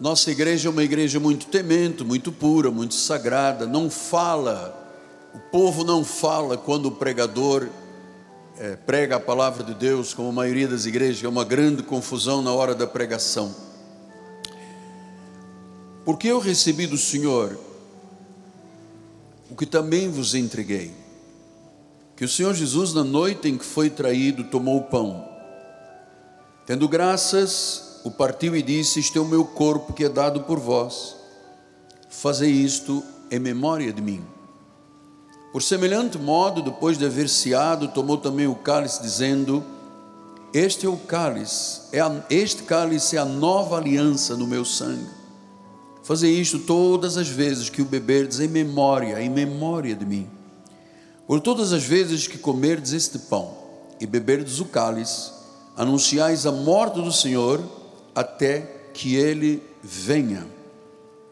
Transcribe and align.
Nossa 0.00 0.30
igreja 0.30 0.66
é 0.66 0.70
uma 0.70 0.82
igreja 0.82 1.20
muito 1.20 1.44
temente, 1.48 2.02
muito 2.02 2.32
pura, 2.32 2.70
muito 2.70 2.94
sagrada, 2.94 3.66
não 3.66 3.90
fala, 3.90 4.74
o 5.34 5.38
povo 5.38 5.84
não 5.84 6.02
fala 6.02 6.56
quando 6.56 6.86
o 6.86 6.92
pregador 6.92 7.68
é, 8.56 8.76
prega 8.76 9.16
a 9.16 9.20
palavra 9.20 9.62
de 9.62 9.74
Deus, 9.74 10.14
como 10.14 10.30
a 10.30 10.32
maioria 10.32 10.66
das 10.66 10.86
igrejas, 10.86 11.22
é 11.22 11.28
uma 11.28 11.44
grande 11.44 11.82
confusão 11.82 12.40
na 12.40 12.50
hora 12.50 12.74
da 12.74 12.86
pregação. 12.86 13.54
Porque 16.02 16.28
eu 16.28 16.38
recebi 16.38 16.86
do 16.86 16.96
Senhor 16.96 17.58
o 19.50 19.54
que 19.54 19.66
também 19.66 20.10
vos 20.10 20.34
entreguei, 20.34 20.94
que 22.16 22.24
o 22.24 22.28
Senhor 22.28 22.54
Jesus, 22.54 22.94
na 22.94 23.04
noite 23.04 23.48
em 23.48 23.58
que 23.58 23.66
foi 23.66 23.90
traído, 23.90 24.44
tomou 24.44 24.78
o 24.78 24.84
pão, 24.84 25.28
tendo 26.64 26.88
graças, 26.88 27.89
o 28.04 28.10
partiu 28.10 28.56
e 28.56 28.62
disse: 28.62 29.00
Este 29.00 29.18
é 29.18 29.20
o 29.20 29.26
meu 29.26 29.44
corpo 29.44 29.92
que 29.92 30.04
é 30.04 30.08
dado 30.08 30.40
por 30.42 30.58
vós. 30.58 31.16
Fazei 32.08 32.50
isto 32.50 33.02
em 33.30 33.38
memória 33.38 33.92
de 33.92 34.00
mim. 34.00 34.24
Por 35.52 35.62
semelhante 35.62 36.16
modo, 36.18 36.62
depois 36.62 36.96
de 36.96 37.04
haver 37.04 37.28
ceado, 37.28 37.88
tomou 37.88 38.16
também 38.16 38.46
o 38.46 38.54
cálice, 38.54 39.02
dizendo: 39.02 39.64
Este 40.54 40.86
é 40.86 40.88
o 40.88 40.96
cálice, 40.96 41.82
é 41.92 42.00
a, 42.00 42.24
este 42.30 42.62
cálice 42.62 43.16
é 43.16 43.20
a 43.20 43.24
nova 43.24 43.76
aliança 43.76 44.36
no 44.36 44.46
meu 44.46 44.64
sangue. 44.64 45.08
Fazei 46.02 46.32
isto 46.32 46.58
todas 46.58 47.16
as 47.16 47.28
vezes 47.28 47.68
que 47.68 47.82
o 47.82 47.84
beberdes 47.84 48.40
em 48.40 48.48
memória, 48.48 49.20
em 49.20 49.28
memória 49.28 49.94
de 49.94 50.06
mim. 50.06 50.28
Por 51.26 51.40
todas 51.40 51.72
as 51.72 51.84
vezes 51.84 52.26
que 52.26 52.38
comerdes 52.38 52.92
este 52.92 53.18
pão 53.18 53.54
e 54.00 54.06
beberdes 54.06 54.58
o 54.58 54.64
cálice, 54.64 55.30
anunciais 55.76 56.46
a 56.46 56.50
morte 56.50 57.00
do 57.00 57.12
Senhor 57.12 57.60
até 58.20 58.60
que 58.92 59.16
ele 59.16 59.62
venha. 59.82 60.46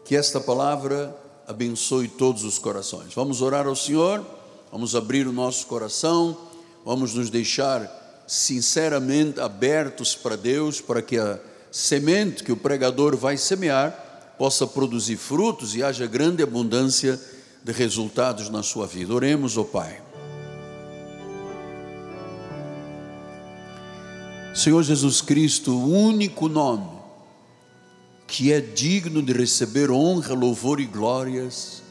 Que 0.03 0.15
esta 0.15 0.39
palavra 0.39 1.15
abençoe 1.47 2.07
todos 2.07 2.43
os 2.43 2.57
corações. 2.57 3.13
Vamos 3.13 3.41
orar 3.41 3.67
ao 3.67 3.75
Senhor, 3.75 4.25
vamos 4.71 4.95
abrir 4.95 5.27
o 5.27 5.33
nosso 5.33 5.67
coração, 5.67 6.37
vamos 6.85 7.13
nos 7.13 7.29
deixar 7.29 7.97
sinceramente 8.27 9.39
abertos 9.39 10.15
para 10.15 10.35
Deus, 10.35 10.81
para 10.81 11.01
que 11.01 11.17
a 11.17 11.39
semente 11.71 12.43
que 12.43 12.51
o 12.51 12.57
pregador 12.57 13.15
vai 13.15 13.37
semear 13.37 14.35
possa 14.37 14.65
produzir 14.65 15.17
frutos 15.17 15.75
e 15.75 15.83
haja 15.83 16.07
grande 16.07 16.41
abundância 16.41 17.19
de 17.63 17.71
resultados 17.71 18.49
na 18.49 18.63
sua 18.63 18.87
vida. 18.87 19.13
Oremos, 19.13 19.57
ó 19.57 19.61
oh 19.61 19.65
Pai. 19.65 20.08
Senhor 24.53 24.81
Jesus 24.83 25.21
Cristo, 25.21 25.71
o 25.71 25.91
único 25.91 26.49
nome 26.49 26.97
que 28.25 28.51
é 28.51 28.59
digno 28.59 29.21
de 29.21 29.31
receber 29.31 29.91
honra, 29.91 30.33
louvor 30.33 30.79
e 30.79 30.85
glórias 30.85 31.81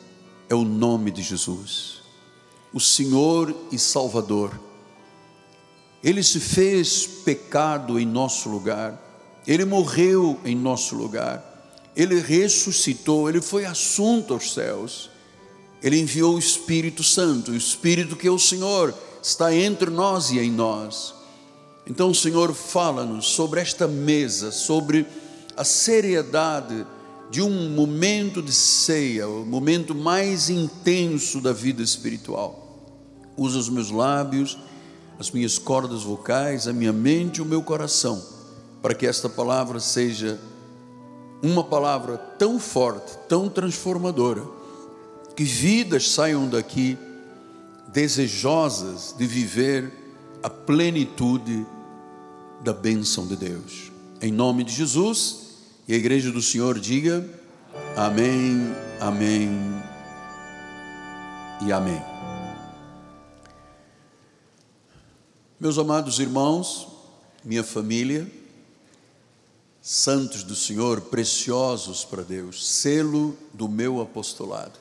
é 0.49 0.55
o 0.55 0.65
nome 0.65 1.11
de 1.11 1.23
Jesus, 1.23 2.01
o 2.73 2.81
Senhor 2.81 3.55
e 3.73 3.79
Salvador. 3.79 4.59
Ele 6.03 6.23
se 6.23 6.41
fez 6.41 7.07
pecado 7.07 7.99
em 7.99 8.07
nosso 8.07 8.49
lugar, 8.49 9.01
ele 9.47 9.65
morreu 9.65 10.39
em 10.45 10.55
nosso 10.55 10.95
lugar, 10.95 11.45
ele 11.97 12.21
ressuscitou, 12.21 13.29
ele 13.29 13.41
foi 13.41 13.67
assunto 13.67 14.35
aos 14.35 14.53
céus, 14.53 15.11
ele 15.83 15.99
enviou 15.99 16.35
o 16.35 16.39
Espírito 16.39 17.03
Santo, 17.05 17.53
o 17.53 17.57
Espírito 17.57 18.17
que 18.17 18.27
é 18.29 18.31
o 18.31 18.39
Senhor, 18.39 18.95
está 19.23 19.55
entre 19.55 19.91
nós 19.91 20.31
e 20.31 20.39
em 20.39 20.51
nós 20.51 21.18
então, 21.89 22.13
Senhor, 22.13 22.53
fala-nos 22.53 23.31
sobre 23.31 23.61
esta 23.61 23.89
mesa, 23.89 24.53
sobre 24.53 25.07
a 25.57 25.65
seriedade 25.65 26.87
de 27.31 27.41
um 27.41 27.71
momento 27.71 28.43
de 28.43 28.53
ceia, 28.53 29.27
o 29.27 29.45
momento 29.47 29.95
mais 29.95 30.51
intenso 30.51 31.41
da 31.41 31.53
vida 31.53 31.83
espiritual. 31.83 32.85
Usa 33.39 33.59
os 33.59 33.71
meus 33.71 33.91
lábios, 33.91 34.59
as 35.19 35.31
minhas 35.31 35.59
cordas 35.59 36.03
vocais, 36.03 36.69
a 36.69 36.75
minha 36.75 36.93
mente 36.93 37.39
e 37.39 37.43
o 37.43 37.47
meu 37.47 37.63
coração, 37.63 38.23
para 38.83 38.95
que 38.95 39.07
esta 39.07 39.29
palavra 39.29 39.81
seja 39.81 40.39
uma 41.43 41.65
palavra 41.65 42.19
tão 42.19 42.59
forte, 42.59 43.17
tão 43.27 43.49
transformadora, 43.49 44.43
que 45.35 45.45
vidas 45.45 46.11
saiam 46.11 46.49
daqui 46.49 46.99
desejosas 47.93 49.15
de 49.17 49.27
viver 49.27 49.91
a 50.43 50.51
plenitude 50.51 51.67
da 52.61 52.73
bênção 52.73 53.27
de 53.27 53.37
Deus. 53.37 53.93
Em 54.21 54.33
nome 54.33 54.65
de 54.65 54.73
Jesus, 54.73 55.49
e 55.87 55.95
a 55.95 55.97
igreja 55.97 56.31
do 56.31 56.43
Senhor 56.43 56.79
diga: 56.79 57.29
Amém, 57.97 58.75
Amém 59.01 59.49
e 61.65 61.73
Amém. 61.73 62.03
Meus 65.61 65.79
amados 65.79 66.19
irmãos, 66.19 66.89
minha 67.45 67.65
família, 67.65 68.31
santos 69.81 70.43
do 70.43 70.55
Senhor, 70.55 71.01
preciosos 71.03 72.05
para 72.05 72.23
Deus, 72.23 72.69
selo 72.69 73.37
do 73.53 73.69
meu 73.69 74.01
apostolado, 74.01 74.79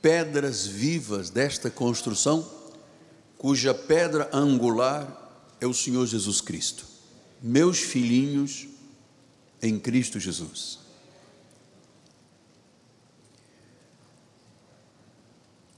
pedras 0.00 0.66
vivas 0.66 1.30
desta 1.30 1.70
construção, 1.70 2.48
cuja 3.38 3.74
pedra 3.74 4.28
angular 4.32 5.21
é 5.62 5.66
o 5.66 5.72
Senhor 5.72 6.04
Jesus 6.06 6.40
Cristo. 6.40 6.84
Meus 7.40 7.78
filhinhos 7.78 8.66
em 9.62 9.78
Cristo 9.78 10.18
Jesus. 10.18 10.80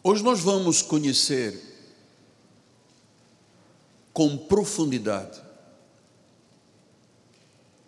Hoje 0.03 0.23
nós 0.23 0.41
vamos 0.41 0.81
conhecer 0.81 1.61
com 4.11 4.39
profundidade 4.39 5.43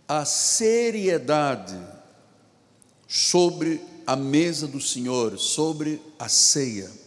a 0.06 0.26
seriedade 0.26 1.80
sobre 3.08 3.80
a 4.06 4.14
mesa 4.14 4.68
do 4.68 4.82
Senhor, 4.82 5.38
sobre 5.38 6.00
a 6.18 6.28
ceia. 6.28 7.05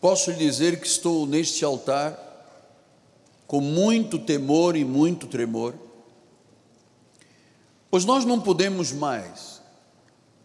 Posso 0.00 0.30
lhe 0.30 0.36
dizer 0.36 0.80
que 0.80 0.86
estou 0.86 1.26
neste 1.26 1.64
altar 1.64 2.16
com 3.48 3.60
muito 3.60 4.18
temor 4.18 4.76
e 4.76 4.84
muito 4.84 5.26
tremor, 5.26 5.74
pois 7.90 8.04
nós 8.04 8.24
não 8.24 8.40
podemos 8.40 8.92
mais 8.92 9.60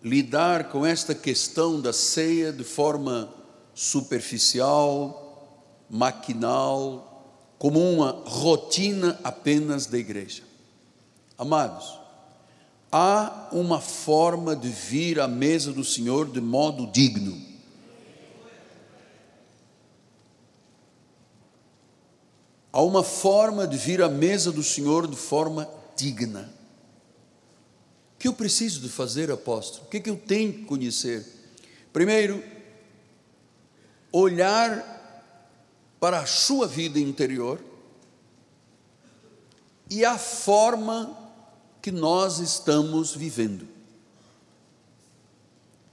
lidar 0.02 0.70
com 0.70 0.84
esta 0.84 1.14
questão 1.14 1.80
da 1.80 1.94
ceia 1.94 2.52
de 2.52 2.64
forma 2.64 3.32
superficial, 3.76 5.56
maquinal, 5.88 7.54
como 7.60 7.80
uma 7.80 8.24
rotina 8.26 9.20
apenas 9.24 9.86
da 9.86 10.00
igreja. 10.00 10.44
Amados, 11.38 12.00
há 12.92 13.50
uma 13.52 13.80
forma 13.80 14.56
de 14.56 14.70
vir 14.70 15.20
à 15.20 15.28
mesa 15.28 15.72
do 15.72 15.84
Senhor 15.84 16.28
de 16.28 16.42
modo 16.42 16.88
digno 16.88 17.53
Há 22.74 22.82
uma 22.82 23.04
forma 23.04 23.68
de 23.68 23.78
vir 23.78 24.02
à 24.02 24.10
mesa 24.10 24.52
do 24.52 24.64
Senhor 24.64 25.08
de 25.08 25.16
forma 25.16 25.70
digna. 25.96 26.52
O 28.16 28.18
que 28.18 28.28
eu 28.28 28.34
preciso 28.34 28.80
de 28.80 28.90
fazer, 28.90 29.30
apóstolo? 29.30 29.86
O 29.86 29.90
que, 29.90 29.98
é 29.98 30.00
que 30.00 30.10
eu 30.10 30.18
tenho 30.18 30.52
que 30.52 30.66
conhecer? 30.66 31.24
Primeiro, 31.94 32.44
olhar 34.12 34.90
para 36.00 36.22
a 36.22 36.26
sua 36.26 36.68
vida 36.68 37.00
interior 37.00 37.64
e 39.88 40.04
a 40.04 40.18
forma 40.18 41.16
que 41.80 41.92
nós 41.92 42.40
estamos 42.40 43.16
vivendo. 43.16 43.68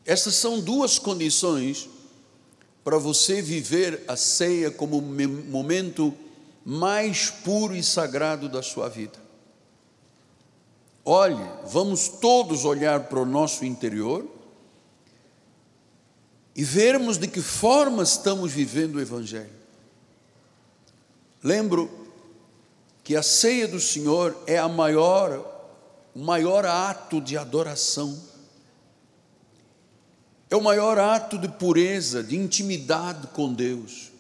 Essas 0.07 0.35
são 0.35 0.61
duas 0.61 0.99
condições 0.99 1.91
para 2.83 2.97
você 2.97 3.43
viver 3.43 4.03
a 4.09 4.17
ceia 4.17 4.71
como 4.71 4.97
um 4.97 5.43
momento 5.51 6.17
mais 6.65 7.31
puro 7.31 7.75
e 7.75 7.83
sagrado 7.83 8.49
da 8.49 8.63
sua 8.63 8.89
vida. 8.89 9.19
Olhe, 11.05 11.43
vamos 11.67 12.09
todos 12.09 12.65
olhar 12.65 13.05
para 13.05 13.21
o 13.21 13.27
nosso 13.27 13.65
interior 13.65 14.27
e 16.55 16.63
vermos 16.63 17.17
de 17.17 17.27
que 17.27 17.41
forma 17.41 18.03
estamos 18.03 18.53
vivendo 18.53 18.97
o 18.97 19.01
Evangelho. 19.01 19.61
Lembro 21.43 21.91
que 23.03 23.17
a 23.17 23.23
ceia 23.23 23.67
do 23.67 23.81
Senhor 23.81 24.37
é 24.47 24.59
a 24.59 24.69
maior, 24.69 25.45
o 26.15 26.19
maior 26.19 26.67
ato 26.67 27.21
de 27.21 27.37
adoração, 27.37 28.17
é 30.51 30.57
o 30.57 30.61
maior 30.61 30.99
ato 30.99 31.39
de 31.39 31.49
pureza, 31.49 32.23
de 32.23 32.37
intimidade 32.37 33.29
com 33.29 33.53
Deus. 33.53 34.11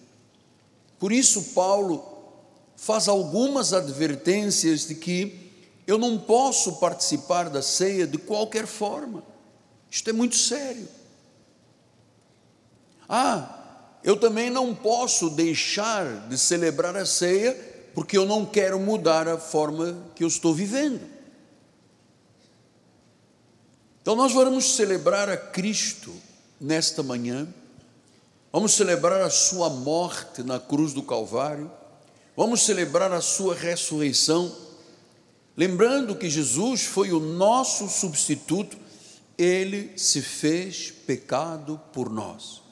Por 0.98 1.12
isso, 1.12 1.52
Paulo 1.54 2.09
faz 2.81 3.09
algumas 3.09 3.75
advertências 3.75 4.87
de 4.87 4.94
que 4.94 5.53
eu 5.87 5.99
não 5.99 6.19
posso 6.19 6.77
participar 6.77 7.50
da 7.50 7.61
ceia 7.61 8.06
de 8.06 8.17
qualquer 8.17 8.67
forma. 8.67 9.23
Isto 9.91 10.09
é 10.09 10.12
muito 10.15 10.35
sério. 10.35 10.88
Ah, 13.06 13.99
eu 14.03 14.17
também 14.17 14.49
não 14.49 14.75
posso 14.75 15.29
deixar 15.29 16.27
de 16.27 16.38
celebrar 16.38 16.97
a 16.97 17.05
ceia 17.05 17.53
porque 17.94 18.17
eu 18.17 18.25
não 18.25 18.47
quero 18.47 18.81
mudar 18.81 19.29
a 19.29 19.37
forma 19.37 20.03
que 20.15 20.25
eu 20.25 20.29
estou 20.29 20.55
vivendo. 20.55 21.03
Então 24.00 24.17
nós 24.17 24.32
vamos 24.32 24.75
celebrar 24.75 25.29
a 25.29 25.37
Cristo 25.37 26.15
nesta 26.59 27.03
manhã, 27.03 27.47
vamos 28.50 28.73
celebrar 28.73 29.21
a 29.21 29.29
Sua 29.29 29.69
morte 29.69 30.43
na 30.43 30.59
cruz 30.59 30.94
do 30.94 31.03
Calvário, 31.03 31.71
vamos 32.37 32.62
celebrar 32.62 33.12
a 33.12 33.21
Sua 33.21 33.55
ressurreição, 33.55 34.55
lembrando 35.56 36.17
que 36.17 36.31
Jesus 36.31 36.82
foi 36.85 37.12
o 37.12 37.21
nosso 37.21 37.88
substituto, 37.88 38.77
Ele 39.37 39.93
se 39.97 40.23
fez 40.23 40.91
pecado 40.91 41.81
por 41.93 42.09
nós. 42.11 42.62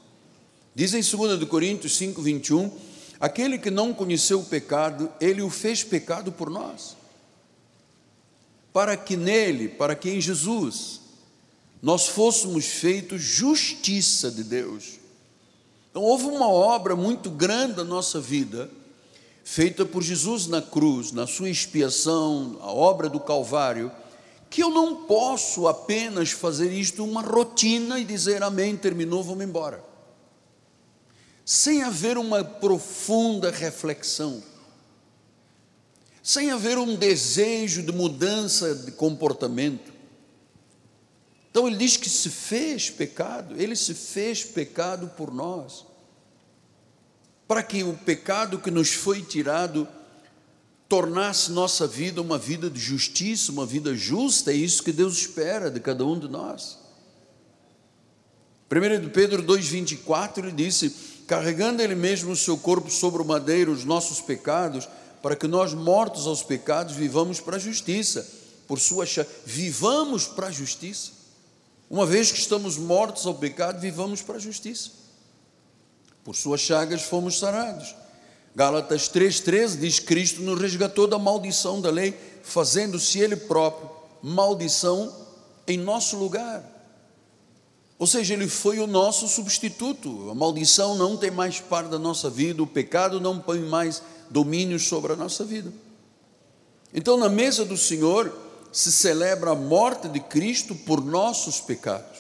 Diz 0.75 0.95
em 0.95 1.01
2 1.01 1.45
Coríntios 1.45 1.97
5, 1.97 2.23
21, 2.23 2.71
aquele 3.19 3.59
que 3.59 3.71
não 3.71 3.93
conheceu 3.93 4.41
o 4.41 4.45
pecado, 4.45 5.13
Ele 5.21 5.43
o 5.43 5.51
fez 5.51 5.83
pecado 5.83 6.31
por 6.31 6.49
nós, 6.49 6.97
para 8.73 8.97
que 8.97 9.17
nele, 9.17 9.69
para 9.69 9.97
que 9.97 10.09
em 10.09 10.21
Jesus, 10.21 11.01
nós 11.83 12.09
fôssemos 12.09 12.67
feitos 12.67 13.21
justiça 13.23 14.31
de 14.31 14.43
Deus. 14.43 14.99
Então, 15.91 16.03
houve 16.03 16.27
uma 16.27 16.49
obra 16.49 16.95
muito 16.95 17.31
grande 17.31 17.77
na 17.77 17.85
nossa 17.85 18.21
vida, 18.21 18.71
feita 19.51 19.87
por 19.87 20.03
Jesus 20.03 20.47
na 20.47 20.61
cruz, 20.61 21.11
na 21.11 21.27
sua 21.27 21.49
expiação, 21.49 22.59
a 22.61 22.71
obra 22.71 23.09
do 23.09 23.19
Calvário, 23.19 23.91
que 24.51 24.63
eu 24.63 24.69
não 24.69 25.07
posso 25.07 25.67
apenas 25.67 26.31
fazer 26.31 26.71
isto 26.71 27.03
uma 27.03 27.23
rotina 27.23 27.99
e 27.99 28.05
dizer 28.05 28.43
amém, 28.43 28.77
terminou, 28.77 29.25
vamos 29.25 29.43
embora. 29.43 29.83
Sem 31.47 31.83
haver 31.83 32.19
uma 32.19 32.45
profunda 32.45 33.51
reflexão, 33.51 34.43
sem 36.23 36.51
haver 36.51 36.77
um 36.77 36.95
desejo 36.95 37.83
de 37.83 37.91
mudança 37.91 38.75
de 38.75 38.93
comportamento, 38.93 39.91
então 41.51 41.67
ele 41.67 41.79
diz 41.79 41.97
que 41.97 42.11
se 42.11 42.29
fez 42.29 42.91
pecado, 42.91 43.59
ele 43.59 43.75
se 43.75 43.95
fez 43.95 44.45
pecado 44.45 45.09
por 45.17 45.33
nós, 45.33 45.87
para 47.49 47.63
que 47.63 47.83
o 47.83 47.95
pecado 47.95 48.59
que 48.59 48.71
nos 48.71 48.93
foi 48.93 49.23
tirado 49.23 49.89
tornasse 50.87 51.51
nossa 51.51 51.87
vida 51.87 52.21
uma 52.21 52.37
vida 52.37 52.69
de 52.69 52.79
justiça, 52.79 53.51
uma 53.51 53.65
vida 53.65 53.95
justa, 53.95 54.53
é 54.53 54.55
isso 54.55 54.83
que 54.83 54.93
Deus 54.93 55.17
espera 55.17 55.71
de 55.71 55.81
cada 55.81 56.05
um 56.05 56.19
de 56.19 56.29
nós. 56.29 56.79
1 58.71 59.01
de 59.01 59.09
Pedro 59.09 59.43
2,24 59.43 60.39
ele 60.39 60.53
disse: 60.53 60.95
carregando 61.27 61.81
ele 61.81 61.95
mesmo 61.95 62.33
o 62.33 62.37
seu 62.37 62.57
corpo 62.59 62.91
sobre 62.91 63.23
o 63.23 63.25
madeiro, 63.25 63.73
os 63.73 63.85
nossos 63.85 64.21
pecados, 64.21 64.87
para 65.23 65.35
que 65.35 65.47
nós, 65.47 65.73
mortos 65.73 66.27
aos 66.27 66.43
pecados, 66.43 66.95
vivamos 66.95 67.41
para 67.41 67.57
a 67.57 67.59
justiça, 67.61 68.27
por 68.67 68.79
sua 68.79 69.07
vivamos 69.45 70.27
para 70.27 70.49
a 70.49 70.51
justiça. 70.53 71.13
Uma 71.89 72.05
vez 72.05 72.31
que 72.31 72.39
estamos 72.39 72.77
mortos 72.77 73.27
ao 73.27 73.35
pecado, 73.35 73.81
vivamos 73.81 74.21
para 74.21 74.37
a 74.37 74.41
justiça. 74.41 75.08
Por 76.29 76.37
suas 76.37 76.61
chagas 76.61 77.05
fomos 77.05 77.39
sarados. 77.39 77.97
Gálatas 78.55 79.09
3,13 79.09 79.79
diz: 79.79 79.99
Cristo 79.99 80.43
nos 80.43 80.61
resgatou 80.61 81.07
da 81.07 81.19
maldição 81.19 81.81
da 81.81 81.89
lei, 81.89 82.15
fazendo-se 82.43 83.19
Ele 83.19 83.35
próprio 83.35 83.89
maldição 84.23 85.11
em 85.67 85.79
nosso 85.79 86.19
lugar. 86.19 86.63
Ou 87.99 88.07
seja, 88.07 88.35
Ele 88.35 88.47
foi 88.47 88.79
o 88.79 88.87
nosso 88.87 89.27
substituto. 89.27 90.29
A 90.31 90.35
maldição 90.35 90.97
não 90.97 91.17
tem 91.17 91.31
mais 91.31 91.61
parte 91.61 91.89
da 91.89 91.99
nossa 91.99 92.29
vida, 92.29 92.63
o 92.63 92.67
pecado 92.67 93.19
não 93.19 93.39
põe 93.39 93.61
mais 93.61 94.03
domínio 94.29 94.79
sobre 94.79 95.15
a 95.15 95.17
nossa 95.17 95.47
vida. 95.47 95.73
Então, 96.93 97.17
na 97.17 97.31
mesa 97.31 97.65
do 97.65 97.79
Senhor, 97.79 98.37
se 98.71 98.93
celebra 98.93 99.53
a 99.53 99.57
morte 99.57 100.09
de 100.09 100.21
Cristo 100.21 100.75
por 100.75 101.03
nossos 101.03 101.59
pecados, 101.59 102.19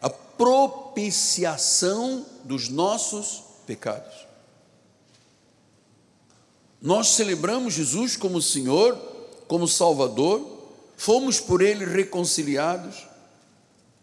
a 0.00 0.10
propiciação 0.10 2.26
dos 2.44 2.68
nossos 2.68 3.42
pecados. 3.66 4.26
Nós 6.80 7.08
celebramos 7.08 7.74
Jesus 7.74 8.16
como 8.16 8.42
Senhor, 8.42 8.96
como 9.46 9.68
Salvador, 9.68 10.44
fomos 10.96 11.38
por 11.38 11.62
Ele 11.62 11.84
reconciliados, 11.84 13.06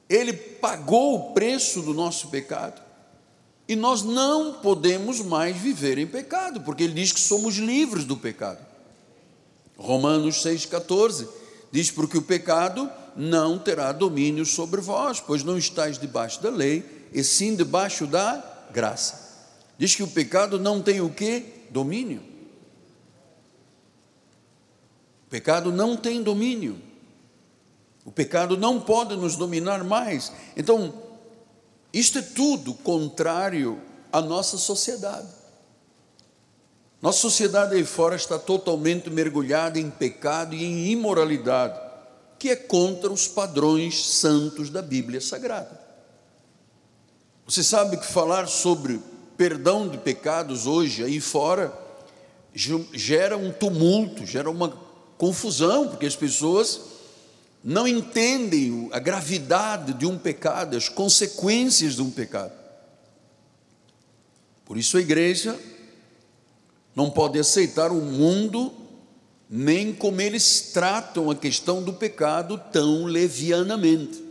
Ele 0.07 0.31
pagou 0.31 1.15
o 1.15 1.33
preço 1.33 1.81
do 1.81 1.93
nosso 1.93 2.29
pecado, 2.29 2.81
e 3.67 3.75
nós 3.75 4.01
não 4.01 4.53
podemos 4.53 5.19
mais 5.19 5.55
viver 5.55 5.97
em 5.97 6.07
pecado, 6.07 6.61
porque 6.61 6.83
Ele 6.83 6.93
diz 6.93 7.11
que 7.11 7.19
somos 7.19 7.57
livres 7.57 8.05
do 8.05 8.17
pecado. 8.17 8.65
Romanos 9.77 10.43
6,14 10.43 11.27
diz: 11.71 11.91
Porque 11.91 12.17
o 12.17 12.21
pecado 12.21 12.89
não 13.15 13.59
terá 13.59 13.91
domínio 13.91 14.45
sobre 14.45 14.81
vós, 14.81 15.19
pois 15.19 15.43
não 15.43 15.57
estáis 15.57 15.99
debaixo 15.99 16.41
da 16.41 16.49
lei, 16.49 16.98
e 17.13 17.23
sim 17.23 17.55
debaixo 17.55 18.05
da 18.05 18.43
graça. 18.71 19.29
Diz 19.77 19.95
que 19.95 20.03
o 20.03 20.07
pecado 20.07 20.59
não 20.59 20.81
tem 20.81 21.01
o 21.01 21.09
que? 21.09 21.67
Domínio. 21.69 22.21
O 25.25 25.29
pecado 25.29 25.71
não 25.71 25.95
tem 25.95 26.21
domínio. 26.21 26.81
O 28.03 28.11
pecado 28.11 28.57
não 28.57 28.79
pode 28.81 29.15
nos 29.15 29.35
dominar 29.35 29.83
mais. 29.83 30.31
Então, 30.57 30.93
isto 31.93 32.19
é 32.19 32.21
tudo 32.21 32.73
contrário 32.73 33.81
à 34.11 34.21
nossa 34.21 34.57
sociedade. 34.57 35.27
Nossa 37.01 37.19
sociedade 37.19 37.75
aí 37.75 37.85
fora 37.85 38.15
está 38.15 38.37
totalmente 38.37 39.09
mergulhada 39.09 39.79
em 39.79 39.89
pecado 39.89 40.53
e 40.53 40.63
em 40.63 40.91
imoralidade, 40.91 41.79
que 42.37 42.49
é 42.49 42.55
contra 42.55 43.11
os 43.11 43.27
padrões 43.27 44.05
santos 44.05 44.69
da 44.69 44.81
Bíblia 44.81 45.21
Sagrada. 45.21 45.88
Você 47.49 47.63
sabe 47.63 47.97
que 47.97 48.05
falar 48.05 48.47
sobre 48.47 49.01
perdão 49.35 49.87
de 49.89 49.97
pecados 49.97 50.67
hoje 50.67 51.03
aí 51.03 51.19
fora 51.19 51.73
gera 52.53 53.35
um 53.35 53.51
tumulto, 53.51 54.23
gera 54.23 54.51
uma 54.51 54.69
confusão, 55.17 55.87
porque 55.87 56.05
as 56.05 56.15
pessoas 56.15 56.79
não 57.63 57.87
entendem 57.87 58.87
a 58.93 58.99
gravidade 58.99 59.95
de 59.95 60.05
um 60.05 60.15
pecado, 60.15 60.77
as 60.77 60.89
consequências 60.89 61.95
de 61.95 62.03
um 62.03 62.11
pecado. 62.11 62.53
Por 64.63 64.77
isso 64.77 64.97
a 64.97 65.01
igreja 65.01 65.59
não 66.95 67.09
pode 67.09 67.39
aceitar 67.39 67.91
o 67.91 67.99
mundo, 67.99 68.71
nem 69.49 69.91
como 69.91 70.21
eles 70.21 70.69
tratam 70.71 71.31
a 71.31 71.35
questão 71.35 71.81
do 71.81 71.93
pecado 71.93 72.61
tão 72.71 73.05
levianamente. 73.05 74.28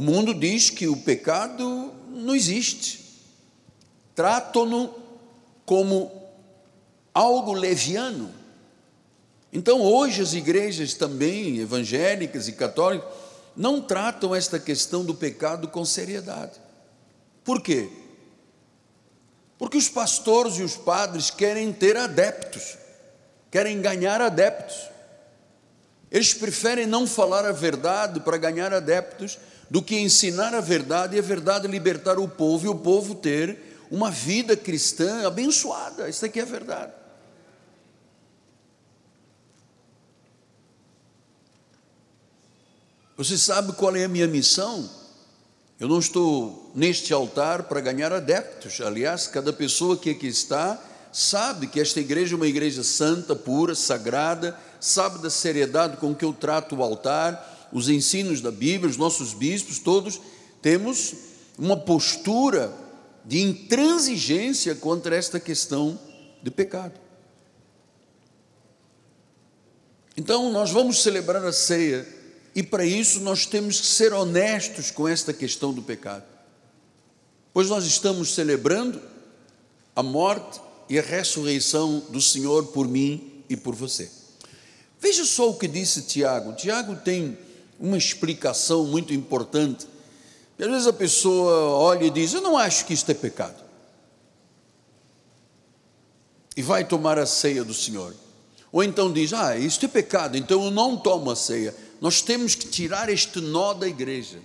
O 0.00 0.02
mundo 0.02 0.32
diz 0.32 0.70
que 0.70 0.88
o 0.88 0.96
pecado 0.96 1.92
não 2.08 2.34
existe, 2.34 3.04
tratam-no 4.14 4.94
como 5.66 6.10
algo 7.12 7.52
leviano. 7.52 8.32
Então, 9.52 9.82
hoje, 9.82 10.22
as 10.22 10.32
igrejas 10.32 10.94
também, 10.94 11.58
evangélicas 11.58 12.48
e 12.48 12.52
católicas, 12.52 13.06
não 13.54 13.82
tratam 13.82 14.34
esta 14.34 14.58
questão 14.58 15.04
do 15.04 15.14
pecado 15.14 15.68
com 15.68 15.84
seriedade. 15.84 16.58
Por 17.44 17.60
quê? 17.60 17.90
Porque 19.58 19.76
os 19.76 19.90
pastores 19.90 20.54
e 20.54 20.62
os 20.62 20.78
padres 20.78 21.28
querem 21.28 21.74
ter 21.74 21.98
adeptos, 21.98 22.78
querem 23.50 23.82
ganhar 23.82 24.22
adeptos. 24.22 24.80
Eles 26.10 26.32
preferem 26.32 26.86
não 26.86 27.06
falar 27.06 27.44
a 27.44 27.52
verdade 27.52 28.18
para 28.20 28.38
ganhar 28.38 28.72
adeptos 28.72 29.38
do 29.70 29.80
que 29.80 29.96
ensinar 29.98 30.52
a 30.52 30.60
verdade 30.60 31.14
e 31.14 31.18
a 31.20 31.22
verdade 31.22 31.68
libertar 31.68 32.18
o 32.18 32.28
povo 32.28 32.66
e 32.66 32.68
o 32.68 32.74
povo 32.74 33.14
ter 33.14 33.56
uma 33.90 34.10
vida 34.10 34.56
cristã 34.56 35.26
abençoada. 35.26 36.08
Isso 36.08 36.24
aqui 36.26 36.40
é 36.40 36.42
a 36.42 36.46
verdade. 36.46 36.92
Você 43.16 43.36
sabe 43.38 43.72
qual 43.74 43.94
é 43.94 44.04
a 44.04 44.08
minha 44.08 44.26
missão? 44.26 44.88
Eu 45.78 45.88
não 45.88 45.98
estou 45.98 46.72
neste 46.74 47.12
altar 47.12 47.64
para 47.64 47.80
ganhar 47.80 48.12
adeptos. 48.12 48.80
Aliás, 48.80 49.26
cada 49.26 49.52
pessoa 49.52 49.96
que 49.96 50.10
aqui 50.10 50.26
está 50.26 50.82
sabe 51.12 51.66
que 51.66 51.80
esta 51.80 52.00
igreja 52.00 52.34
é 52.34 52.36
uma 52.36 52.46
igreja 52.46 52.82
santa, 52.82 53.36
pura, 53.36 53.74
sagrada, 53.74 54.58
sabe 54.80 55.18
da 55.18 55.30
seriedade 55.30 55.96
com 55.96 56.14
que 56.14 56.24
eu 56.24 56.32
trato 56.32 56.76
o 56.76 56.82
altar, 56.82 57.49
os 57.72 57.88
ensinos 57.88 58.40
da 58.40 58.50
Bíblia, 58.50 58.90
os 58.90 58.96
nossos 58.96 59.32
bispos, 59.32 59.78
todos 59.78 60.20
temos 60.60 61.14
uma 61.58 61.76
postura 61.76 62.74
de 63.24 63.40
intransigência 63.40 64.74
contra 64.74 65.14
esta 65.14 65.38
questão 65.38 65.98
de 66.42 66.50
pecado. 66.50 66.98
Então, 70.16 70.50
nós 70.50 70.70
vamos 70.70 71.02
celebrar 71.02 71.44
a 71.44 71.52
ceia 71.52 72.06
e 72.54 72.62
para 72.62 72.84
isso 72.84 73.20
nós 73.20 73.46
temos 73.46 73.80
que 73.80 73.86
ser 73.86 74.12
honestos 74.12 74.90
com 74.90 75.06
esta 75.06 75.32
questão 75.32 75.72
do 75.72 75.82
pecado. 75.82 76.24
Pois 77.52 77.68
nós 77.68 77.84
estamos 77.84 78.34
celebrando 78.34 79.00
a 79.94 80.02
morte 80.02 80.60
e 80.88 80.98
a 80.98 81.02
ressurreição 81.02 82.00
do 82.10 82.20
Senhor 82.20 82.66
por 82.68 82.88
mim 82.88 83.44
e 83.48 83.56
por 83.56 83.74
você. 83.74 84.10
Veja 85.00 85.24
só 85.24 85.50
o 85.50 85.54
que 85.54 85.66
disse 85.66 86.02
Tiago. 86.02 86.54
Tiago 86.54 86.96
tem 86.96 87.38
uma 87.80 87.96
explicação 87.96 88.86
muito 88.86 89.14
importante. 89.14 89.86
E 90.58 90.62
às 90.62 90.70
vezes 90.70 90.86
a 90.86 90.92
pessoa 90.92 91.70
olha 91.70 92.04
e 92.04 92.10
diz: 92.10 92.34
Eu 92.34 92.42
não 92.42 92.56
acho 92.56 92.84
que 92.84 92.92
isto 92.92 93.10
é 93.10 93.14
pecado. 93.14 93.64
E 96.54 96.62
vai 96.62 96.84
tomar 96.84 97.18
a 97.18 97.24
ceia 97.24 97.64
do 97.64 97.72
Senhor. 97.72 98.14
Ou 98.70 98.84
então 98.84 99.10
diz: 99.10 99.32
Ah, 99.32 99.56
isto 99.56 99.86
é 99.86 99.88
pecado, 99.88 100.36
então 100.36 100.62
eu 100.62 100.70
não 100.70 100.96
tomo 100.96 101.30
a 101.30 101.36
ceia. 101.36 101.74
Nós 102.00 102.20
temos 102.20 102.54
que 102.54 102.68
tirar 102.68 103.08
este 103.08 103.40
nó 103.40 103.72
da 103.72 103.88
igreja. 103.88 104.38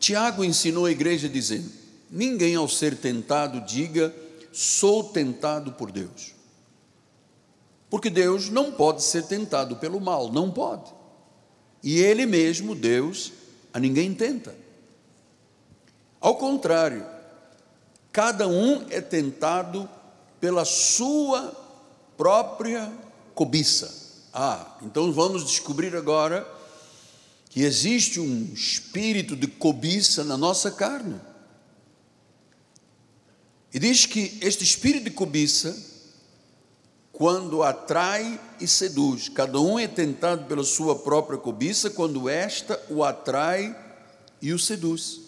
Tiago 0.00 0.44
ensinou 0.44 0.86
a 0.86 0.90
igreja 0.90 1.28
dizendo: 1.28 1.70
Ninguém 2.10 2.56
ao 2.56 2.68
ser 2.68 2.96
tentado 2.96 3.60
diga, 3.60 4.14
sou 4.52 5.04
tentado 5.04 5.72
por 5.72 5.92
Deus. 5.92 6.33
Porque 7.94 8.10
Deus 8.10 8.50
não 8.50 8.72
pode 8.72 9.04
ser 9.04 9.22
tentado 9.22 9.76
pelo 9.76 10.00
mal, 10.00 10.32
não 10.32 10.50
pode. 10.50 10.92
E 11.80 12.00
Ele 12.00 12.26
mesmo, 12.26 12.74
Deus, 12.74 13.30
a 13.72 13.78
ninguém 13.78 14.12
tenta. 14.12 14.52
Ao 16.20 16.34
contrário, 16.34 17.06
cada 18.10 18.48
um 18.48 18.84
é 18.90 19.00
tentado 19.00 19.88
pela 20.40 20.64
sua 20.64 21.54
própria 22.16 22.92
cobiça. 23.32 24.18
Ah, 24.32 24.76
então 24.82 25.12
vamos 25.12 25.44
descobrir 25.44 25.94
agora 25.94 26.44
que 27.48 27.62
existe 27.62 28.18
um 28.18 28.50
espírito 28.52 29.36
de 29.36 29.46
cobiça 29.46 30.24
na 30.24 30.36
nossa 30.36 30.72
carne. 30.72 31.20
E 33.72 33.78
diz 33.78 34.04
que 34.04 34.36
este 34.40 34.64
espírito 34.64 35.04
de 35.04 35.10
cobiça, 35.12 35.93
quando 37.14 37.62
atrai 37.62 38.38
e 38.60 38.68
seduz, 38.68 39.28
cada 39.28 39.60
um 39.60 39.78
é 39.78 39.88
tentado 39.88 40.44
pela 40.44 40.64
sua 40.64 40.96
própria 40.96 41.38
cobiça, 41.38 41.88
quando 41.88 42.28
esta 42.28 42.80
o 42.90 43.02
atrai 43.02 43.74
e 44.42 44.52
o 44.52 44.58
seduz. 44.58 45.20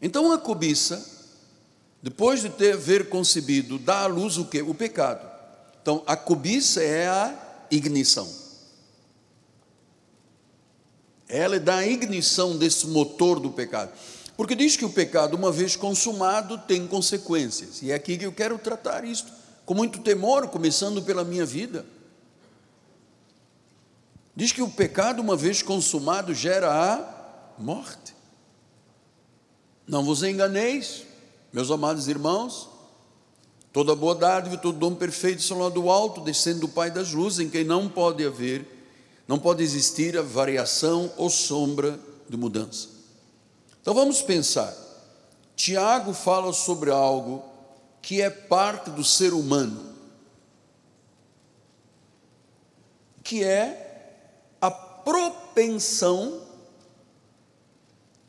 Então 0.00 0.32
a 0.32 0.38
cobiça 0.38 1.20
depois 2.02 2.40
de 2.40 2.48
ter 2.48 2.76
ver 2.76 3.08
concebido, 3.08 3.78
dá 3.78 4.04
à 4.04 4.06
luz 4.06 4.38
o 4.38 4.46
que? 4.46 4.62
O 4.62 4.74
pecado. 4.74 5.28
Então, 5.82 6.02
a 6.06 6.16
cobiça 6.16 6.82
é 6.82 7.06
a 7.06 7.66
ignição. 7.70 8.28
Ela 11.28 11.56
é 11.56 11.60
da 11.60 11.86
ignição 11.86 12.56
desse 12.56 12.86
motor 12.86 13.38
do 13.38 13.50
pecado. 13.50 13.92
Porque 14.36 14.54
diz 14.54 14.76
que 14.76 14.84
o 14.84 14.90
pecado, 14.90 15.36
uma 15.36 15.52
vez 15.52 15.76
consumado, 15.76 16.56
tem 16.58 16.86
consequências. 16.86 17.82
E 17.82 17.90
é 17.90 17.94
aqui 17.94 18.16
que 18.16 18.24
eu 18.24 18.32
quero 18.32 18.58
tratar 18.58 19.04
isto, 19.04 19.30
com 19.70 19.74
muito 19.74 20.00
temor, 20.00 20.48
começando 20.48 21.00
pela 21.00 21.22
minha 21.22 21.46
vida. 21.46 21.86
Diz 24.34 24.50
que 24.50 24.60
o 24.60 24.68
pecado, 24.68 25.22
uma 25.22 25.36
vez 25.36 25.62
consumado, 25.62 26.34
gera 26.34 26.72
a 26.72 27.54
morte. 27.56 28.12
Não 29.86 30.04
vos 30.04 30.24
enganeis, 30.24 31.04
meus 31.52 31.70
amados 31.70 32.08
irmãos, 32.08 32.68
toda 33.72 33.94
boa 33.94 34.16
dádiva, 34.16 34.56
todo 34.58 34.76
dom 34.76 34.96
perfeito 34.96 35.40
são 35.40 35.60
lá 35.60 35.68
do 35.68 35.88
alto, 35.88 36.20
descendo 36.20 36.62
do 36.62 36.68
Pai 36.68 36.90
das 36.90 37.12
luzes, 37.12 37.38
em 37.38 37.48
quem 37.48 37.62
não 37.62 37.88
pode 37.88 38.26
haver, 38.26 38.66
não 39.28 39.38
pode 39.38 39.62
existir 39.62 40.18
a 40.18 40.22
variação 40.22 41.12
ou 41.16 41.30
sombra 41.30 41.96
de 42.28 42.36
mudança. 42.36 42.88
Então 43.80 43.94
vamos 43.94 44.20
pensar. 44.20 44.74
Tiago 45.54 46.12
fala 46.12 46.52
sobre 46.52 46.90
algo 46.90 47.49
que 48.02 48.20
é 48.20 48.30
parte 48.30 48.90
do 48.90 49.04
ser 49.04 49.32
humano, 49.32 49.94
que 53.22 53.44
é 53.44 54.16
a 54.60 54.70
propensão 54.70 56.42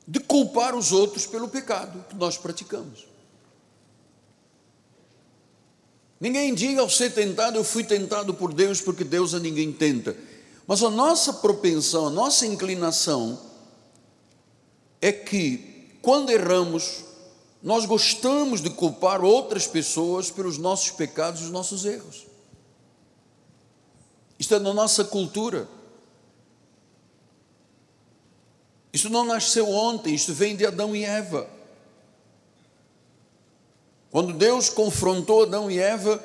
de 0.07 0.19
culpar 0.19 0.75
os 0.75 0.91
outros 0.91 1.25
pelo 1.25 1.47
pecado 1.47 2.05
que 2.09 2.15
nós 2.15 2.37
praticamos. 2.37 3.07
Ninguém 6.19 6.53
diga 6.53 6.81
ao 6.81 6.89
ser 6.89 7.13
tentado, 7.13 7.57
eu 7.57 7.63
fui 7.63 7.83
tentado 7.83 8.33
por 8.33 8.53
Deus, 8.53 8.79
porque 8.79 9.03
Deus 9.03 9.33
a 9.33 9.39
ninguém 9.39 9.71
tenta. 9.71 10.15
Mas 10.67 10.83
a 10.83 10.89
nossa 10.89 11.33
propensão, 11.33 12.05
a 12.05 12.11
nossa 12.11 12.45
inclinação 12.45 13.39
é 15.01 15.11
que, 15.11 15.97
quando 16.01 16.29
erramos, 16.29 17.03
nós 17.63 17.85
gostamos 17.85 18.61
de 18.61 18.69
culpar 18.69 19.23
outras 19.23 19.67
pessoas 19.67 20.31
pelos 20.31 20.57
nossos 20.57 20.91
pecados 20.91 21.41
e 21.41 21.43
os 21.43 21.51
nossos 21.51 21.85
erros. 21.85 22.25
Isto 24.39 24.55
é 24.55 24.59
na 24.59 24.73
nossa 24.73 25.03
cultura. 25.03 25.67
Isso 28.91 29.09
não 29.09 29.23
nasceu 29.23 29.69
ontem, 29.69 30.15
isso 30.15 30.33
vem 30.33 30.55
de 30.55 30.65
Adão 30.65 30.95
e 30.95 31.03
Eva. 31.05 31.47
Quando 34.09 34.33
Deus 34.33 34.67
confrontou 34.67 35.43
Adão 35.43 35.71
e 35.71 35.79
Eva, 35.79 36.21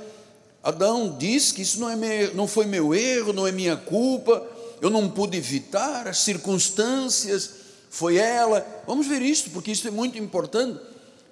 Adão 0.63 1.17
disse 1.17 1.55
que 1.55 1.63
isso 1.63 1.79
não, 1.79 1.89
é 1.89 1.95
meu, 1.95 2.35
não 2.35 2.49
foi 2.49 2.67
meu 2.67 2.93
erro, 2.93 3.33
não 3.33 3.47
é 3.47 3.53
minha 3.53 3.77
culpa, 3.77 4.45
eu 4.81 4.91
não 4.91 5.09
pude 5.09 5.37
evitar, 5.37 6.09
as 6.09 6.19
circunstâncias, 6.19 7.51
foi 7.89 8.17
ela. 8.17 8.67
Vamos 8.87 9.07
ver 9.07 9.23
isso, 9.23 9.51
porque 9.51 9.71
isso 9.71 9.87
é 9.87 9.91
muito 9.93 10.19
importante, 10.19 10.81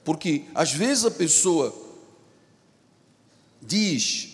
porque 0.04 0.44
às 0.54 0.73
vezes 0.73 1.04
a 1.04 1.11
pessoa 1.11 1.75
diz: 3.61 4.28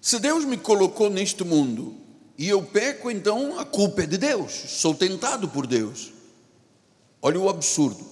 se 0.00 0.18
Deus 0.18 0.44
me 0.44 0.56
colocou 0.56 1.10
neste 1.10 1.42
mundo 1.42 1.96
e 2.36 2.48
eu 2.48 2.62
peco, 2.62 3.10
então 3.10 3.58
a 3.58 3.64
culpa 3.64 4.02
é 4.02 4.06
de 4.06 4.18
Deus, 4.18 4.52
sou 4.52 4.94
tentado 4.94 5.48
por 5.48 5.66
Deus. 5.66 6.12
Olha 7.20 7.40
o 7.40 7.48
absurdo. 7.48 8.04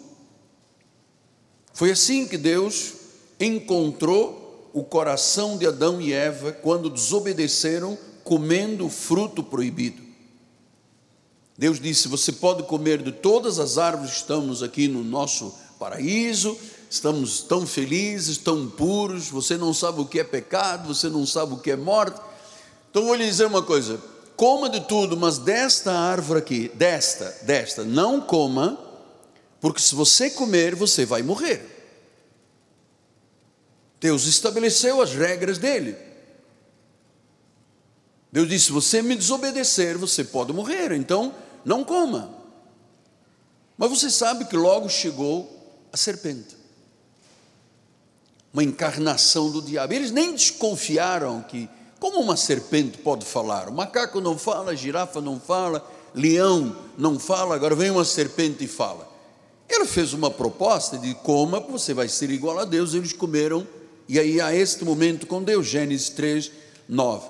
Foi 1.73 1.91
assim 1.91 2.27
que 2.27 2.37
Deus 2.37 2.95
encontrou 3.39 4.71
o 4.73 4.83
coração 4.83 5.57
de 5.57 5.67
Adão 5.67 6.01
e 6.01 6.13
Eva 6.13 6.53
quando 6.53 6.91
desobedeceram 6.91 7.97
comendo 8.25 8.87
o 8.87 8.91
fruto 8.91 9.43
proibido. 9.43 10.03
Deus 11.57 11.81
disse: 11.81 12.09
Você 12.09 12.33
pode 12.33 12.65
comer 12.65 13.03
de 13.03 13.13
todas 13.13 13.59
as 13.59 13.79
árvores 13.79 14.17
estamos 14.17 14.63
aqui 14.63 14.89
no 14.89 15.05
nosso 15.05 15.55
paraíso, 15.79 16.59
estamos 16.97 17.41
tão 17.41 17.67
felizes, 17.67 18.39
tão 18.39 18.69
puros, 18.69 19.29
você 19.29 19.57
não 19.57 19.73
sabe 19.73 20.01
o 20.01 20.07
que 20.07 20.19
é 20.19 20.25
pecado, 20.25 20.93
você 20.93 21.09
não 21.09 21.27
sabe 21.27 21.55
o 21.55 21.59
que 21.59 21.71
é 21.71 21.77
morte. 21.77 22.21
Então 22.91 23.05
vou 23.05 23.15
lhe 23.15 23.27
dizer 23.27 23.47
uma 23.47 23.63
coisa: 23.63 24.01
coma 24.35 24.69
de 24.69 24.81
tudo, 24.81 25.17
mas 25.17 25.39
desta 25.39 25.93
árvore 25.93 26.41
aqui, 26.41 26.69
desta, 26.75 27.31
desta, 27.43 27.85
não 27.85 28.21
coma, 28.21 28.79
porque 29.61 29.81
se 29.81 29.95
você 29.95 30.31
comer, 30.31 30.75
você 30.75 31.05
vai 31.05 31.23
morrer. 31.23 31.75
Deus 34.01 34.27
estabeleceu 34.27 35.01
as 35.01 35.15
regras 35.15 35.59
dele. 35.59 35.97
Deus 38.33 38.49
disse: 38.49 38.67
se 38.67 38.73
você 38.73 39.03
me 39.03 39.15
desobedecer, 39.15 39.99
você 39.99 40.25
pode 40.25 40.53
morrer, 40.53 40.93
então 40.93 41.35
não 41.65 41.85
coma. 41.85 42.35
Mas 43.77 43.91
você 43.91 44.11
sabe 44.11 44.47
que 44.47 44.57
logo 44.57 44.89
chegou 44.89 45.89
a 45.93 45.97
serpente 45.97 46.66
uma 48.57 48.65
encarnação 48.65 49.51
do 49.51 49.61
diabo. 49.61 49.93
Eles 49.93 50.11
nem 50.11 50.33
desconfiaram 50.33 51.43
que, 51.43 51.69
como 52.01 52.19
uma 52.21 52.39
serpente 52.39 52.97
pode 52.97 53.27
falar? 53.27 53.69
O 53.69 53.73
macaco 53.73 54.19
não 54.19 54.39
fala, 54.39 54.71
a 54.71 54.75
girafa 54.75 55.21
não 55.21 55.39
fala, 55.39 55.87
leão 56.15 56.75
não 56.97 57.19
fala, 57.19 57.55
agora 57.55 57.75
vem 57.75 57.91
uma 57.91 58.05
serpente 58.05 58.65
e 58.65 58.67
fala. 58.67 59.07
Ele 59.69 59.85
fez 59.85 60.15
uma 60.15 60.31
proposta 60.31 60.97
de 60.97 61.15
coma, 61.17 61.61
você 61.61 61.93
vai 61.93 62.09
ser 62.09 62.31
igual 62.31 62.59
a 62.59 62.65
Deus. 62.65 62.95
Eles 62.95 63.13
comeram 63.13 63.67
e 64.09 64.19
aí, 64.19 64.41
a 64.41 64.55
este 64.55 64.87
momento, 64.87 65.27
com 65.27 65.43
Deus, 65.43 65.67
Gênesis 65.67 66.09
3, 66.09 66.51
9. 66.89 67.29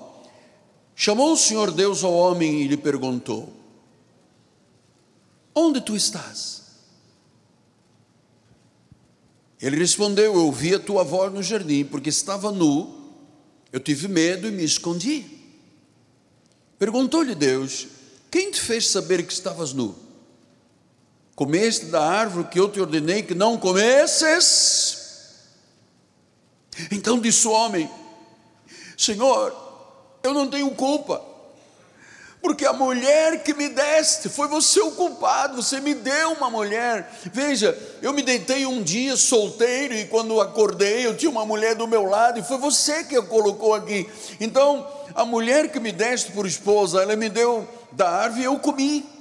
Chamou 0.95 1.33
o 1.33 1.37
Senhor 1.37 1.71
Deus 1.71 2.05
ao 2.05 2.13
homem 2.13 2.61
e 2.61 2.67
lhe 2.67 2.77
perguntou: 2.77 3.51
Onde 5.53 5.81
tu 5.81 5.93
estás? 5.93 6.56
Ele 9.61 9.77
respondeu: 9.77 10.33
Eu 10.33 10.45
ouvi 10.45 10.75
a 10.75 10.79
tua 10.79 11.03
voz 11.03 11.33
no 11.33 11.41
jardim, 11.41 11.83
porque 11.83 12.09
estava 12.09 12.51
nu, 12.51 13.13
eu 13.71 13.79
tive 13.79 14.07
medo 14.07 14.47
e 14.47 14.51
me 14.51 14.63
escondi. 14.63 15.25
Perguntou-lhe 16.77 17.33
Deus: 17.33 17.87
Quem 18.29 18.51
te 18.51 18.61
fez 18.61 18.87
saber 18.87 19.25
que 19.25 19.33
estavas 19.33 19.73
nu? 19.73 19.95
Comeste 21.35 21.85
da 21.85 22.03
árvore 22.03 22.47
que 22.47 22.59
eu 22.59 22.69
te 22.69 22.79
ordenei 22.79 23.21
que 23.23 23.35
não 23.35 23.57
comesses? 23.57 25.05
Então 26.91 27.19
disse 27.19 27.47
o 27.47 27.51
homem: 27.51 27.89
Senhor, 28.97 29.67
Eu 30.23 30.33
não 30.33 30.49
tenho 30.49 30.69
culpa. 30.71 31.23
Porque 32.41 32.65
a 32.65 32.73
mulher 32.73 33.43
que 33.43 33.53
me 33.53 33.67
deste, 33.67 34.29
foi 34.29 34.47
você 34.47 34.79
o 34.79 34.91
culpado, 34.91 35.61
você 35.61 35.81
me 35.81 35.93
deu 35.93 36.33
uma 36.33 36.49
mulher. 36.49 37.11
Veja, 37.33 37.77
eu 38.01 38.13
me 38.13 38.21
deitei 38.21 38.65
um 38.65 38.81
dia 38.81 39.17
solteiro 39.17 39.93
e 39.93 40.05
quando 40.05 40.39
acordei 40.39 41.05
eu 41.05 41.17
tinha 41.17 41.31
uma 41.31 41.45
mulher 41.45 41.75
do 41.75 41.87
meu 41.87 42.03
lado 42.03 42.39
e 42.39 42.43
foi 42.43 42.57
você 42.57 43.03
que 43.03 43.15
a 43.15 43.23
colocou 43.23 43.73
aqui. 43.73 44.07
Então, 44.39 44.87
a 45.15 45.25
mulher 45.25 45.71
que 45.71 45.79
me 45.79 45.91
deste 45.91 46.31
por 46.31 46.45
esposa, 46.45 47.01
ela 47.01 47.15
me 47.15 47.27
deu 47.27 47.67
da 47.91 48.09
árvore 48.09 48.41
e 48.41 48.45
eu 48.45 48.59
comi. 48.59 49.17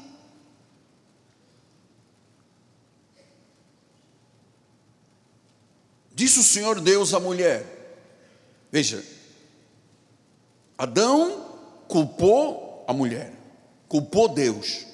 Disse 6.14 6.38
o 6.38 6.42
Senhor 6.42 6.80
Deus 6.80 7.12
à 7.12 7.20
mulher: 7.20 7.64
Veja, 8.72 9.04
Adão 10.78 11.44
culpou 11.86 12.65
a 12.86 12.92
mulher, 12.92 13.32
culpou 13.88 14.28
Deus, 14.28 14.86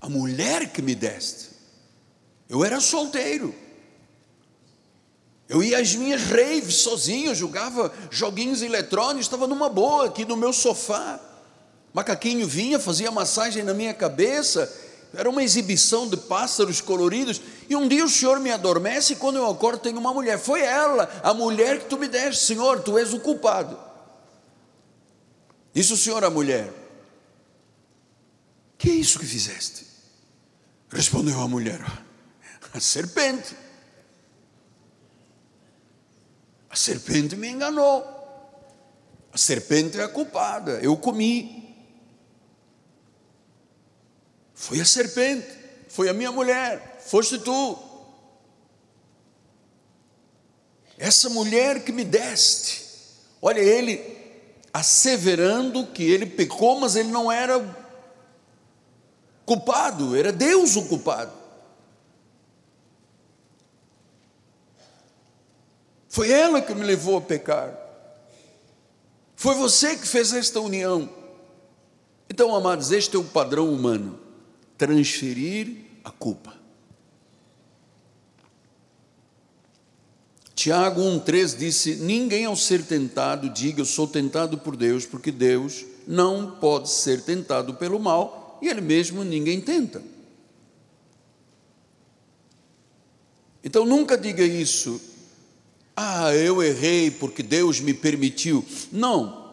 a 0.00 0.08
mulher 0.08 0.72
que 0.72 0.80
me 0.80 0.94
deste. 0.94 1.50
Eu 2.48 2.64
era 2.64 2.80
solteiro. 2.80 3.54
Eu 5.48 5.62
ia 5.62 5.78
às 5.78 5.94
minhas 5.94 6.22
raves 6.22 6.76
sozinho, 6.76 7.34
jogava 7.34 7.92
joguinhos 8.10 8.62
eletrônicos, 8.62 9.26
estava 9.26 9.46
numa 9.48 9.68
boa 9.68 10.06
aqui 10.06 10.24
no 10.24 10.36
meu 10.36 10.52
sofá. 10.52 11.20
Macaquinho 11.92 12.46
vinha, 12.46 12.78
fazia 12.78 13.10
massagem 13.10 13.64
na 13.64 13.74
minha 13.74 13.92
cabeça, 13.92 14.72
era 15.12 15.28
uma 15.28 15.42
exibição 15.42 16.08
de 16.08 16.16
pássaros 16.16 16.80
coloridos. 16.80 17.40
E 17.68 17.74
um 17.74 17.88
dia 17.88 18.04
o 18.04 18.08
Senhor 18.08 18.38
me 18.38 18.52
adormece 18.52 19.14
e 19.14 19.16
quando 19.16 19.36
eu 19.36 19.50
acordo 19.50 19.80
tem 19.80 19.96
uma 19.98 20.14
mulher. 20.14 20.38
Foi 20.38 20.60
ela, 20.60 21.10
a 21.22 21.34
mulher 21.34 21.80
que 21.80 21.86
tu 21.86 21.98
me 21.98 22.06
deste, 22.06 22.44
Senhor, 22.44 22.80
tu 22.80 22.96
és 22.96 23.12
o 23.12 23.18
culpado. 23.18 23.76
Disse 25.72 25.92
o 25.92 25.96
Senhor 25.96 26.22
à 26.24 26.30
mulher: 26.30 26.72
Que 28.80 28.88
é 28.88 28.94
isso 28.94 29.18
que 29.18 29.26
fizeste? 29.26 29.86
Respondeu 30.90 31.38
a 31.38 31.46
mulher: 31.46 31.80
A 32.72 32.80
serpente. 32.80 33.54
A 36.70 36.74
serpente 36.74 37.36
me 37.36 37.46
enganou. 37.46 38.02
A 39.30 39.36
serpente 39.36 40.00
é 40.00 40.02
a 40.02 40.08
culpada. 40.08 40.80
Eu 40.80 40.96
comi. 40.96 41.76
Foi 44.54 44.80
a 44.80 44.84
serpente, 44.86 45.46
foi 45.88 46.08
a 46.08 46.14
minha 46.14 46.32
mulher, 46.32 47.02
foste 47.04 47.38
tu. 47.38 47.78
Essa 50.96 51.28
mulher 51.28 51.84
que 51.84 51.92
me 51.92 52.04
deste. 52.04 52.82
Olha, 53.42 53.60
ele 53.60 54.18
asseverando 54.72 55.86
que 55.88 56.02
ele 56.02 56.24
pecou, 56.24 56.80
mas 56.80 56.96
ele 56.96 57.10
não 57.10 57.30
era 57.30 57.79
culpado, 59.50 60.14
era 60.14 60.32
Deus 60.32 60.76
o 60.76 60.84
culpado. 60.84 61.32
Foi 66.08 66.30
ela 66.30 66.62
que 66.62 66.72
me 66.72 66.84
levou 66.84 67.18
a 67.18 67.20
pecar. 67.20 67.76
Foi 69.34 69.56
você 69.56 69.96
que 69.96 70.06
fez 70.06 70.32
esta 70.32 70.60
união. 70.60 71.10
Então, 72.28 72.54
amados, 72.54 72.92
este 72.92 73.16
é 73.16 73.18
o 73.18 73.24
padrão 73.24 73.74
humano 73.74 74.20
transferir 74.78 75.78
a 76.04 76.12
culpa. 76.12 76.54
Tiago 80.54 81.00
1,3 81.00 81.58
disse: 81.58 81.96
Ninguém 81.96 82.44
ao 82.44 82.54
ser 82.54 82.84
tentado 82.84 83.50
diga 83.50 83.80
eu 83.80 83.84
sou 83.84 84.06
tentado 84.06 84.58
por 84.58 84.76
Deus, 84.76 85.04
porque 85.04 85.32
Deus 85.32 85.84
não 86.06 86.52
pode 86.52 86.88
ser 86.88 87.22
tentado 87.22 87.74
pelo 87.74 87.98
mal 87.98 88.39
e 88.60 88.68
Ele 88.68 88.80
mesmo 88.80 89.24
ninguém 89.24 89.60
tenta. 89.60 90.02
Então 93.62 93.84
nunca 93.84 94.16
diga 94.16 94.42
isso, 94.42 95.00
ah, 95.94 96.34
eu 96.34 96.62
errei 96.62 97.10
porque 97.10 97.42
Deus 97.42 97.80
me 97.80 97.92
permitiu. 97.92 98.64
Não, 98.90 99.52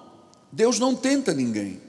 Deus 0.52 0.80
não 0.80 0.96
tenta 0.96 1.34
ninguém. 1.34 1.82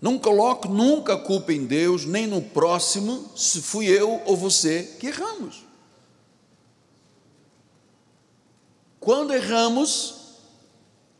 Não 0.00 0.18
coloque 0.18 0.66
nunca 0.66 1.14
a 1.14 1.18
culpa 1.18 1.52
em 1.52 1.64
Deus, 1.64 2.04
nem 2.04 2.26
no 2.26 2.42
próximo, 2.42 3.30
se 3.36 3.60
fui 3.60 3.86
eu 3.86 4.20
ou 4.24 4.36
você 4.36 4.96
que 4.98 5.06
erramos. 5.06 5.64
Quando 8.98 9.32
erramos, 9.32 10.22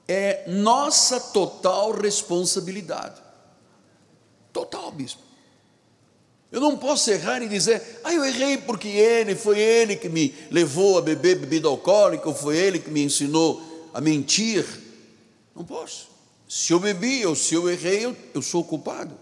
é 0.08 0.50
nossa 0.50 1.20
total 1.20 1.92
responsabilidade. 1.92 3.20
Total, 4.52 4.90
bispo. 4.90 5.20
Eu 6.52 6.60
não 6.60 6.76
posso 6.76 7.10
errar 7.10 7.42
e 7.42 7.48
dizer, 7.48 8.00
ah, 8.04 8.12
eu 8.12 8.22
errei 8.22 8.58
porque 8.58 8.88
ele, 8.88 9.34
foi 9.34 9.58
ele 9.58 9.96
que 9.96 10.10
me 10.10 10.34
levou 10.50 10.98
a 10.98 11.00
beber 11.00 11.38
bebida 11.38 11.66
alcoólica, 11.66 12.28
ou 12.28 12.34
foi 12.34 12.58
ele 12.58 12.78
que 12.78 12.90
me 12.90 13.02
ensinou 13.02 13.90
a 13.94 14.02
mentir. 14.02 14.66
Não 15.56 15.64
posso. 15.64 16.08
Se 16.46 16.74
eu 16.74 16.78
bebi 16.78 17.24
ou 17.24 17.34
se 17.34 17.54
eu 17.54 17.70
errei, 17.70 18.04
eu, 18.04 18.14
eu 18.34 18.42
sou 18.42 18.62
culpado. 18.62 19.18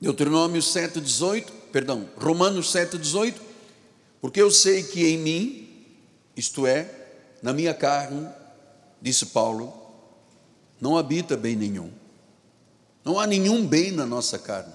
Deuteronômio 0.00 0.60
7,18, 0.60 1.46
perdão, 1.70 2.08
Romanos 2.16 2.72
7,18, 2.72 3.36
porque 4.20 4.42
eu 4.42 4.50
sei 4.50 4.82
que 4.82 5.06
em 5.06 5.16
mim, 5.16 5.86
isto 6.36 6.66
é, 6.66 6.90
na 7.40 7.52
minha 7.52 7.72
carne, 7.72 8.28
disse 9.00 9.26
Paulo, 9.26 9.72
não 10.80 10.98
habita 10.98 11.36
bem 11.36 11.54
nenhum. 11.54 11.90
Não 13.04 13.20
há 13.20 13.26
nenhum 13.26 13.66
bem 13.66 13.90
na 13.90 14.06
nossa 14.06 14.38
carne. 14.38 14.72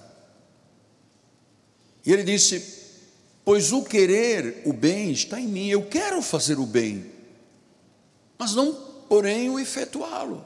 E 2.06 2.12
ele 2.12 2.22
disse: 2.22 2.62
Pois 3.44 3.72
o 3.72 3.82
querer 3.82 4.62
o 4.64 4.72
bem 4.72 5.10
está 5.10 5.40
em 5.40 5.48
mim, 5.48 5.68
eu 5.68 5.86
quero 5.86 6.22
fazer 6.22 6.58
o 6.58 6.66
bem, 6.66 7.10
mas 8.38 8.54
não 8.54 8.72
porém 9.08 9.50
o 9.50 9.58
efetuá-lo. 9.58 10.44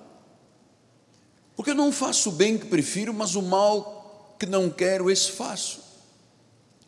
Porque 1.55 1.71
eu 1.71 1.75
não 1.75 1.93
faço 1.93 2.31
o 2.31 2.33
bem 2.33 2.57
que 2.57 2.67
prefiro, 2.67 3.13
mas 3.13 3.35
o 3.35 3.43
mal 3.43 4.35
que 4.39 4.47
não 4.47 4.71
quero, 4.71 5.11
esse 5.11 5.31
faço. 5.31 5.81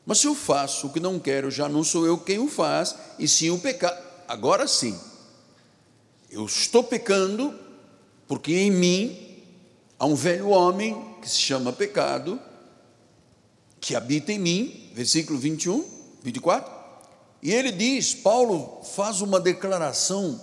Mas 0.04 0.18
se 0.18 0.26
eu 0.26 0.34
faço 0.34 0.86
o 0.86 0.92
que 0.92 0.98
não 0.98 1.18
quero, 1.18 1.50
já 1.50 1.68
não 1.68 1.84
sou 1.84 2.06
eu 2.06 2.16
quem 2.18 2.38
o 2.38 2.48
faz, 2.48 2.96
e 3.18 3.28
sim 3.28 3.50
o 3.50 3.58
pecado. 3.58 4.02
Agora 4.26 4.66
sim, 4.66 4.98
eu 6.30 6.46
estou 6.46 6.82
pecando, 6.82 7.54
porque 8.26 8.54
em 8.54 8.70
mim 8.70 9.25
há 9.98 10.06
um 10.06 10.14
velho 10.14 10.48
homem 10.48 11.16
que 11.20 11.28
se 11.28 11.38
chama 11.38 11.72
pecado, 11.72 12.40
que 13.80 13.94
habita 13.94 14.32
em 14.32 14.38
mim, 14.38 14.90
versículo 14.94 15.38
21, 15.38 15.84
24, 16.22 16.72
e 17.42 17.52
ele 17.52 17.70
diz: 17.70 18.14
Paulo 18.14 18.82
faz 18.82 19.20
uma 19.20 19.38
declaração 19.38 20.40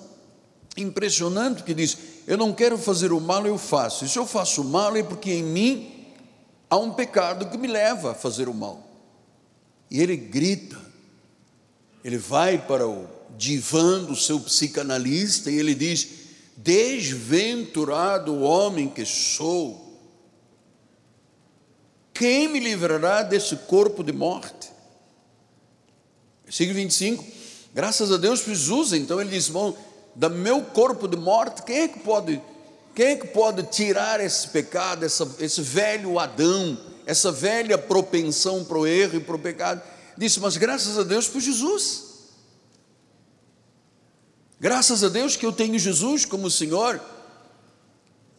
impressionante 0.78 1.64
que 1.64 1.74
diz: 1.74 1.98
Eu 2.26 2.38
não 2.38 2.54
quero 2.54 2.78
fazer 2.78 3.12
o 3.12 3.20
mal, 3.20 3.46
eu 3.46 3.58
faço. 3.58 4.06
E 4.06 4.10
se 4.10 4.18
eu 4.18 4.26
faço 4.26 4.62
o 4.62 4.66
mal 4.66 4.96
é 4.96 5.04
porque 5.04 5.32
em 5.32 5.44
mim 5.44 6.06
há 6.70 6.78
um 6.78 6.92
pecado 6.92 7.50
que 7.50 7.58
me 7.58 7.68
leva 7.68 8.12
a 8.12 8.16
fazer 8.16 8.48
o 8.48 8.54
mal. 8.54 8.88
E 9.90 10.02
ele 10.02 10.16
grita, 10.16 10.80
ele 12.04 12.18
vai 12.18 12.58
para 12.58 12.88
o 12.88 13.08
divã 13.38 14.04
do 14.04 14.16
seu 14.16 14.40
psicanalista 14.40 15.52
e 15.52 15.60
ele 15.60 15.76
diz: 15.76 16.23
Desventurado 16.56 18.42
homem 18.42 18.88
que 18.88 19.06
sou, 19.06 19.84
quem 22.14 22.48
me 22.48 22.60
livrará 22.60 23.24
desse 23.24 23.56
corpo 23.56 24.04
de 24.04 24.14
morte? 24.14 24.72
Versículo 26.46 26.76
25, 26.76 27.26
graças 27.74 28.12
a 28.12 28.18
Deus 28.18 28.42
Jesus, 28.46 28.94
então 28.94 29.20
ele 29.20 29.32
diz: 29.32 29.50
Bom, 29.50 29.76
do 30.16 30.30
meu 30.30 30.62
corpo 30.62 31.08
de 31.08 31.18
morte, 31.18 31.64
quem 31.64 31.82
é 31.82 31.88
que 31.88 32.00
pode, 32.00 32.40
quem 32.94 33.08
é 33.08 33.16
que 33.16 33.28
pode 33.28 33.64
tirar 33.64 34.20
esse 34.20 34.48
pecado, 34.50 35.04
essa, 35.04 35.28
esse 35.40 35.62
velho 35.62 36.20
Adão, 36.20 36.78
essa 37.06 37.32
velha 37.32 37.78
propensão 37.78 38.64
para 38.64 38.78
o 38.78 38.86
erro 38.86 39.18
e 39.18 39.20
para 39.20 39.36
o 39.36 39.40
pecado? 39.40 39.82
Disse, 40.16 40.40
mas 40.40 40.56
graças 40.58 40.98
a 41.00 41.04
Deus 41.04 41.28
por 41.28 41.42
Jesus. 41.42 42.13
Graças 44.64 45.04
a 45.04 45.10
Deus 45.10 45.36
que 45.36 45.46
eu 45.46 45.52
tenho 45.52 45.78
Jesus 45.78 46.24
como 46.24 46.50
Senhor, 46.50 47.02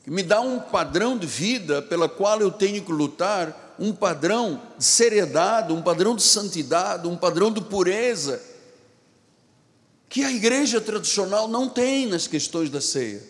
que 0.02 0.10
me 0.10 0.22
dá 0.22 0.40
um 0.40 0.58
padrão 0.58 1.18
de 1.18 1.26
vida 1.26 1.82
pela 1.82 2.08
qual 2.08 2.40
eu 2.40 2.50
tenho 2.50 2.82
que 2.82 2.90
lutar, 2.90 3.76
um 3.78 3.92
padrão 3.92 4.58
de 4.78 4.84
seriedade, 4.86 5.70
um 5.70 5.82
padrão 5.82 6.16
de 6.16 6.22
santidade, 6.22 7.06
um 7.06 7.14
padrão 7.14 7.52
de 7.52 7.60
pureza 7.60 8.42
que 10.08 10.24
a 10.24 10.32
igreja 10.32 10.80
tradicional 10.80 11.46
não 11.46 11.68
tem 11.68 12.06
nas 12.06 12.26
questões 12.26 12.70
da 12.70 12.80
ceia. 12.80 13.22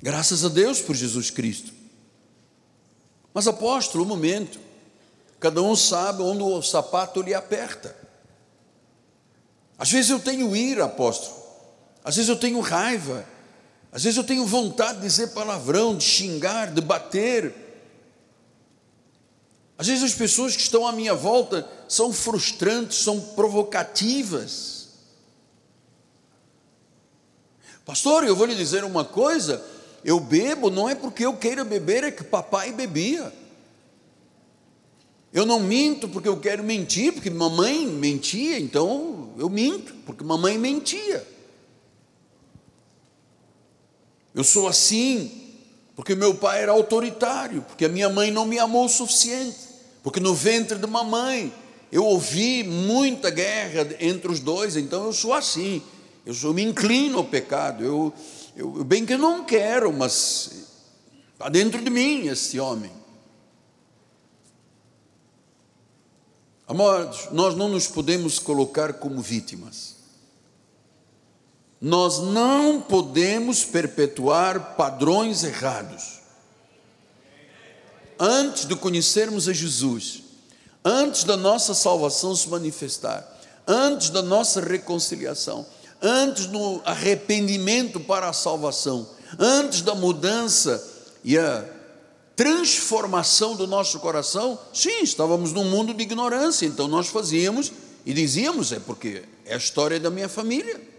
Graças 0.00 0.44
a 0.44 0.48
Deus 0.48 0.80
por 0.80 0.94
Jesus 0.94 1.30
Cristo. 1.30 1.72
Mas 3.34 3.48
apóstolo, 3.48 4.04
um 4.04 4.06
momento, 4.06 4.56
cada 5.40 5.60
um 5.60 5.74
sabe 5.74 6.22
onde 6.22 6.44
o 6.44 6.62
sapato 6.62 7.20
lhe 7.20 7.34
aperta. 7.34 8.03
Às 9.78 9.90
vezes 9.90 10.10
eu 10.10 10.20
tenho 10.20 10.54
ira, 10.54 10.84
apóstolo. 10.84 11.42
Às 12.04 12.16
vezes 12.16 12.28
eu 12.28 12.36
tenho 12.36 12.60
raiva, 12.60 13.24
às 13.90 14.02
vezes 14.02 14.16
eu 14.16 14.24
tenho 14.24 14.44
vontade 14.44 14.98
de 14.98 15.06
dizer 15.06 15.28
palavrão, 15.28 15.96
de 15.96 16.04
xingar, 16.04 16.72
de 16.72 16.80
bater. 16.80 17.54
Às 19.78 19.86
vezes 19.86 20.02
as 20.02 20.14
pessoas 20.14 20.54
que 20.54 20.62
estão 20.62 20.86
à 20.86 20.92
minha 20.92 21.14
volta 21.14 21.68
são 21.88 22.12
frustrantes, 22.12 22.98
são 22.98 23.20
provocativas. 23.20 24.88
Pastor, 27.84 28.24
eu 28.24 28.34
vou 28.36 28.46
lhe 28.46 28.54
dizer 28.54 28.84
uma 28.84 29.04
coisa: 29.04 29.64
eu 30.04 30.20
bebo 30.20 30.70
não 30.70 30.88
é 30.88 30.94
porque 30.94 31.24
eu 31.24 31.36
queira 31.36 31.64
beber, 31.64 32.04
é 32.04 32.10
que 32.10 32.24
papai 32.24 32.72
bebia. 32.72 33.32
Eu 35.34 35.44
não 35.44 35.60
minto 35.60 36.08
porque 36.08 36.28
eu 36.28 36.38
quero 36.38 36.64
mentir, 36.64 37.12
porque 37.12 37.28
mamãe 37.28 37.86
mentia, 37.86 38.58
então 38.58 39.34
eu 39.36 39.50
minto, 39.50 39.92
porque 40.06 40.24
mamãe 40.24 40.56
mentia. 40.56 41.26
Eu 44.34 44.44
sou 44.44 44.66
assim 44.66 45.42
porque 45.96 46.14
meu 46.14 46.34
pai 46.34 46.62
era 46.62 46.72
autoritário, 46.72 47.62
porque 47.62 47.84
a 47.84 47.88
minha 47.88 48.08
mãe 48.08 48.30
não 48.30 48.44
me 48.44 48.58
amou 48.58 48.86
o 48.86 48.88
suficiente, 48.88 49.56
porque 50.02 50.18
no 50.18 50.34
ventre 50.34 50.78
de 50.78 50.86
mamãe 50.86 51.52
eu 51.92 52.04
ouvi 52.04 52.64
muita 52.64 53.30
guerra 53.30 53.88
entre 54.00 54.30
os 54.30 54.40
dois, 54.40 54.76
então 54.76 55.04
eu 55.04 55.12
sou 55.12 55.32
assim. 55.32 55.80
Eu, 56.26 56.34
sou, 56.34 56.52
me 56.52 56.62
inclino 56.62 57.18
ao 57.18 57.24
pecado. 57.24 57.84
Eu, 57.84 58.12
eu, 58.56 58.82
bem 58.82 59.06
que 59.06 59.12
eu 59.12 59.18
não 59.18 59.44
quero, 59.44 59.92
mas 59.92 60.50
está 61.32 61.48
dentro 61.48 61.80
de 61.82 61.90
mim 61.90 62.26
esse 62.26 62.58
homem. 62.58 62.90
Amados, 66.66 67.28
nós 67.30 67.54
não 67.54 67.68
nos 67.68 67.86
podemos 67.86 68.38
colocar 68.38 68.94
como 68.94 69.20
vítimas. 69.20 69.96
Nós 71.78 72.20
não 72.20 72.80
podemos 72.80 73.64
perpetuar 73.64 74.74
padrões 74.74 75.44
errados. 75.44 76.20
Antes 78.18 78.64
de 78.64 78.74
conhecermos 78.74 79.48
a 79.48 79.52
Jesus, 79.52 80.22
antes 80.82 81.24
da 81.24 81.36
nossa 81.36 81.74
salvação 81.74 82.34
se 82.34 82.48
manifestar, 82.48 83.28
antes 83.66 84.08
da 84.08 84.22
nossa 84.22 84.60
reconciliação, 84.60 85.66
antes 86.00 86.46
do 86.46 86.80
arrependimento 86.86 88.00
para 88.00 88.30
a 88.30 88.32
salvação, 88.32 89.06
antes 89.38 89.82
da 89.82 89.94
mudança 89.94 90.82
e 91.22 91.36
a 91.36 91.73
transformação 92.36 93.54
do 93.54 93.66
nosso 93.66 94.00
coração, 94.00 94.58
sim, 94.72 95.02
estávamos 95.02 95.52
num 95.52 95.64
mundo 95.64 95.94
de 95.94 96.02
ignorância, 96.02 96.66
então 96.66 96.88
nós 96.88 97.08
fazíamos 97.08 97.72
e 98.04 98.12
dizíamos: 98.12 98.72
é 98.72 98.80
porque 98.80 99.22
é 99.44 99.54
a 99.54 99.58
história 99.58 100.00
da 100.00 100.10
minha 100.10 100.28
família. 100.28 100.94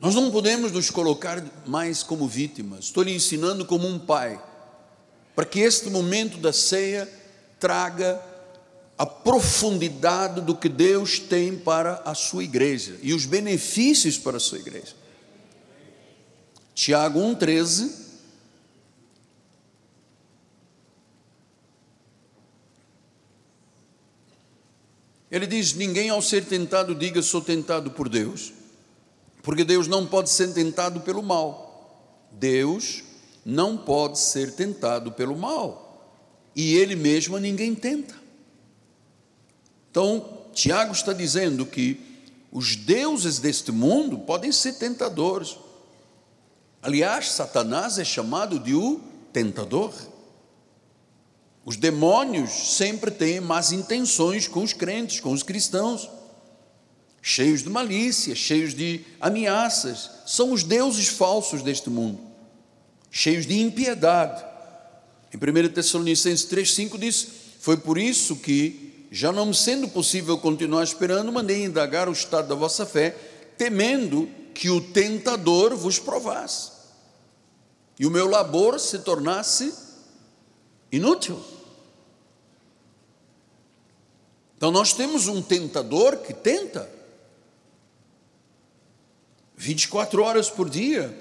Nós 0.00 0.14
não 0.14 0.30
podemos 0.30 0.70
nos 0.70 0.90
colocar 0.90 1.44
mais 1.66 2.04
como 2.04 2.28
vítimas. 2.28 2.84
Estou 2.84 3.02
lhe 3.02 3.12
ensinando 3.12 3.64
como 3.64 3.86
um 3.86 3.98
pai 3.98 4.40
para 5.34 5.44
que 5.44 5.60
este 5.60 5.90
momento 5.90 6.38
da 6.38 6.52
ceia 6.52 7.08
traga 7.60 8.20
a 8.98 9.06
profundidade 9.06 10.40
do 10.40 10.56
que 10.56 10.68
Deus 10.68 11.20
tem 11.20 11.56
para 11.56 12.02
a 12.04 12.16
sua 12.16 12.42
igreja 12.42 12.98
e 13.00 13.14
os 13.14 13.24
benefícios 13.24 14.18
para 14.18 14.38
a 14.38 14.40
sua 14.40 14.58
igreja. 14.58 14.96
Tiago 16.74 17.20
1,13. 17.20 18.08
Ele 25.30 25.46
diz: 25.46 25.74
Ninguém 25.74 26.10
ao 26.10 26.20
ser 26.20 26.44
tentado 26.44 26.94
diga 26.94 27.22
sou 27.22 27.40
tentado 27.40 27.92
por 27.92 28.08
Deus, 28.08 28.52
porque 29.42 29.62
Deus 29.62 29.86
não 29.86 30.06
pode 30.06 30.30
ser 30.30 30.52
tentado 30.52 31.00
pelo 31.02 31.22
mal. 31.22 31.68
Deus 32.32 33.04
não 33.44 33.76
pode 33.76 34.18
ser 34.18 34.54
tentado 34.54 35.12
pelo 35.12 35.36
mal, 35.36 36.12
e 36.54 36.74
ele 36.74 36.96
mesmo 36.96 37.36
a 37.36 37.40
ninguém 37.40 37.74
tenta. 37.74 38.27
Então, 39.90 40.46
Tiago 40.52 40.92
está 40.92 41.12
dizendo 41.12 41.66
que 41.66 42.00
os 42.50 42.76
deuses 42.76 43.38
deste 43.38 43.70
mundo 43.72 44.18
podem 44.18 44.52
ser 44.52 44.74
tentadores. 44.74 45.56
Aliás, 46.82 47.30
Satanás 47.30 47.98
é 47.98 48.04
chamado 48.04 48.58
de 48.58 48.74
o 48.74 49.00
tentador. 49.32 49.92
Os 51.64 51.76
demônios 51.76 52.76
sempre 52.76 53.10
têm 53.10 53.40
más 53.40 53.72
intenções 53.72 54.48
com 54.48 54.62
os 54.62 54.72
crentes, 54.72 55.20
com 55.20 55.32
os 55.32 55.42
cristãos, 55.42 56.08
cheios 57.20 57.62
de 57.62 57.68
malícia, 57.68 58.34
cheios 58.34 58.74
de 58.74 59.04
ameaças. 59.20 60.10
São 60.24 60.52
os 60.52 60.62
deuses 60.62 61.08
falsos 61.08 61.62
deste 61.62 61.90
mundo 61.90 62.28
cheios 63.10 63.46
de 63.46 63.58
impiedade. 63.60 64.44
Em 65.32 65.36
1 65.36 65.68
Tessalonicenses 65.72 66.46
3,5 66.46 66.98
diz: 66.98 67.26
Foi 67.60 67.76
por 67.76 67.98
isso 67.98 68.36
que, 68.36 68.87
já 69.10 69.32
não 69.32 69.52
sendo 69.52 69.88
possível 69.88 70.36
continuar 70.38 70.84
esperando, 70.84 71.32
mandei 71.32 71.64
indagar 71.64 72.08
o 72.08 72.12
estado 72.12 72.48
da 72.48 72.54
vossa 72.54 72.84
fé, 72.84 73.10
temendo 73.56 74.28
que 74.54 74.68
o 74.70 74.80
tentador 74.80 75.74
vos 75.74 75.98
provasse. 75.98 76.72
E 77.98 78.06
o 78.06 78.10
meu 78.10 78.28
labor 78.28 78.78
se 78.78 78.98
tornasse 78.98 79.74
inútil. 80.92 81.42
Então 84.56 84.70
nós 84.70 84.92
temos 84.92 85.26
um 85.26 85.40
tentador 85.40 86.18
que 86.18 86.34
tenta. 86.34 86.90
24 89.56 90.22
horas 90.22 90.50
por 90.50 90.68
dia. 90.68 91.16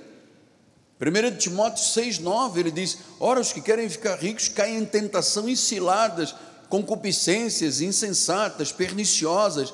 1 1.00 1.38
Timóteo 1.38 1.84
6,9 1.84 2.58
ele 2.58 2.72
diz: 2.72 2.98
Ora, 3.20 3.40
os 3.40 3.54
que 3.54 3.62
querem 3.62 3.88
ficar 3.88 4.16
ricos 4.16 4.48
caem 4.48 4.78
em 4.78 4.86
tentação 4.86 5.48
e 5.48 5.56
ciladas, 5.56 6.36
concupiscências 6.70 7.82
insensatas, 7.82 8.72
perniciosas, 8.72 9.74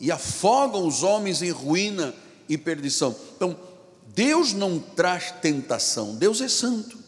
e 0.00 0.10
afogam 0.10 0.86
os 0.86 1.02
homens 1.02 1.42
em 1.42 1.50
ruína 1.50 2.14
e 2.48 2.56
perdição. 2.56 3.14
Então, 3.36 3.56
Deus 4.14 4.52
não 4.52 4.78
traz 4.78 5.32
tentação, 5.42 6.14
Deus 6.14 6.40
é 6.40 6.48
santo. 6.48 6.98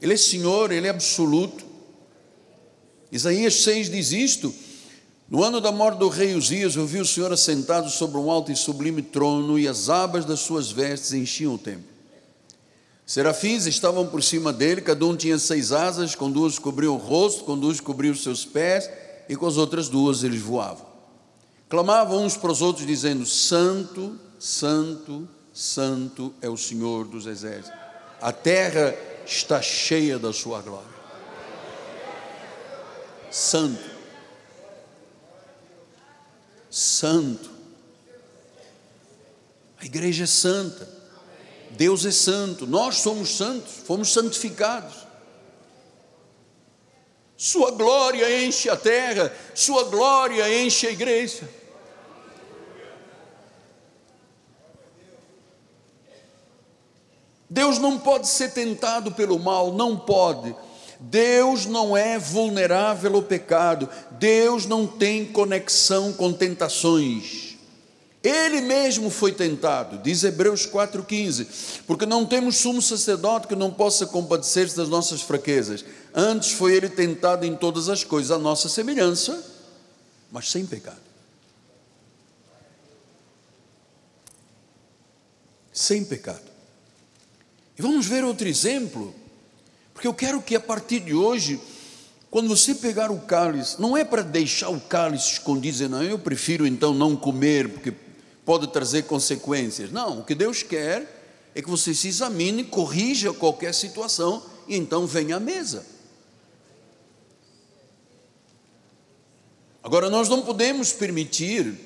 Ele 0.00 0.14
é 0.14 0.16
Senhor, 0.16 0.72
Ele 0.72 0.86
é 0.86 0.90
absoluto. 0.90 1.64
Isaías 3.12 3.62
6 3.62 3.90
diz 3.90 4.12
isto: 4.12 4.54
no 5.28 5.44
ano 5.44 5.60
da 5.60 5.70
morte 5.70 5.98
do 5.98 6.08
rei 6.08 6.34
Uzias, 6.34 6.74
eu 6.74 6.86
vi 6.86 7.00
o 7.00 7.06
Senhor 7.06 7.32
assentado 7.32 7.88
sobre 7.88 8.18
um 8.18 8.30
alto 8.30 8.50
e 8.50 8.56
sublime 8.56 9.02
trono, 9.02 9.58
e 9.58 9.68
as 9.68 9.88
abas 9.88 10.24
das 10.24 10.40
suas 10.40 10.72
vestes 10.72 11.12
enchiam 11.12 11.54
o 11.54 11.58
templo. 11.58 11.89
Serafins 13.10 13.66
estavam 13.66 14.06
por 14.06 14.22
cima 14.22 14.52
dele, 14.52 14.80
cada 14.80 15.04
um 15.04 15.16
tinha 15.16 15.36
seis 15.36 15.72
asas, 15.72 16.14
com 16.14 16.30
duas 16.30 16.60
cobriam 16.60 16.94
o 16.94 16.96
rosto, 16.96 17.42
com 17.42 17.58
duas 17.58 17.80
cobriam 17.80 18.12
os 18.12 18.22
seus 18.22 18.44
pés, 18.44 18.88
e 19.28 19.34
com 19.34 19.48
as 19.48 19.56
outras 19.56 19.88
duas 19.88 20.22
eles 20.22 20.40
voavam. 20.40 20.86
Clamavam 21.68 22.24
uns 22.24 22.36
para 22.36 22.52
os 22.52 22.62
outros, 22.62 22.86
dizendo: 22.86 23.26
Santo, 23.26 24.16
Santo, 24.38 25.28
Santo 25.52 26.32
é 26.40 26.48
o 26.48 26.56
Senhor 26.56 27.04
dos 27.04 27.26
exércitos. 27.26 27.76
A 28.22 28.30
terra 28.30 28.94
está 29.26 29.60
cheia 29.60 30.16
da 30.16 30.32
sua 30.32 30.62
glória. 30.62 31.00
Santo 33.28 33.90
santo. 36.70 37.50
A 39.80 39.84
igreja 39.84 40.22
é 40.22 40.26
santa. 40.28 40.99
Deus 41.80 42.04
é 42.04 42.10
santo. 42.10 42.66
Nós 42.66 42.96
somos 42.96 43.34
santos, 43.38 43.72
fomos 43.86 44.12
santificados. 44.12 45.06
Sua 47.38 47.70
glória 47.70 48.44
enche 48.44 48.68
a 48.68 48.76
terra, 48.76 49.34
Sua 49.54 49.84
glória 49.84 50.62
enche 50.62 50.86
a 50.86 50.90
igreja. 50.90 51.48
Deus 57.48 57.78
não 57.78 57.98
pode 57.98 58.28
ser 58.28 58.52
tentado 58.52 59.12
pelo 59.12 59.38
mal, 59.38 59.72
não 59.72 59.96
pode 59.96 60.54
Deus 61.02 61.64
não 61.64 61.96
é 61.96 62.18
vulnerável 62.18 63.16
ao 63.16 63.22
pecado, 63.22 63.88
Deus 64.18 64.66
não 64.66 64.86
tem 64.86 65.24
conexão 65.24 66.12
com 66.12 66.30
tentações. 66.30 67.49
Ele 68.22 68.60
mesmo 68.60 69.08
foi 69.08 69.32
tentado, 69.32 69.96
diz 69.98 70.22
Hebreus 70.22 70.66
4,15, 70.66 71.82
porque 71.86 72.04
não 72.04 72.26
temos 72.26 72.56
sumo 72.56 72.82
sacerdote 72.82 73.46
que 73.46 73.56
não 73.56 73.70
possa 73.70 74.06
compadecer-se 74.06 74.76
das 74.76 74.90
nossas 74.90 75.22
fraquezas. 75.22 75.84
Antes 76.14 76.52
foi 76.52 76.74
ele 76.74 76.90
tentado 76.90 77.46
em 77.46 77.56
todas 77.56 77.88
as 77.88 78.04
coisas, 78.04 78.30
a 78.30 78.38
nossa 78.38 78.68
semelhança, 78.68 79.42
mas 80.30 80.50
sem 80.50 80.66
pecado. 80.66 81.00
Sem 85.72 86.04
pecado. 86.04 86.50
E 87.78 87.80
vamos 87.80 88.06
ver 88.06 88.22
outro 88.22 88.46
exemplo 88.46 89.14
porque 89.94 90.06
eu 90.06 90.14
quero 90.14 90.42
que 90.42 90.54
a 90.54 90.60
partir 90.60 91.00
de 91.00 91.14
hoje 91.14 91.58
Quando 92.30 92.48
você 92.48 92.76
pegar 92.76 93.10
o 93.10 93.18
cálice, 93.18 93.80
não 93.80 93.96
é 93.96 94.04
para 94.04 94.22
deixar 94.22 94.68
o 94.68 94.80
cálice 94.80 95.32
escondido, 95.32 95.88
não, 95.88 96.00
eu 96.00 96.16
prefiro 96.16 96.64
então 96.64 96.94
não 96.94 97.16
comer, 97.16 97.68
porque 97.68 97.92
pode 98.50 98.66
trazer 98.66 99.04
consequências. 99.04 99.92
Não, 99.92 100.18
o 100.18 100.24
que 100.24 100.34
Deus 100.34 100.64
quer 100.64 101.48
é 101.54 101.62
que 101.62 101.70
você 101.70 101.94
se 101.94 102.08
examine, 102.08 102.64
corrija 102.64 103.32
qualquer 103.32 103.72
situação 103.72 104.42
e 104.66 104.76
então 104.76 105.06
venha 105.06 105.36
à 105.36 105.40
mesa. 105.40 105.86
Agora, 109.80 110.10
nós 110.10 110.28
não 110.28 110.42
podemos 110.42 110.92
permitir 110.92 111.78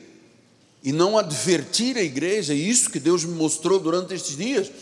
e 0.83 0.91
não 0.91 1.19
advertir 1.19 1.99
a 1.99 2.03
igreja, 2.03 2.55
é 2.55 2.57
isso 2.57 2.89
que 2.89 2.99
Deus 2.99 3.27
me 3.27 3.35
mostrou 3.35 3.79
durante 3.79 4.15
estes 4.15 4.35
dias. 4.35 4.73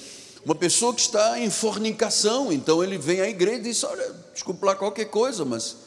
Uma 0.45 0.55
pessoa 0.55 0.95
que 0.95 1.01
está 1.01 1.41
em 1.41 1.51
fornicação, 1.51 2.53
então 2.53 2.81
ele 2.85 2.97
vem 2.97 3.21
à 3.21 3.29
igreja 3.29 3.59
e 3.59 3.63
diz: 3.63 3.83
Olha, 3.83 4.15
desculpa 4.33 4.67
lá 4.67 4.77
qualquer 4.77 5.07
coisa, 5.07 5.45
mas 5.45 5.79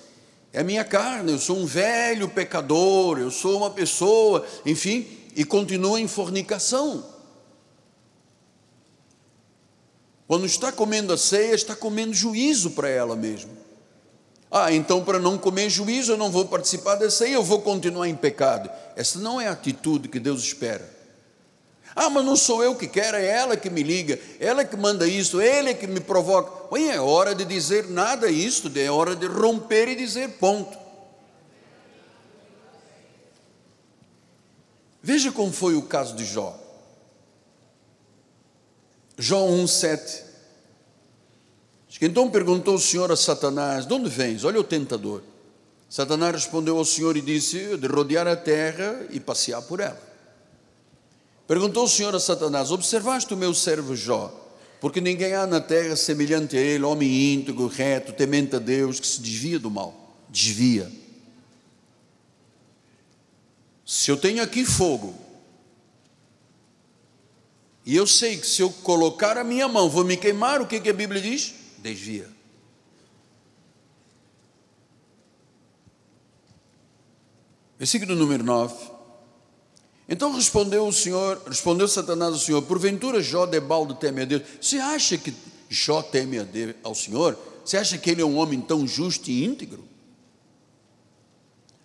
é 0.52 0.60
a 0.60 0.64
minha 0.66 0.84
carne, 0.84 1.32
eu 1.32 1.40
sou 1.40 1.56
um 1.56 1.66
velho 1.66 2.28
pecador, 2.28 3.18
eu 3.18 3.32
sou 3.32 3.60
uma 3.60 3.70
pessoa, 3.70 4.46
enfim, 4.66 5.24
e 5.36 5.44
continua 5.44 6.00
em 6.00 6.08
fornicação. 6.08 7.04
Quando 10.28 10.46
está 10.46 10.72
comendo 10.72 11.14
a 11.14 11.18
ceia, 11.18 11.54
está 11.54 11.76
comendo 11.76 12.14
juízo 12.14 12.72
para 12.72 12.90
ela 12.90 13.16
mesma. 13.16 13.52
Ah, 14.50 14.72
então 14.72 15.04
para 15.04 15.20
não 15.20 15.38
comer 15.38 15.70
juízo, 15.70 16.14
eu 16.14 16.18
não 16.18 16.32
vou 16.32 16.46
participar 16.46 16.96
da 16.96 17.10
ceia, 17.10 17.34
eu 17.34 17.44
vou 17.44 17.62
continuar 17.62 18.08
em 18.08 18.16
pecado. 18.16 18.70
Essa 18.96 19.20
não 19.20 19.40
é 19.40 19.48
a 19.48 19.52
atitude 19.52 20.08
que 20.08 20.20
Deus 20.20 20.42
espera. 20.42 20.96
Ah, 21.96 22.10
mas 22.10 22.26
não 22.26 22.36
sou 22.36 22.64
eu 22.64 22.76
que 22.76 22.88
quero, 22.88 23.18
é 23.18 23.26
ela 23.26 23.56
que 23.56 23.70
me 23.70 23.84
liga, 23.84 24.20
ela 24.40 24.66
que 24.66 24.76
manda 24.76 25.08
isso, 25.08 25.42
ele 25.42 25.74
que 25.74 25.88
me 25.88 26.00
provoca. 26.00 26.68
Oi, 26.72 26.90
é 26.90 27.00
hora 27.00 27.34
de 27.34 27.46
dizer 27.46 27.90
nada 27.90 28.30
isso, 28.30 28.72
é 28.76 28.90
hora 28.90 29.16
de 29.16 29.28
romper 29.28 29.90
e 29.90 29.96
dizer 29.96 30.30
ponto. 30.32 30.85
Veja 35.06 35.32
como 35.32 35.54
foi 35.54 35.76
o 35.76 35.84
caso 35.84 36.16
de 36.16 36.26
Jó. 36.26 36.60
Jó 39.16 39.48
1,7. 39.48 40.24
Então 42.02 42.28
perguntou 42.32 42.74
o 42.74 42.80
Senhor 42.80 43.12
a 43.12 43.16
Satanás: 43.16 43.86
De 43.86 43.94
onde 43.94 44.10
vens? 44.10 44.44
Olha 44.44 44.60
o 44.60 44.64
tentador. 44.64 45.22
Satanás 45.88 46.34
respondeu 46.34 46.80
ao 46.80 46.84
Senhor 46.84 47.16
e 47.16 47.22
disse: 47.22 47.78
De 47.78 47.86
rodear 47.86 48.28
a 48.28 48.36
terra 48.36 49.06
e 49.12 49.20
passear 49.20 49.62
por 49.62 49.80
ela. 49.80 50.02
Perguntou 51.48 51.84
o 51.84 51.88
Senhor 51.88 52.16
a 52.16 52.20
Satanás: 52.20 52.72
Observaste 52.72 53.32
o 53.32 53.38
meu 53.38 53.54
servo 53.54 53.96
Jó? 53.96 54.34
Porque 54.82 55.00
ninguém 55.00 55.36
há 55.36 55.46
na 55.46 55.62
terra 55.62 55.96
semelhante 55.96 56.58
a 56.58 56.60
ele, 56.60 56.84
homem 56.84 57.36
íntegro, 57.36 57.68
reto, 57.68 58.12
temente 58.12 58.56
a 58.56 58.60
Deus, 58.60 59.00
que 59.00 59.06
se 59.06 59.22
desvia 59.22 59.60
do 59.60 59.70
mal. 59.70 60.16
Desvia. 60.28 61.05
Se 63.86 64.10
eu 64.10 64.18
tenho 64.18 64.42
aqui 64.42 64.66
fogo, 64.66 65.14
e 67.86 67.96
eu 67.96 68.08
sei 68.08 68.38
que 68.38 68.48
se 68.48 68.64
eu 68.64 68.72
colocar 68.72 69.38
a 69.38 69.44
minha 69.44 69.68
mão 69.68 69.88
vou 69.88 70.04
me 70.04 70.18
queimar, 70.18 70.60
o 70.60 70.66
que, 70.66 70.80
que 70.80 70.90
a 70.90 70.94
Bíblia 70.94 71.22
diz? 71.22 71.54
Desvia. 71.78 72.28
Versículo 77.78 78.16
número 78.16 78.44
9. 78.44 78.74
Então 80.10 80.34
respondeu 80.34 80.88
o 80.88 80.94
Senhor, 80.94 81.42
respondeu 81.46 81.88
Satanás 81.88 82.34
ao 82.34 82.40
Senhor: 82.40 82.62
Porventura 82.64 83.22
Jó 83.22 83.46
de 83.46 83.60
balde 83.60 83.96
teme 84.00 84.24
a 84.24 84.26
Deus. 84.26 84.42
Você 84.60 84.78
acha 84.78 85.18
que 85.18 85.32
Jó 85.70 86.02
teme 86.02 86.44
Deus, 86.44 86.76
ao 86.84 86.96
Senhor? 86.96 87.38
Você 87.64 87.78
acha 87.78 87.98
que 88.00 88.10
ele 88.10 88.22
é 88.22 88.26
um 88.26 88.38
homem 88.38 88.62
tão 88.62 88.88
justo 88.88 89.30
e 89.30 89.44
íntegro? 89.46 89.84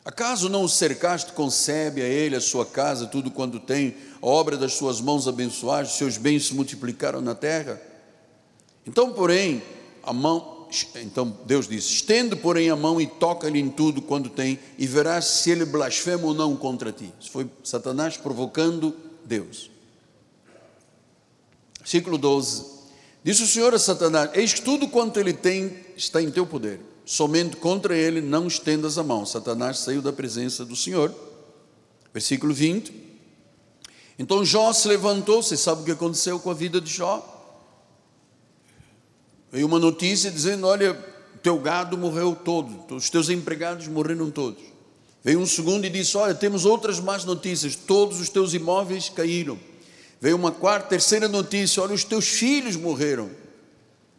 Acaso 0.04 0.48
não 0.48 0.64
o 0.64 0.68
cercaste, 0.68 1.32
concebe 1.32 2.00
a 2.00 2.06
ele, 2.06 2.34
a 2.34 2.40
sua 2.40 2.64
casa, 2.64 3.06
tudo 3.06 3.30
quanto 3.30 3.60
tem, 3.60 3.94
a 4.22 4.26
obra 4.26 4.56
das 4.56 4.72
suas 4.74 5.00
mãos 5.00 5.28
abençoaste, 5.28 5.96
seus 5.96 6.16
bens 6.16 6.46
se 6.46 6.54
multiplicaram 6.54 7.20
na 7.20 7.34
terra? 7.34 7.80
Então, 8.86 9.12
porém, 9.12 9.62
a 10.02 10.12
mão, 10.12 10.66
então 10.96 11.36
Deus 11.44 11.68
disse: 11.68 11.92
estende, 11.92 12.34
porém, 12.34 12.70
a 12.70 12.76
mão 12.76 12.98
e 12.98 13.06
toca-lhe 13.06 13.60
em 13.60 13.68
tudo 13.68 14.00
quando 14.00 14.30
tem, 14.30 14.58
e 14.78 14.86
verás 14.86 15.26
se 15.26 15.50
ele 15.50 15.66
blasfema 15.66 16.26
ou 16.26 16.34
não 16.34 16.56
contra 16.56 16.90
ti. 16.90 17.12
Isso 17.20 17.30
foi 17.30 17.46
Satanás 17.62 18.16
provocando 18.16 18.96
Deus. 19.24 19.70
Versículo 21.78 22.16
12. 22.16 22.80
Disse 23.22 23.42
o 23.42 23.46
Senhor 23.46 23.74
a 23.74 23.78
Satanás: 23.78 24.30
Eis 24.32 24.54
que 24.54 24.62
tudo 24.62 24.88
quanto 24.88 25.20
ele 25.20 25.34
tem 25.34 25.76
está 25.94 26.22
em 26.22 26.30
teu 26.30 26.46
poder, 26.46 26.80
somente 27.10 27.56
contra 27.56 27.96
ele 27.96 28.20
não 28.20 28.46
estendas 28.46 28.96
a 28.96 29.02
mão. 29.02 29.26
Satanás 29.26 29.80
saiu 29.80 30.00
da 30.00 30.12
presença 30.12 30.64
do 30.64 30.76
Senhor. 30.76 31.12
Versículo 32.14 32.54
20. 32.54 32.94
Então 34.16 34.44
Jó 34.44 34.72
se 34.72 34.86
levantou, 34.86 35.42
você 35.42 35.56
sabe 35.56 35.82
o 35.82 35.84
que 35.84 35.90
aconteceu 35.90 36.38
com 36.38 36.52
a 36.52 36.54
vida 36.54 36.80
de 36.80 36.88
Jó? 36.88 37.26
Veio 39.50 39.66
uma 39.66 39.80
notícia 39.80 40.30
dizendo: 40.30 40.68
Olha, 40.68 40.94
teu 41.42 41.58
gado 41.58 41.98
morreu 41.98 42.36
todo, 42.44 42.94
os 42.94 43.10
teus 43.10 43.28
empregados 43.28 43.88
morreram 43.88 44.30
todos. 44.30 44.62
Veio 45.24 45.40
um 45.40 45.46
segundo 45.46 45.84
e 45.84 45.90
disse: 45.90 46.16
Olha, 46.16 46.32
temos 46.32 46.64
outras 46.64 47.00
más 47.00 47.24
notícias, 47.24 47.74
todos 47.74 48.20
os 48.20 48.28
teus 48.28 48.54
imóveis 48.54 49.08
caíram. 49.08 49.58
Veio 50.20 50.36
uma 50.36 50.52
quarta, 50.52 50.90
terceira 50.90 51.26
notícia: 51.26 51.82
Olha, 51.82 51.92
os 51.92 52.04
teus 52.04 52.28
filhos 52.28 52.76
morreram. 52.76 53.28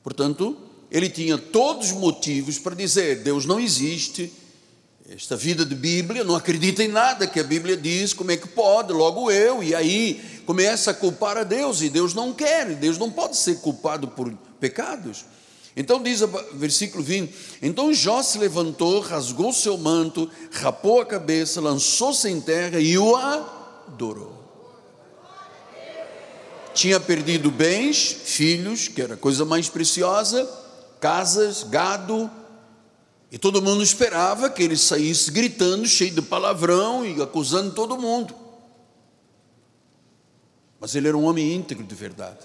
Portanto, 0.04 0.71
ele 0.92 1.10
tinha 1.10 1.38
todos 1.38 1.92
os 1.92 1.98
motivos 1.98 2.60
para 2.60 2.76
dizer: 2.76 3.24
Deus 3.24 3.46
não 3.46 3.60
existe, 3.60 4.32
esta 5.10 5.36
vida 5.36 5.66
de 5.66 5.76
Bíblia, 5.76 6.24
não 6.24 6.36
acredita 6.36 6.84
em 6.84 6.88
nada 6.88 7.28
que 7.28 7.40
a 7.40 7.44
Bíblia 7.44 7.76
diz, 7.76 8.14
como 8.14 8.32
é 8.32 8.38
que 8.38 8.48
pode? 8.48 8.94
Logo 8.94 9.32
eu, 9.32 9.64
e 9.64 9.74
aí 9.74 10.22
começa 10.46 10.92
a 10.92 10.94
culpar 10.94 11.38
a 11.38 11.44
Deus, 11.44 11.82
e 11.82 11.90
Deus 11.90 12.14
não 12.14 12.34
quer, 12.34 12.76
Deus 12.76 12.98
não 12.98 13.10
pode 13.10 13.38
ser 13.38 13.60
culpado 13.60 14.08
por 14.10 14.32
pecados. 14.60 15.26
Então 15.76 16.02
diz 16.02 16.22
o 16.22 16.28
versículo 16.54 17.04
20: 17.04 17.34
Então 17.62 17.94
Jó 17.94 18.22
se 18.22 18.38
levantou, 18.38 19.00
rasgou 19.00 19.54
seu 19.54 19.78
manto, 19.78 20.30
rapou 20.52 21.02
a 21.02 21.06
cabeça, 21.06 21.62
lançou-se 21.62 22.28
em 22.30 22.40
terra 22.40 22.80
e 22.80 22.98
o 22.98 23.16
adorou. 23.16 24.40
Tinha 26.74 27.00
perdido 27.00 27.52
bens, 27.52 28.16
filhos, 28.24 28.88
que 28.88 29.02
era 29.02 29.16
a 29.16 29.18
coisa 29.18 29.44
mais 29.44 29.68
preciosa, 29.68 30.50
casas, 31.02 31.64
gado, 31.64 32.32
e 33.32 33.38
todo 33.38 33.62
mundo 33.62 33.82
esperava 33.82 34.50
que 34.50 34.62
ele 34.62 34.78
saísse 34.78 35.32
gritando, 35.32 35.88
cheio 35.88 36.12
de 36.12 36.22
palavrão 36.22 37.06
e 37.06 37.22
acusando 37.22 37.74
todo 37.74 37.98
mundo. 37.98 38.36
Mas 40.80 40.96
ele 40.96 41.08
era 41.08 41.18
um 41.18 41.26
homem 41.26 41.54
íntegro 41.54 41.86
de 41.86 41.96
verdade. 41.96 42.40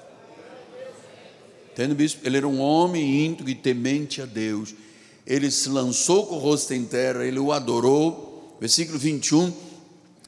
Entende, 1.73 1.95
bispo? 1.95 2.25
Ele 2.25 2.37
era 2.37 2.47
um 2.47 2.61
homem 2.61 3.27
íntegro 3.27 3.51
e 3.51 3.55
temente 3.55 4.23
a 4.23 4.27
Deus. 4.27 4.75
Ele 5.27 5.51
se 5.51 5.69
lançou 5.69 6.27
com 6.27 6.37
o 6.37 6.39
rosto 6.39 6.73
em 6.73 6.85
terra, 6.85 7.25
ele 7.25 7.39
o 7.39 7.53
adorou. 7.53 8.57
Versículo 8.61 8.99
21 8.99 9.53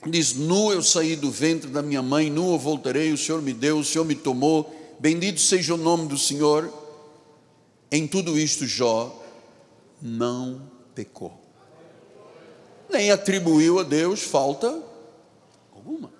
diz: 0.08 0.34
Nu 0.34 0.72
eu 0.72 0.82
saí 0.82 1.14
do 1.14 1.30
ventre 1.30 1.70
da 1.70 1.82
minha 1.82 2.02
mãe, 2.02 2.30
nu 2.30 2.52
eu 2.52 2.58
voltarei. 2.58 3.12
O 3.12 3.16
Senhor 3.16 3.40
me 3.40 3.52
deu, 3.52 3.78
o 3.78 3.84
Senhor 3.84 4.04
me 4.04 4.16
tomou. 4.16 4.74
Bendito 4.98 5.40
seja 5.40 5.74
o 5.74 5.78
nome 5.78 6.08
do 6.08 6.18
Senhor. 6.18 6.87
Em 7.90 8.06
tudo 8.06 8.38
isto, 8.38 8.66
Jó 8.66 9.22
não 10.00 10.70
pecou, 10.94 11.32
nem 12.88 13.10
atribuiu 13.10 13.78
a 13.78 13.82
Deus 13.82 14.22
falta 14.22 14.82
alguma. 15.74 16.12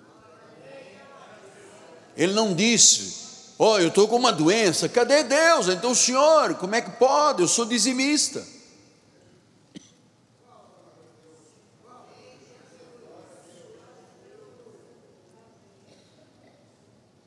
Ele 2.17 2.33
não 2.33 2.53
disse, 2.53 3.19
Oh, 3.61 3.77
eu 3.77 3.89
estou 3.89 4.07
com 4.07 4.15
uma 4.15 4.31
doença, 4.31 4.87
cadê 4.87 5.21
Deus? 5.21 5.67
Então, 5.67 5.93
Senhor, 5.93 6.55
como 6.55 6.75
é 6.75 6.81
que 6.81 6.91
pode? 6.91 7.41
Eu 7.41 7.47
sou 7.47 7.65
dizimista. 7.65 8.47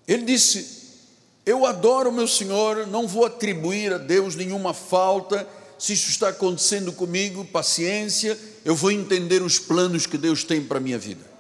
Ele 0.09 0.25
disse: 0.25 0.82
Eu 1.45 1.67
adoro 1.67 2.13
meu 2.13 2.29
Senhor, 2.29 2.87
não 2.87 3.07
vou 3.07 3.25
atribuir 3.25 3.93
a 3.93 3.99
Deus 3.99 4.37
nenhuma 4.37 4.73
falta. 4.73 5.47
Se 5.77 5.93
isso 5.93 6.11
está 6.11 6.29
acontecendo 6.29 6.93
comigo, 6.93 7.45
paciência, 7.45 8.39
eu 8.65 8.77
vou 8.77 8.93
entender 8.93 9.43
os 9.43 9.59
planos 9.59 10.07
que 10.07 10.17
Deus 10.17 10.45
tem 10.45 10.63
para 10.63 10.79
a 10.79 10.81
minha 10.81 10.99
vida. 10.99 11.33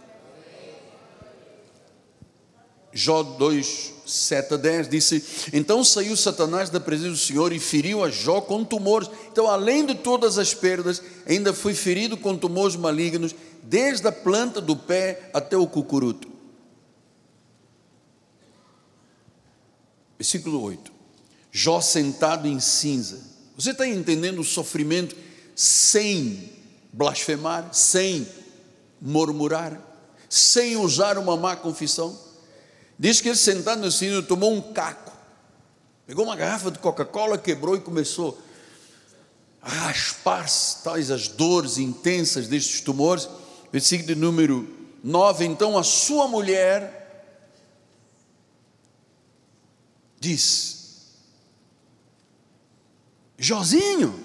Jó 2.92 3.22
2, 3.22 3.92
7 4.04 4.54
a 4.54 4.56
10 4.56 4.88
disse: 4.88 5.24
Então 5.52 5.84
saiu 5.84 6.16
Satanás 6.16 6.68
da 6.68 6.80
presença 6.80 7.10
do 7.12 7.16
Senhor 7.16 7.52
e 7.52 7.60
feriu 7.60 8.02
a 8.02 8.10
Jó 8.10 8.40
com 8.40 8.64
tumores. 8.64 9.08
Então, 9.30 9.46
além 9.46 9.86
de 9.86 9.94
todas 9.94 10.36
as 10.36 10.52
perdas, 10.52 11.00
ainda 11.26 11.54
foi 11.54 11.74
ferido 11.74 12.16
com 12.16 12.36
tumores 12.36 12.74
malignos, 12.74 13.34
desde 13.62 14.06
a 14.08 14.12
planta 14.12 14.60
do 14.60 14.76
pé 14.76 15.30
até 15.32 15.56
o 15.56 15.66
cucuruto. 15.66 16.31
Versículo 20.22 20.62
8: 20.62 20.92
Jó 21.50 21.80
sentado 21.80 22.46
em 22.46 22.60
cinza. 22.60 23.20
Você 23.56 23.72
está 23.72 23.84
entendendo 23.84 24.38
o 24.38 24.44
sofrimento? 24.44 25.16
sem 25.54 26.50
blasfemar, 26.92 27.68
sem 27.72 28.26
murmurar, 29.00 29.80
sem 30.28 30.76
usar 30.76 31.18
uma 31.18 31.36
má 31.36 31.56
confissão. 31.56 32.18
Diz 32.98 33.20
que 33.20 33.28
ele 33.28 33.36
sentado 33.36 33.80
no 33.80 33.90
sino 33.90 34.22
tomou 34.22 34.52
um 34.52 34.72
caco, 34.72 35.12
pegou 36.06 36.24
uma 36.24 36.36
garrafa 36.36 36.70
de 36.70 36.78
Coca-Cola, 36.78 37.36
quebrou 37.36 37.76
e 37.76 37.80
começou 37.80 38.40
a 39.60 39.68
raspar-se 39.68 40.82
tais 40.82 41.10
as 41.10 41.28
dores 41.28 41.78
intensas 41.78 42.46
destes 42.46 42.80
tumores. 42.80 43.28
Versículo 43.72 44.16
número 44.16 44.68
9: 45.02 45.44
Então 45.44 45.76
a 45.76 45.82
sua 45.82 46.28
mulher 46.28 47.01
diz: 50.22 51.10
Jozinho, 53.36 54.18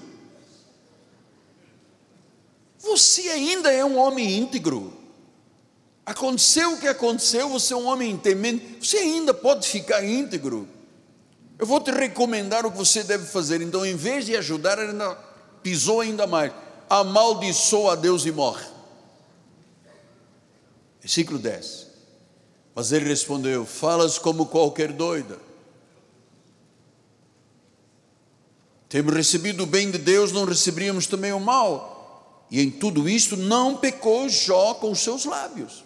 você 2.80 3.30
ainda 3.30 3.72
é 3.72 3.84
um 3.84 3.98
homem 3.98 4.38
íntegro. 4.38 4.94
Aconteceu 6.06 6.74
o 6.74 6.80
que 6.80 6.88
aconteceu, 6.88 7.50
você 7.50 7.74
é 7.74 7.76
um 7.76 7.88
homem 7.88 8.16
temente, 8.16 8.78
você 8.80 8.98
ainda 8.98 9.34
pode 9.34 9.68
ficar 9.68 10.06
íntegro. 10.06 10.70
Eu 11.60 11.66
vou 11.66 11.82
te 11.82 11.92
recomendar 11.92 12.66
o 12.66 12.72
que 12.72 12.78
você 12.78 13.04
deve 13.04 13.26
fazer. 13.26 13.62
Então, 13.62 13.84
em 13.84 13.96
vez 13.96 14.28
de 14.28 14.38
ajudar, 14.38 14.78
ainda 14.78 15.16
pisou 15.64 16.02
ainda 16.02 16.28
mais. 16.28 16.54
Amaldiçoa 16.88 17.94
a 17.94 17.96
Deus 17.96 18.26
e 18.26 18.32
morre. 18.32 18.66
Versículo 21.02 21.40
10. 21.40 21.88
Mas 22.76 22.92
ele 22.92 23.06
respondeu: 23.06 23.66
Falas 23.66 24.20
como 24.20 24.46
qualquer 24.46 24.94
doida. 24.94 25.47
Temos 28.90 29.14
recebido 29.14 29.64
o 29.64 29.68
bem 29.68 29.92
de 29.92 29.98
Deus, 29.98 30.32
não 30.32 30.46
receberíamos 30.46 31.08
também 31.08 31.34
o 31.34 31.40
mal. 31.40 32.46
E 32.50 32.62
em 32.62 32.72
tudo 32.72 33.10
isto 33.10 33.36
não 33.36 33.76
pecou 33.76 34.30
Jó 34.30 34.76
com 34.76 34.92
os 34.92 35.00
seus 35.00 35.26
lábios. 35.26 35.84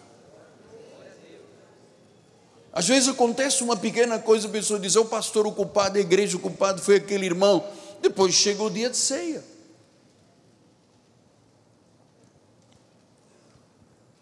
Às 2.72 2.86
vezes 2.86 3.08
acontece 3.08 3.62
uma 3.62 3.76
pequena 3.76 4.18
coisa, 4.18 4.46
a 4.46 4.50
pessoa 4.50 4.78
diz: 4.78 4.96
é 4.96 5.00
o 5.00 5.04
pastor 5.04 5.46
o 5.46 5.52
culpado, 5.52 5.98
a 5.98 6.00
igreja 6.00 6.36
o 6.36 6.40
culpado 6.40 6.80
foi 6.80 6.96
aquele 6.96 7.26
irmão. 7.26 7.64
Depois 8.00 8.34
chega 8.34 8.62
o 8.62 8.70
dia 8.70 8.88
de 8.88 8.96
ceia. 8.96 9.44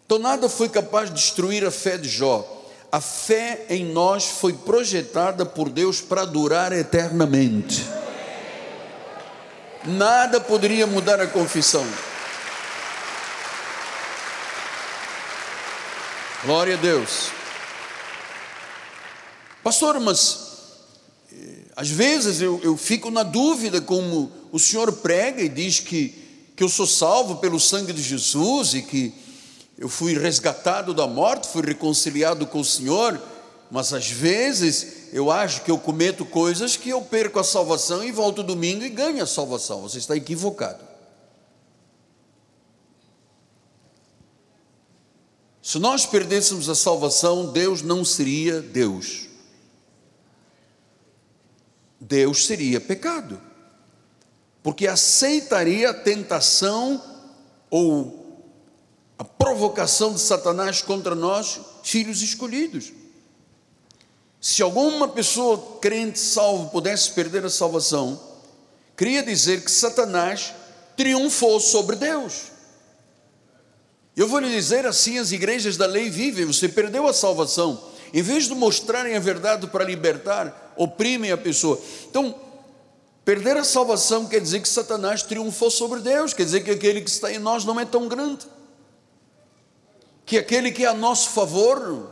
Então 0.05 0.19
nada 0.19 0.49
foi 0.49 0.67
capaz 0.67 1.09
de 1.09 1.15
destruir 1.15 1.65
a 1.65 1.71
fé 1.71 1.97
de 1.97 2.09
Jó. 2.09 2.45
A 2.91 2.99
fé 2.99 3.65
em 3.69 3.85
nós 3.85 4.25
foi 4.25 4.51
projetada 4.51 5.45
por 5.45 5.69
Deus 5.69 6.01
para 6.01 6.25
durar 6.25 6.73
eternamente. 6.73 7.85
Nada 9.85 10.39
poderia 10.39 10.85
mudar 10.85 11.19
a 11.19 11.27
confissão. 11.27 11.85
Glória 16.43 16.75
a 16.75 16.77
Deus. 16.77 17.31
Pastor, 19.63 19.99
mas 19.99 20.39
eh, 21.31 21.65
às 21.75 21.89
vezes 21.89 22.41
eu, 22.41 22.59
eu 22.63 22.75
fico 22.77 23.11
na 23.11 23.23
dúvida 23.23 23.79
como 23.81 24.31
o 24.51 24.59
senhor 24.59 24.91
prega 24.91 25.41
e 25.41 25.49
diz 25.49 25.79
que, 25.79 26.09
que 26.55 26.63
eu 26.63 26.69
sou 26.69 26.87
salvo 26.87 27.37
pelo 27.37 27.59
sangue 27.59 27.93
de 27.93 28.01
Jesus 28.01 28.73
e 28.73 28.81
que 28.81 29.13
eu 29.81 29.89
fui 29.89 30.17
resgatado 30.17 30.93
da 30.93 31.07
morte, 31.07 31.47
fui 31.47 31.63
reconciliado 31.63 32.45
com 32.45 32.59
o 32.59 32.65
Senhor, 32.65 33.19
mas 33.71 33.93
às 33.93 34.11
vezes 34.11 35.07
eu 35.13 35.31
acho 35.31 35.63
que 35.63 35.71
eu 35.71 35.79
cometo 35.79 36.25
coisas 36.25 36.75
que 36.75 36.89
eu 36.89 37.01
perco 37.01 37.39
a 37.39 37.43
salvação 37.43 38.03
e 38.03 38.11
volto 38.11 38.43
domingo 38.43 38.83
e 38.83 38.89
ganho 38.89 39.23
a 39.23 39.25
salvação. 39.25 39.81
Você 39.81 39.97
está 39.97 40.13
equivocado. 40.13 40.83
Se 45.61 45.79
nós 45.79 46.05
perdêssemos 46.05 46.67
a 46.67 46.75
salvação, 46.75 47.53
Deus 47.53 47.81
não 47.81 48.03
seria 48.03 48.59
Deus. 48.61 49.29
Deus 51.97 52.45
seria 52.45 52.81
pecado, 52.81 53.39
porque 54.61 54.87
aceitaria 54.87 55.91
a 55.91 55.93
tentação 55.93 57.01
ou 57.69 58.43
a 59.17 59.23
provocação 59.23 60.13
de 60.13 60.19
Satanás 60.19 60.81
contra 60.81 61.15
nós, 61.15 61.61
filhos 61.83 62.21
escolhidos. 62.21 62.91
Se 64.41 64.63
alguma 64.63 65.07
pessoa 65.07 65.77
crente 65.79 66.17
salvo 66.17 66.71
pudesse 66.71 67.11
perder 67.11 67.45
a 67.45 67.49
salvação, 67.49 68.19
queria 68.97 69.21
dizer 69.21 69.63
que 69.63 69.69
Satanás 69.69 70.51
triunfou 70.97 71.59
sobre 71.59 71.95
Deus. 71.95 72.45
Eu 74.17 74.27
vou 74.27 74.39
lhe 74.39 74.49
dizer 74.49 74.87
assim: 74.87 75.19
as 75.19 75.31
igrejas 75.31 75.77
da 75.77 75.85
lei 75.85 76.09
vivem, 76.09 76.45
você 76.45 76.67
perdeu 76.67 77.07
a 77.07 77.13
salvação 77.13 77.91
em 78.13 78.21
vez 78.21 78.47
de 78.47 78.55
mostrarem 78.55 79.15
a 79.15 79.19
verdade 79.19 79.67
para 79.67 79.85
libertar, 79.85 80.73
oprimem 80.75 81.31
a 81.31 81.37
pessoa. 81.37 81.79
Então, 82.09 82.35
perder 83.23 83.55
a 83.57 83.63
salvação 83.63 84.25
quer 84.25 84.41
dizer 84.41 84.59
que 84.61 84.67
Satanás 84.67 85.23
triunfou 85.23 85.71
sobre 85.71 86.01
Deus, 86.01 86.33
quer 86.33 86.43
dizer 86.43 86.61
que 86.61 86.71
aquele 86.71 87.01
que 87.01 87.09
está 87.09 87.31
em 87.31 87.39
nós 87.39 87.63
não 87.63 87.79
é 87.79 87.85
tão 87.85 88.07
grande, 88.07 88.45
que 90.25 90.37
aquele 90.37 90.71
que 90.71 90.83
é 90.83 90.87
a 90.87 90.93
nosso 90.93 91.29
favor 91.29 92.09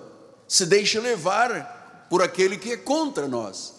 se 0.48 0.66
deixa 0.66 1.02
levar 1.02 1.79
por 2.10 2.22
aquele 2.22 2.58
que 2.58 2.72
é 2.72 2.78
contra 2.78 3.28
nós. 3.28 3.76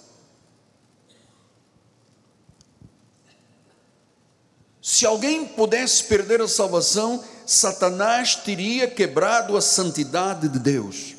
Se 4.83 5.05
alguém 5.05 5.47
pudesse 5.47 6.05
perder 6.05 6.41
a 6.41 6.49
salvação, 6.49 7.23
Satanás 7.47 8.35
teria 8.35 8.89
quebrado 8.89 9.57
a 9.57 9.61
santidade 9.61 10.49
de 10.49 10.59
Deus. 10.59 11.17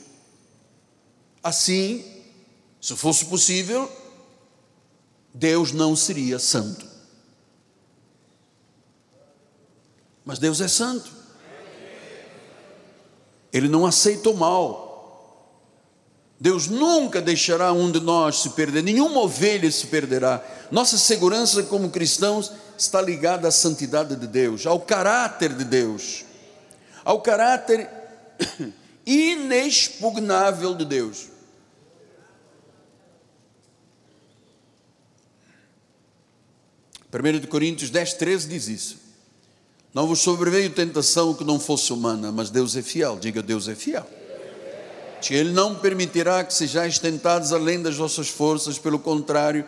Assim, 1.44 2.04
se 2.80 2.96
fosse 2.96 3.26
possível, 3.26 3.92
Deus 5.34 5.72
não 5.72 5.96
seria 5.96 6.40
santo. 6.40 6.86
Mas 10.26 10.40
Deus 10.40 10.62
é 10.62 10.68
santo. 10.68 11.12
Ele 13.52 13.68
não 13.68 13.86
aceita 13.86 14.30
o 14.30 14.38
mal. 14.38 14.81
Deus 16.42 16.68
nunca 16.68 17.22
deixará 17.22 17.72
um 17.72 17.92
de 17.92 18.00
nós 18.00 18.38
se 18.38 18.50
perder, 18.50 18.82
nenhuma 18.82 19.20
ovelha 19.20 19.72
se 19.72 19.86
perderá. 19.86 20.44
Nossa 20.72 20.98
segurança 20.98 21.62
como 21.62 21.92
cristãos 21.92 22.52
está 22.76 23.00
ligada 23.00 23.48
à 23.48 23.52
santidade 23.52 24.16
de 24.16 24.26
Deus, 24.26 24.66
ao 24.66 24.80
caráter 24.80 25.54
de 25.54 25.64
Deus, 25.64 26.26
ao 27.06 27.22
caráter 27.22 27.88
inexpugnável 29.06 30.74
de 30.74 30.84
Deus. 30.84 31.28
1 37.14 37.46
Coríntios 37.50 37.92
10, 37.92 38.14
13 38.14 38.48
diz 38.48 38.68
isso. 38.68 38.98
Não 39.94 40.08
vos 40.08 40.22
sobreveio 40.22 40.72
tentação 40.72 41.36
que 41.36 41.44
não 41.44 41.60
fosse 41.60 41.94
humana, 41.94 42.32
mas 42.32 42.50
Deus 42.50 42.76
é 42.76 42.82
fiel. 42.82 43.20
Diga, 43.20 43.44
Deus 43.44 43.68
é 43.68 43.76
fiel. 43.76 44.21
Ele 45.30 45.52
não 45.52 45.76
permitirá 45.76 46.44
que 46.44 46.54
sejais 46.54 46.98
tentados 46.98 47.54
além 47.54 47.82
das 47.82 47.96
vossas 47.96 48.30
forças, 48.30 48.80
pelo 48.80 48.98
contrário, 48.98 49.66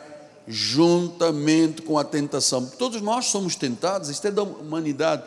juntamente 0.48 1.82
com 1.82 1.98
a 1.98 2.04
tentação. 2.04 2.66
Todos 2.66 3.02
nós 3.02 3.26
somos 3.26 3.56
tentados, 3.56 4.10
isto 4.10 4.28
é 4.28 4.32
da 4.32 4.44
humanidade, 4.44 5.24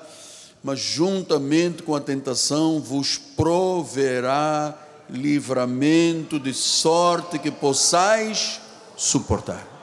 mas 0.62 0.80
juntamente 0.80 1.82
com 1.82 1.94
a 1.94 2.00
tentação 2.00 2.80
vos 2.80 3.16
proverá 3.16 4.76
livramento 5.08 6.40
de 6.40 6.52
sorte 6.52 7.38
que 7.38 7.50
possais 7.50 8.60
suportar. 8.96 9.74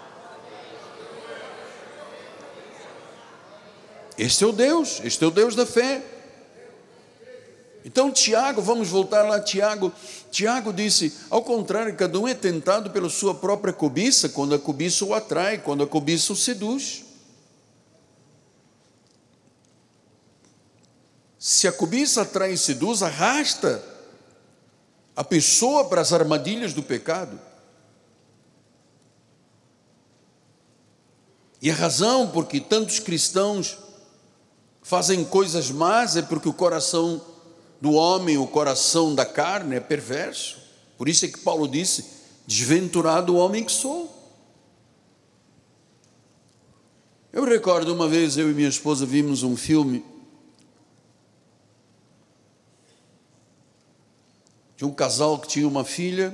Este 4.17 4.43
é 4.43 4.47
o 4.47 4.51
Deus, 4.51 5.01
este 5.03 5.23
é 5.23 5.27
o 5.27 5.31
Deus 5.31 5.55
da 5.55 5.65
fé. 5.65 6.12
Então, 7.85 8.11
Tiago, 8.11 8.61
vamos 8.61 8.87
voltar 8.89 9.23
lá, 9.23 9.39
Tiago. 9.41 9.91
Tiago 10.31 10.71
disse: 10.71 11.13
ao 11.29 11.43
contrário, 11.43 11.95
cada 11.95 12.17
um 12.17 12.27
é 12.27 12.33
tentado 12.33 12.91
pela 12.91 13.09
sua 13.09 13.35
própria 13.35 13.73
cobiça, 13.73 14.29
quando 14.29 14.55
a 14.55 14.59
cobiça 14.59 15.03
o 15.03 15.13
atrai, 15.13 15.57
quando 15.57 15.83
a 15.83 15.87
cobiça 15.87 16.31
o 16.31 16.35
seduz. 16.35 17.03
Se 21.37 21.67
a 21.67 21.73
cobiça 21.73 22.21
atrai 22.21 22.53
e 22.53 22.57
seduz, 22.57 23.03
arrasta 23.03 23.83
a 25.13 25.23
pessoa 25.25 25.85
para 25.89 25.99
as 25.99 26.13
armadilhas 26.13 26.73
do 26.73 26.81
pecado. 26.81 27.37
E 31.61 31.69
a 31.69 31.73
razão 31.73 32.29
porque 32.29 32.61
tantos 32.61 32.99
cristãos 32.99 33.77
fazem 34.81 35.23
coisas 35.25 35.69
más 35.69 36.15
é 36.15 36.21
porque 36.21 36.47
o 36.47 36.53
coração 36.53 37.21
do 37.83 37.91
homem, 37.91 38.37
o 38.37 38.47
coração 38.47 39.13
da 39.13 39.25
carne 39.25 39.75
é 39.75 39.79
perverso. 39.81 40.57
Por 40.97 41.09
isso 41.09 41.25
é 41.25 41.27
que 41.27 41.39
Paulo 41.39 41.67
disse: 41.67 42.05
Desventurado 42.47 43.35
o 43.35 43.37
homem 43.37 43.61
que 43.61 43.73
sou. 43.73 44.09
Eu 47.33 47.43
recordo 47.43 47.93
uma 47.93 48.07
vez 48.07 48.37
eu 48.37 48.49
e 48.49 48.53
minha 48.53 48.69
esposa 48.69 49.05
vimos 49.05 49.43
um 49.43 49.57
filme 49.57 50.05
de 54.77 54.85
um 54.85 54.93
casal 54.93 55.37
que 55.37 55.49
tinha 55.49 55.67
uma 55.67 55.83
filha 55.83 56.33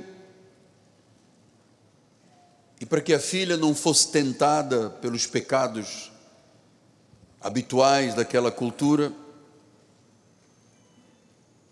e 2.78 2.86
para 2.86 3.00
que 3.00 3.12
a 3.12 3.18
filha 3.18 3.56
não 3.56 3.74
fosse 3.74 4.12
tentada 4.12 4.88
pelos 4.88 5.26
pecados 5.26 6.12
habituais 7.40 8.14
daquela 8.14 8.52
cultura, 8.52 9.12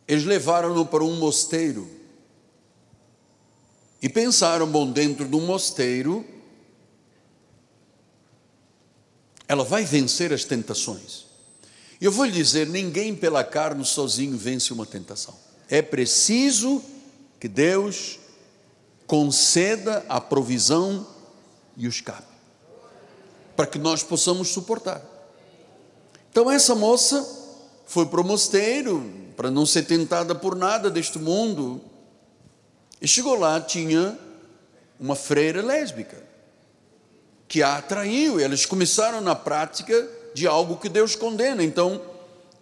eles 0.09 0.25
levaram-no 0.25 0.87
para 0.87 1.05
um 1.05 1.17
mosteiro 1.17 1.87
e 4.01 4.09
pensaram, 4.09 4.67
bom, 4.67 4.91
dentro 4.91 5.29
de 5.29 5.37
um 5.37 5.45
mosteiro 5.45 6.25
ela 9.47 9.65
vai 9.65 9.85
vencer 9.85 10.33
as 10.33 10.45
tentações. 10.45 11.27
E 12.01 12.05
eu 12.05 12.13
vou 12.13 12.25
lhe 12.25 12.33
dizer: 12.33 12.67
ninguém 12.67 13.15
pela 13.15 13.43
carne 13.43 13.85
sozinho 13.85 14.37
vence 14.37 14.73
uma 14.73 14.87
tentação. 14.87 15.35
É 15.69 15.83
preciso 15.83 16.83
que 17.41 17.49
Deus 17.49 18.19
conceda 19.07 20.05
a 20.09 20.21
provisão 20.21 21.07
e 21.77 21.87
o 21.87 21.89
escape, 21.89 22.27
para 23.57 23.67
que 23.67 23.79
nós 23.79 24.03
possamos 24.03 24.49
suportar. 24.49 25.03
Então, 26.31 26.51
essa 26.51 26.75
moça 26.75 27.27
foi 27.87 28.07
para 28.07 28.21
o 28.21 28.25
mosteiro, 28.25 29.18
para 29.39 29.53
não 29.53 29.65
ser 29.65 29.85
tentada 29.85 30.35
por 30.35 30.57
nada 30.57 30.91
deste 30.91 31.17
mundo, 31.17 31.81
e 33.01 33.07
chegou 33.07 33.39
lá, 33.39 33.61
tinha 33.61 34.19
uma 34.99 35.15
freira 35.15 35.63
lésbica 35.63 36.21
que 37.47 37.63
a 37.63 37.77
atraiu. 37.77 38.41
Eles 38.41 38.67
começaram 38.67 39.21
na 39.21 39.37
prática 39.37 40.09
de 40.35 40.45
algo 40.45 40.77
que 40.77 40.89
Deus 40.89 41.15
condena. 41.15 41.63
Então, 41.63 42.03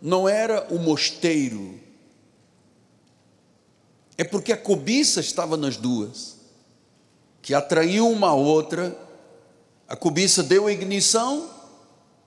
não 0.03 0.29
era 0.29 0.67
o 0.69 0.79
mosteiro. 0.79 1.81
É 4.19 4.25
porque 4.25 4.53
a 4.53 4.57
cobiça 4.59 5.21
estava 5.21 5.57
nas 5.57 5.79
duas, 5.79 6.37
que 7.41 7.55
atraiu 7.55 8.07
uma 8.07 8.29
a 8.29 8.35
outra. 8.35 8.95
A 9.89 9.97
cobiça 9.97 10.43
deu 10.43 10.69
ignição, 10.69 11.49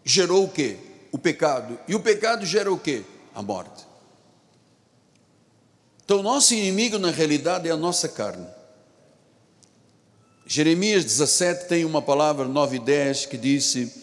gerou 0.03 0.45
o 0.45 0.49
quê? 0.49 0.75
O 1.11 1.19
pecado. 1.19 1.77
E 1.87 1.93
o 1.93 1.99
pecado 1.99 2.47
gera 2.47 2.73
o 2.73 2.79
quê? 2.79 3.03
A 3.35 3.43
morte. 3.43 3.88
Então, 6.09 6.23
nosso 6.23 6.55
inimigo, 6.55 6.97
na 6.97 7.11
realidade, 7.11 7.69
é 7.69 7.71
a 7.71 7.77
nossa 7.77 8.09
carne. 8.09 8.47
Jeremias 10.43 11.05
17 11.05 11.67
tem 11.67 11.85
uma 11.85 12.01
palavra, 12.01 12.47
9 12.47 12.77
e 12.77 12.79
10, 12.79 13.27
que 13.27 13.37
disse: 13.37 13.93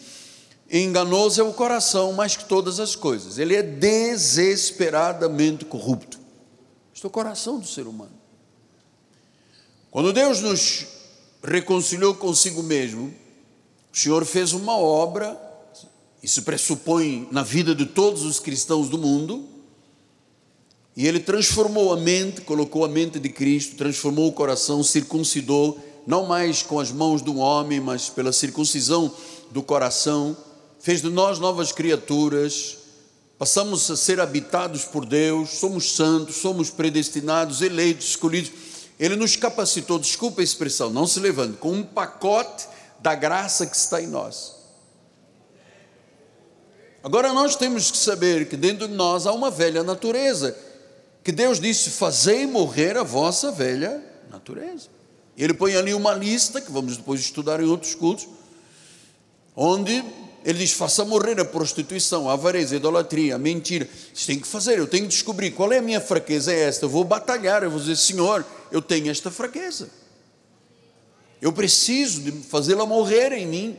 Enganoso 0.71 1.41
é 1.41 1.43
o 1.43 1.51
coração 1.51 2.13
mais 2.13 2.37
que 2.37 2.45
todas 2.45 2.79
as 2.79 2.95
coisas, 2.95 3.37
ele 3.37 3.57
é 3.57 3.61
desesperadamente 3.61 5.65
corrupto. 5.65 6.17
Este 6.95 7.05
é 7.05 7.09
o 7.09 7.11
coração 7.11 7.59
do 7.59 7.67
ser 7.67 7.85
humano. 7.85 8.15
Quando 9.91 10.13
Deus 10.13 10.39
nos 10.39 10.87
reconciliou 11.43 12.15
consigo 12.15 12.63
mesmo, 12.63 13.13
o 13.93 13.97
Senhor 13.97 14.23
fez 14.23 14.53
uma 14.53 14.77
obra, 14.77 15.37
isso 16.23 16.41
pressupõe 16.43 17.27
na 17.33 17.43
vida 17.43 17.75
de 17.75 17.85
todos 17.85 18.23
os 18.23 18.39
cristãos 18.39 18.87
do 18.87 18.97
mundo, 18.97 19.56
e 20.97 21.07
Ele 21.07 21.19
transformou 21.19 21.93
a 21.93 21.95
mente, 21.95 22.41
colocou 22.41 22.83
a 22.83 22.87
mente 22.87 23.19
de 23.19 23.29
Cristo, 23.29 23.75
transformou 23.75 24.27
o 24.27 24.31
coração, 24.31 24.81
circuncidou, 24.81 25.79
não 26.07 26.25
mais 26.25 26.63
com 26.63 26.79
as 26.79 26.91
mãos 26.91 27.21
do 27.21 27.37
homem, 27.37 27.79
mas 27.79 28.09
pela 28.09 28.33
circuncisão 28.33 29.13
do 29.51 29.61
coração, 29.61 30.35
fez 30.79 31.03
de 31.03 31.09
nós 31.11 31.37
novas 31.37 31.71
criaturas, 31.71 32.79
passamos 33.37 33.91
a 33.91 33.95
ser 33.95 34.19
habitados 34.19 34.85
por 34.85 35.05
Deus, 35.05 35.51
somos 35.59 35.95
santos, 35.95 36.37
somos 36.37 36.71
predestinados, 36.71 37.61
eleitos, 37.61 38.07
escolhidos. 38.07 38.51
Ele 38.99 39.15
nos 39.15 39.35
capacitou, 39.35 39.99
desculpa 39.99 40.41
a 40.41 40.43
expressão, 40.43 40.89
não 40.89 41.05
se 41.05 41.19
levando, 41.19 41.57
com 41.57 41.73
um 41.73 41.83
pacote 41.83 42.65
da 42.99 43.13
graça 43.13 43.67
que 43.67 43.75
está 43.75 44.01
em 44.01 44.07
nós. 44.07 44.55
Agora 47.03 47.31
nós 47.31 47.55
temos 47.55 47.91
que 47.91 47.97
saber 47.97 48.49
que 48.49 48.57
dentro 48.57 48.87
de 48.87 48.95
nós 48.95 49.27
há 49.27 49.31
uma 49.31 49.51
velha 49.51 49.83
natureza, 49.83 50.57
que 51.27 51.31
Deus 51.33 51.59
disse: 51.59 51.89
Fazei 51.89 52.47
morrer 52.47 52.95
a 52.95 53.03
vossa 53.03 53.51
velha 53.51 54.01
natureza. 54.31 54.87
Ele 55.37 55.53
põe 55.53 55.75
ali 55.75 55.93
uma 55.93 56.13
lista, 56.13 56.61
que 56.61 56.71
vamos 56.71 56.95
depois 56.95 57.19
estudar 57.19 57.59
em 57.59 57.65
outros 57.65 57.93
cultos, 57.93 58.29
onde 59.53 60.05
ele 60.45 60.59
diz: 60.59 60.71
faça 60.71 61.03
morrer 61.03 61.37
a 61.37 61.43
prostituição, 61.43 62.29
a 62.29 62.33
avareza, 62.33 62.75
a 62.75 62.77
idolatria, 62.77 63.35
a 63.35 63.37
mentira. 63.37 63.89
Você 64.13 64.27
tem 64.27 64.39
que 64.39 64.47
fazer, 64.47 64.79
eu 64.79 64.87
tenho 64.87 65.03
que 65.03 65.09
descobrir 65.09 65.51
qual 65.51 65.69
é 65.73 65.79
a 65.79 65.81
minha 65.81 65.99
fraqueza, 65.99 66.53
é 66.53 66.61
esta. 66.61 66.85
Eu 66.85 66.89
vou 66.89 67.03
batalhar, 67.03 67.61
eu 67.61 67.71
vou 67.71 67.79
dizer: 67.81 67.97
Senhor, 67.97 68.45
eu 68.71 68.81
tenho 68.81 69.11
esta 69.11 69.29
fraqueza. 69.29 69.89
Eu 71.41 71.51
preciso 71.51 72.21
de 72.21 72.31
fazê-la 72.43 72.85
morrer 72.85 73.33
em 73.33 73.45
mim. 73.45 73.77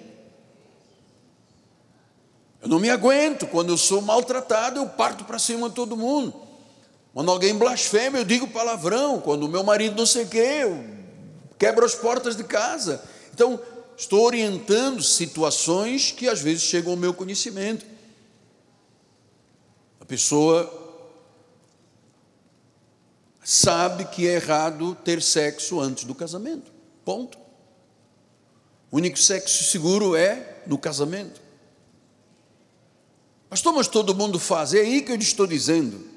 Eu 2.61 2.69
não 2.69 2.79
me 2.79 2.91
aguento. 2.91 3.47
Quando 3.47 3.71
eu 3.71 3.79
sou 3.79 4.03
maltratado, 4.03 4.81
eu 4.81 4.87
parto 4.87 5.25
para 5.25 5.39
cima 5.39 5.71
de 5.71 5.75
todo 5.75 5.97
mundo. 5.97 6.48
Quando 7.19 7.33
alguém 7.33 7.53
blasfema, 7.53 8.19
eu 8.19 8.25
digo 8.25 8.47
palavrão. 8.47 9.21
Quando 9.21 9.43
o 9.43 9.49
meu 9.49 9.65
marido 9.65 9.97
não 9.97 10.07
sei 10.07 10.23
o 10.23 10.29
quê, 10.29 10.61
eu 10.63 10.85
quebra 11.59 11.85
as 11.85 11.93
portas 11.93 12.37
de 12.37 12.45
casa. 12.45 13.03
Então, 13.35 13.61
estou 13.97 14.25
orientando 14.25 15.03
situações 15.03 16.13
que 16.13 16.29
às 16.29 16.41
vezes 16.41 16.63
chegam 16.63 16.93
ao 16.93 16.97
meu 16.97 17.13
conhecimento. 17.13 17.85
A 20.01 20.05
pessoa 20.05 20.73
sabe 23.43 24.05
que 24.05 24.29
é 24.29 24.35
errado 24.35 24.97
ter 25.05 25.21
sexo 25.21 25.81
antes 25.81 26.05
do 26.05 26.15
casamento. 26.15 26.71
Ponto. 27.05 27.37
O 28.93 28.97
único 28.97 29.19
sexo 29.19 29.65
seguro 29.65 30.15
é 30.15 30.63
no 30.69 30.79
casamento. 30.79 31.43
Pastor, 33.51 33.73
mas 33.73 33.89
todo 33.89 34.15
mundo 34.15 34.39
faz. 34.39 34.73
É 34.73 34.79
aí 34.79 35.03
que 35.03 35.11
eu 35.11 35.17
estou 35.17 35.49
dizendo. 35.49 36.08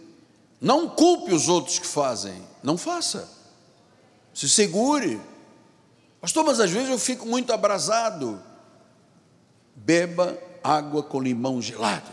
Não 0.61 0.87
culpe 0.87 1.33
os 1.33 1.49
outros 1.49 1.79
que 1.79 1.87
fazem. 1.87 2.39
Não 2.61 2.77
faça. 2.77 3.27
Se 4.31 4.47
segure. 4.47 5.19
Pastor, 6.21 6.45
mas 6.45 6.59
às 6.59 6.69
vezes 6.69 6.89
eu 6.89 6.99
fico 6.99 7.25
muito 7.25 7.51
abrasado. 7.51 8.39
Beba 9.75 10.37
água 10.63 11.01
com 11.01 11.19
limão 11.19 11.59
gelado. 11.59 12.11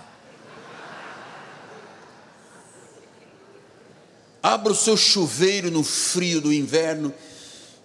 Abra 4.42 4.72
o 4.72 4.76
seu 4.76 4.96
chuveiro 4.96 5.70
no 5.70 5.84
frio 5.84 6.40
do 6.40 6.50
inverno 6.50 7.12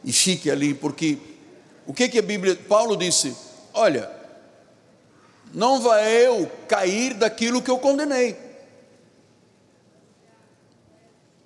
e 0.02 0.14
fique 0.14 0.50
ali, 0.50 0.74
porque 0.74 1.18
o 1.86 1.94
que 1.94 2.08
que 2.08 2.20
a 2.20 2.22
Bíblia, 2.22 2.56
Paulo 2.56 2.96
disse: 2.96 3.36
Olha, 3.74 4.10
não 5.54 5.82
vai 5.82 6.26
eu 6.26 6.50
cair 6.70 7.16
daquilo 7.16 7.62
que 7.62 7.70
eu 7.70 7.80
condenei. 7.80 8.43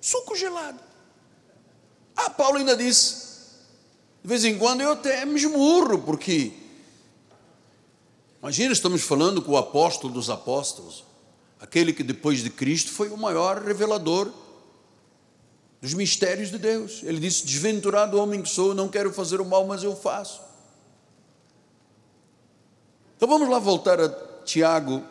Suco 0.00 0.36
gelado. 0.36 0.78
Ah, 2.16 2.30
Paulo 2.30 2.58
ainda 2.58 2.76
disse: 2.76 3.28
de 4.22 4.28
vez 4.28 4.44
em 4.44 4.58
quando 4.58 4.80
eu 4.80 4.92
até 4.92 5.24
me 5.24 5.36
esmurro, 5.36 6.00
porque. 6.00 6.52
Imagina, 8.40 8.72
estamos 8.72 9.02
falando 9.02 9.42
com 9.42 9.52
o 9.52 9.56
apóstolo 9.56 10.12
dos 10.12 10.30
apóstolos, 10.30 11.04
aquele 11.60 11.92
que 11.92 12.02
depois 12.02 12.42
de 12.42 12.50
Cristo 12.50 12.92
foi 12.92 13.08
o 13.08 13.16
maior 13.16 13.62
revelador 13.62 14.30
dos 15.80 15.94
mistérios 15.94 16.50
de 16.50 16.58
Deus. 16.58 17.02
Ele 17.02 17.20
disse: 17.20 17.46
Desventurado 17.46 18.20
homem 18.20 18.42
que 18.42 18.48
sou, 18.48 18.74
não 18.74 18.88
quero 18.88 19.12
fazer 19.12 19.40
o 19.40 19.44
mal, 19.44 19.66
mas 19.66 19.82
eu 19.82 19.96
faço. 19.96 20.40
Então 23.16 23.28
vamos 23.28 23.48
lá 23.48 23.58
voltar 23.58 24.00
a 24.00 24.08
Tiago. 24.44 25.02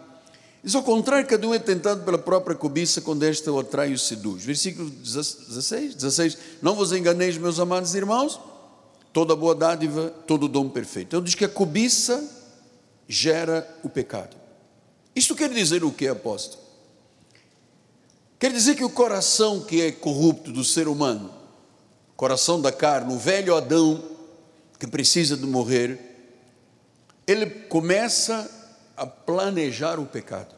Diz 0.67 0.75
ao 0.75 0.83
contrário, 0.83 1.25
cada 1.25 1.47
um 1.47 1.53
é 1.53 1.59
tentado 1.59 2.03
pela 2.03 2.17
própria 2.19 2.55
cobiça, 2.55 3.01
quando 3.01 3.23
esta 3.23 3.51
o 3.51 3.57
atrai 3.57 3.91
e 3.91 3.93
o 3.93 3.97
seduz. 3.97 4.43
Versículo 4.43 4.89
16, 4.89 5.95
16. 5.95 6.37
Não 6.61 6.75
vos 6.75 6.91
enganeis, 6.91 7.37
meus 7.37 7.59
amados 7.59 7.95
irmãos 7.95 8.39
toda 9.17 9.35
boa 9.35 9.55
dádiva, 9.55 10.13
todo 10.27 10.47
dom 10.47 10.69
perfeito. 10.69 11.07
Então 11.07 11.23
diz 11.23 11.33
que 11.33 11.43
a 11.43 11.49
cobiça 11.49 12.23
gera 13.07 13.67
o 13.81 13.89
pecado. 13.89 14.37
Isto 15.15 15.35
quer 15.35 15.49
dizer 15.49 15.83
o 15.83 15.91
que, 15.91 16.07
apóstolo? 16.07 16.61
Quer 18.37 18.51
dizer 18.51 18.75
que 18.75 18.83
o 18.83 18.89
coração 18.91 19.61
que 19.61 19.81
é 19.81 19.91
corrupto 19.91 20.51
do 20.51 20.63
ser 20.63 20.87
humano, 20.87 21.33
coração 22.15 22.61
da 22.61 22.71
carne, 22.71 23.11
o 23.11 23.17
velho 23.17 23.55
Adão 23.55 24.03
que 24.77 24.85
precisa 24.85 25.35
de 25.35 25.47
morrer, 25.47 25.99
ele 27.25 27.47
começa 27.47 28.47
a 28.95 29.07
planejar 29.07 29.99
o 29.99 30.05
pecado. 30.05 30.56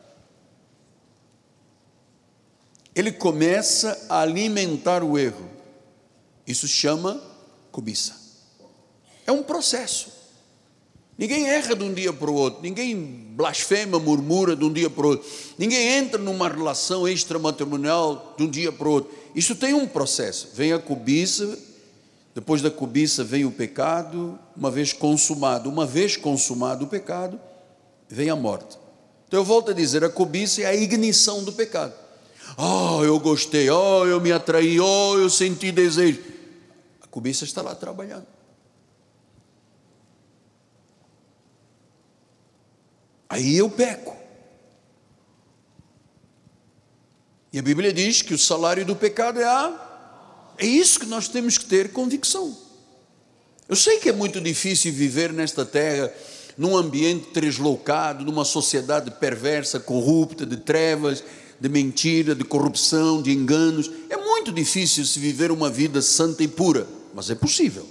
Ele 3.00 3.14
começa 3.14 4.08
a 4.10 4.20
alimentar 4.20 5.06
o 5.06 5.18
erro. 5.18 5.50
Isso 6.46 6.68
chama 6.68 7.24
cobiça. 7.72 8.14
É 9.26 9.32
um 9.32 9.42
processo. 9.42 10.12
Ninguém 11.18 11.48
erra 11.48 11.78
de 11.78 11.84
um 11.86 11.94
dia 11.94 12.12
para 12.12 12.30
o 12.30 12.34
outro, 12.34 12.62
ninguém 12.62 12.98
blasfema, 13.32 13.98
murmura 14.00 14.54
de 14.54 14.66
um 14.66 14.74
dia 14.74 14.90
para 14.90 15.06
o 15.06 15.10
outro, 15.12 15.30
ninguém 15.58 15.88
entra 15.98 16.20
numa 16.20 16.50
relação 16.50 17.08
extramatrimonial 17.08 18.36
de 18.38 18.44
um 18.44 18.50
dia 18.50 18.70
para 18.70 18.90
o 18.90 18.92
outro. 18.92 19.18
Isso 19.34 19.56
tem 19.56 19.74
um 19.74 19.88
processo. 19.88 20.50
Vem 20.54 20.74
a 20.74 20.80
cobiça, 20.80 21.58
depois 22.36 22.62
da 22.62 22.70
cobiça 22.70 23.24
vem 23.24 23.46
o 23.46 23.52
pecado, 23.52 24.38
uma 24.58 24.70
vez 24.70 24.92
consumado, 24.92 25.70
uma 25.70 25.86
vez 25.86 26.18
consumado 26.18 26.84
o 26.84 26.90
pecado, 26.90 27.40
vem 28.10 28.30
a 28.30 28.36
morte. 28.36 28.78
Então 29.26 29.40
eu 29.40 29.46
volto 29.46 29.72
a 29.72 29.74
dizer, 29.74 30.04
a 30.04 30.10
cobiça 30.10 30.64
é 30.64 30.66
a 30.66 30.76
ignição 30.76 31.46
do 31.46 31.54
pecado. 31.54 31.94
Oh, 32.58 33.04
eu 33.04 33.20
gostei, 33.20 33.70
oh, 33.70 34.06
eu 34.06 34.20
me 34.20 34.32
atraí, 34.32 34.80
oh, 34.80 35.18
eu 35.18 35.30
senti 35.30 35.72
desejo. 35.72 36.22
A 37.02 37.08
cobiça 37.08 37.44
está 37.46 37.62
lá 37.62 37.76
trabalhando. 37.76 38.26
Aí 43.30 43.56
eu 43.56 43.70
peco. 43.70 44.18
E 47.54 47.60
a 47.60 47.62
Bíblia 47.62 47.94
diz 47.94 48.22
que 48.22 48.34
o 48.34 48.38
salário 48.38 48.86
do 48.86 48.96
pecado 48.96 49.40
é 49.40 49.46
a. 49.46 49.88
É 50.58 50.66
isso 50.66 51.00
que 51.00 51.06
nós 51.06 51.28
temos 51.28 51.58
que 51.58 51.66
ter 51.66 51.92
convicção. 51.92 52.56
Eu 53.68 53.76
sei 53.76 54.00
que 54.00 54.10
é 54.10 54.12
muito 54.12 54.42
difícil 54.42 54.92
viver 54.92 55.32
nesta 55.32 55.64
terra, 55.64 56.12
num 56.58 56.76
ambiente 56.76 57.28
translocado, 57.28 58.26
numa 58.26 58.44
sociedade 58.44 59.12
perversa, 59.12 59.80
corrupta, 59.80 60.46
de 60.46 60.58
trevas, 60.58 61.24
de 61.60 61.70
mentira, 61.70 62.34
de 62.34 62.44
corrupção, 62.44 63.22
de 63.22 63.32
enganos. 63.32 63.90
É 64.10 64.18
muito 64.18 64.52
difícil 64.52 65.06
se 65.06 65.20
viver 65.20 65.52
uma 65.52 65.70
vida 65.70 66.02
santa 66.02 66.44
e 66.44 66.48
pura, 66.48 66.88
mas 67.14 67.30
é 67.30 67.36
possível. 67.36 67.86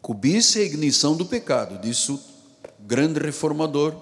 Cobiça 0.00 0.58
é 0.58 0.62
a 0.62 0.64
ignição 0.64 1.14
do 1.14 1.26
pecado, 1.26 1.78
disse 1.78 2.10
o 2.10 2.20
grande 2.80 3.20
reformador. 3.20 3.94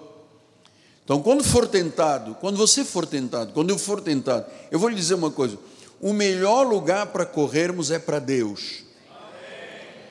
Então, 1.05 1.21
quando 1.21 1.43
for 1.43 1.67
tentado, 1.67 2.37
quando 2.37 2.57
você 2.57 2.85
for 2.85 3.07
tentado, 3.07 3.53
quando 3.53 3.71
eu 3.71 3.79
for 3.79 4.01
tentado, 4.01 4.47
eu 4.71 4.79
vou 4.79 4.89
lhe 4.89 4.95
dizer 4.95 5.15
uma 5.15 5.31
coisa: 5.31 5.59
o 6.01 6.13
melhor 6.13 6.65
lugar 6.65 7.07
para 7.07 7.27
corrermos 7.27 7.91
é 7.91 7.99
para 7.99 8.19
Deus, 8.19 8.85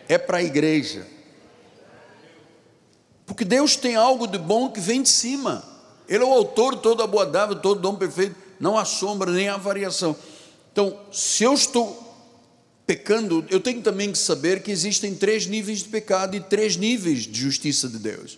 é 0.09 0.17
para 0.17 0.39
a 0.39 0.43
igreja, 0.43 1.07
porque 3.25 3.43
Deus 3.43 3.75
tem 3.75 3.95
algo 3.95 4.27
de 4.27 4.37
bom 4.37 4.69
que 4.69 4.79
vem 4.79 5.01
de 5.01 5.09
cima, 5.09 5.63
Ele 6.07 6.23
é 6.23 6.27
o 6.27 6.31
autor 6.31 6.75
de 6.75 6.81
toda 6.81 7.03
a 7.03 7.07
boa 7.07 7.25
dádiva, 7.25 7.59
todo 7.59 7.81
dom 7.81 7.95
perfeito, 7.95 8.35
não 8.59 8.77
há 8.77 8.85
sombra 8.85 9.31
nem 9.31 9.49
há 9.49 9.57
variação. 9.57 10.15
Então, 10.71 10.99
se 11.11 11.43
eu 11.43 11.53
estou 11.53 12.05
pecando, 12.85 13.43
eu 13.49 13.59
tenho 13.59 13.81
também 13.81 14.11
que 14.11 14.17
saber 14.17 14.61
que 14.61 14.71
existem 14.71 15.15
três 15.15 15.47
níveis 15.47 15.79
de 15.79 15.89
pecado 15.89 16.35
e 16.35 16.39
três 16.39 16.77
níveis 16.77 17.23
de 17.23 17.39
justiça 17.39 17.87
de 17.89 17.97
Deus. 17.97 18.37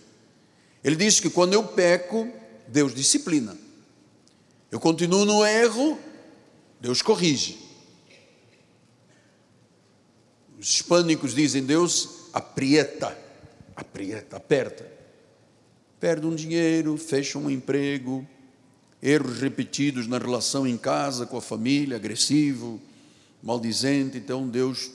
Ele 0.82 0.96
diz 0.96 1.20
que 1.20 1.28
quando 1.28 1.52
eu 1.52 1.64
peco, 1.64 2.28
Deus 2.66 2.94
disciplina. 2.94 3.56
Eu 4.70 4.80
continuo 4.80 5.24
no 5.24 5.44
erro, 5.44 5.98
Deus 6.80 7.02
corrige. 7.02 7.58
Os 10.58 10.68
hispânicos 10.74 11.34
dizem 11.34 11.64
Deus 11.64 12.28
aprieta, 12.32 13.16
aprieta, 13.78 14.36
aperta. 14.36 14.90
Perde 16.00 16.26
um 16.26 16.34
dinheiro, 16.34 16.96
fecha 16.96 17.38
um 17.38 17.48
emprego, 17.48 18.26
erros 19.00 19.38
repetidos 19.38 20.06
na 20.06 20.18
relação 20.18 20.66
em 20.66 20.76
casa, 20.76 21.26
com 21.26 21.36
a 21.36 21.40
família, 21.40 21.96
agressivo, 21.96 22.80
maldizente, 23.42 24.18
então 24.18 24.48
Deus 24.48 24.90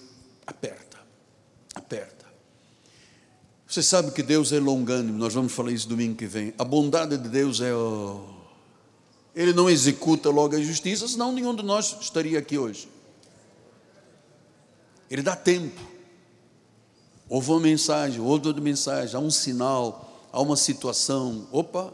aperta, 0.45 0.99
aperta. 1.73 2.25
Você 3.65 3.81
sabe 3.81 4.11
que 4.11 4.21
Deus 4.21 4.51
é 4.51 4.59
longânimo, 4.59 5.17
nós 5.17 5.33
vamos 5.33 5.53
falar 5.53 5.71
isso 5.71 5.87
domingo 5.87 6.15
que 6.15 6.27
vem. 6.27 6.53
A 6.59 6.63
bondade 6.63 7.17
de 7.17 7.29
Deus 7.29 7.61
é. 7.61 7.73
Oh, 7.73 8.21
ele 9.35 9.51
não 9.51 9.69
executa 9.69 10.29
logo 10.29 10.55
a 10.55 10.61
justiça, 10.61 11.07
senão 11.07 11.31
nenhum 11.31 11.55
de 11.55 11.63
nós 11.63 11.97
estaria 11.99 12.37
aqui 12.37 12.57
hoje. 12.57 12.87
Ele 15.09 15.21
dá 15.21 15.35
tempo. 15.35 15.92
Houve 17.33 17.49
uma 17.49 17.61
mensagem, 17.61 18.21
houve 18.21 18.47
outra 18.47 18.61
mensagem, 18.61 19.15
há 19.15 19.19
um 19.19 19.31
sinal, 19.31 20.27
há 20.31 20.39
uma 20.39 20.55
situação. 20.55 21.47
Opa, 21.51 21.91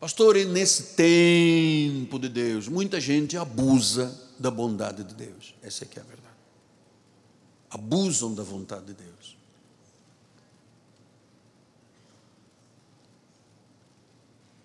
Pastor, 0.00 0.34
nesse 0.46 0.94
tempo 0.94 2.18
de 2.18 2.30
Deus, 2.30 2.66
muita 2.66 2.98
gente 2.98 3.36
abusa 3.36 4.18
da 4.38 4.50
bondade 4.50 5.04
de 5.04 5.14
Deus. 5.14 5.54
Essa 5.62 5.84
é 5.84 5.86
que 5.86 5.98
é 5.98 6.02
a 6.02 6.06
verdade. 6.06 6.34
Abusam 7.68 8.34
da 8.34 8.42
vontade 8.42 8.86
de 8.86 8.94
Deus. 8.94 9.36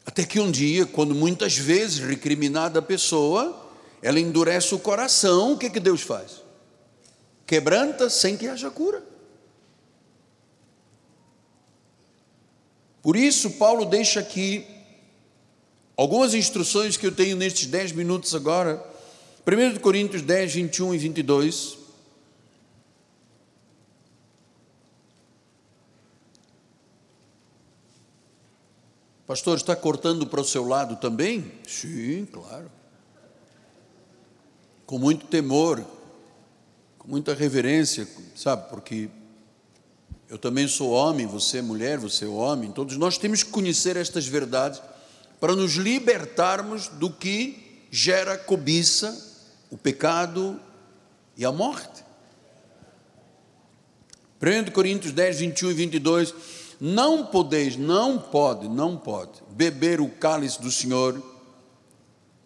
Até 0.05 0.23
que 0.23 0.39
um 0.39 0.49
dia, 0.49 0.85
quando 0.85 1.13
muitas 1.13 1.57
vezes 1.57 1.99
recriminada 1.99 2.79
a 2.79 2.81
pessoa, 2.81 3.69
ela 4.01 4.21
endurece 4.21 4.73
o 4.73 4.79
coração, 4.79 5.51
o 5.51 5.57
que, 5.57 5.69
que 5.69 5.81
Deus 5.81 6.01
faz? 6.01 6.43
Quebranta 7.45 8.09
sem 8.09 8.37
que 8.37 8.47
haja 8.47 8.69
cura. 8.71 9.03
Por 13.01 13.15
isso, 13.15 13.51
Paulo 13.51 13.85
deixa 13.85 14.19
aqui 14.19 14.65
Algumas 15.95 16.33
instruções 16.33 16.97
que 16.97 17.05
eu 17.05 17.11
tenho 17.11 17.37
nestes 17.37 17.67
10 17.67 17.91
minutos 17.91 18.33
agora. 18.33 18.83
1 19.45 19.79
Coríntios 19.79 20.23
10, 20.23 20.53
21 20.53 20.95
e 20.95 20.97
22. 20.97 21.77
Pastor, 29.27 29.55
está 29.55 29.75
cortando 29.75 30.25
para 30.25 30.41
o 30.41 30.43
seu 30.43 30.67
lado 30.67 30.95
também? 30.95 31.51
Sim, 31.67 32.25
claro. 32.25 32.71
Com 34.85 34.97
muito 34.97 35.27
temor, 35.27 35.85
com 37.03 37.09
muita 37.09 37.33
reverência, 37.33 38.07
sabe? 38.33 38.69
Porque 38.69 39.09
eu 40.29 40.37
também 40.37 40.67
sou 40.69 40.91
homem, 40.91 41.27
você 41.27 41.57
é 41.57 41.61
mulher, 41.61 41.99
você 41.99 42.23
é 42.23 42.27
homem, 42.29 42.71
todos 42.71 42.95
nós 42.95 43.17
temos 43.17 43.43
que 43.43 43.51
conhecer 43.51 43.97
estas 43.97 44.25
verdades 44.25 44.81
para 45.39 45.53
nos 45.53 45.73
libertarmos 45.73 46.87
do 46.87 47.09
que 47.09 47.85
gera 47.91 48.37
cobiça, 48.37 49.45
o 49.69 49.77
pecado 49.77 50.57
e 51.35 51.43
a 51.43 51.51
morte. 51.51 52.03
1 54.41 54.71
Coríntios 54.71 55.11
10, 55.11 55.39
21 55.39 55.71
e 55.71 55.73
22. 55.73 56.33
Não 56.79 57.25
podeis, 57.25 57.75
não 57.75 58.17
pode, 58.17 58.67
não 58.67 58.97
pode 58.97 59.41
beber 59.51 59.99
o 59.99 60.09
cálice 60.09 60.61
do 60.61 60.71
Senhor, 60.71 61.21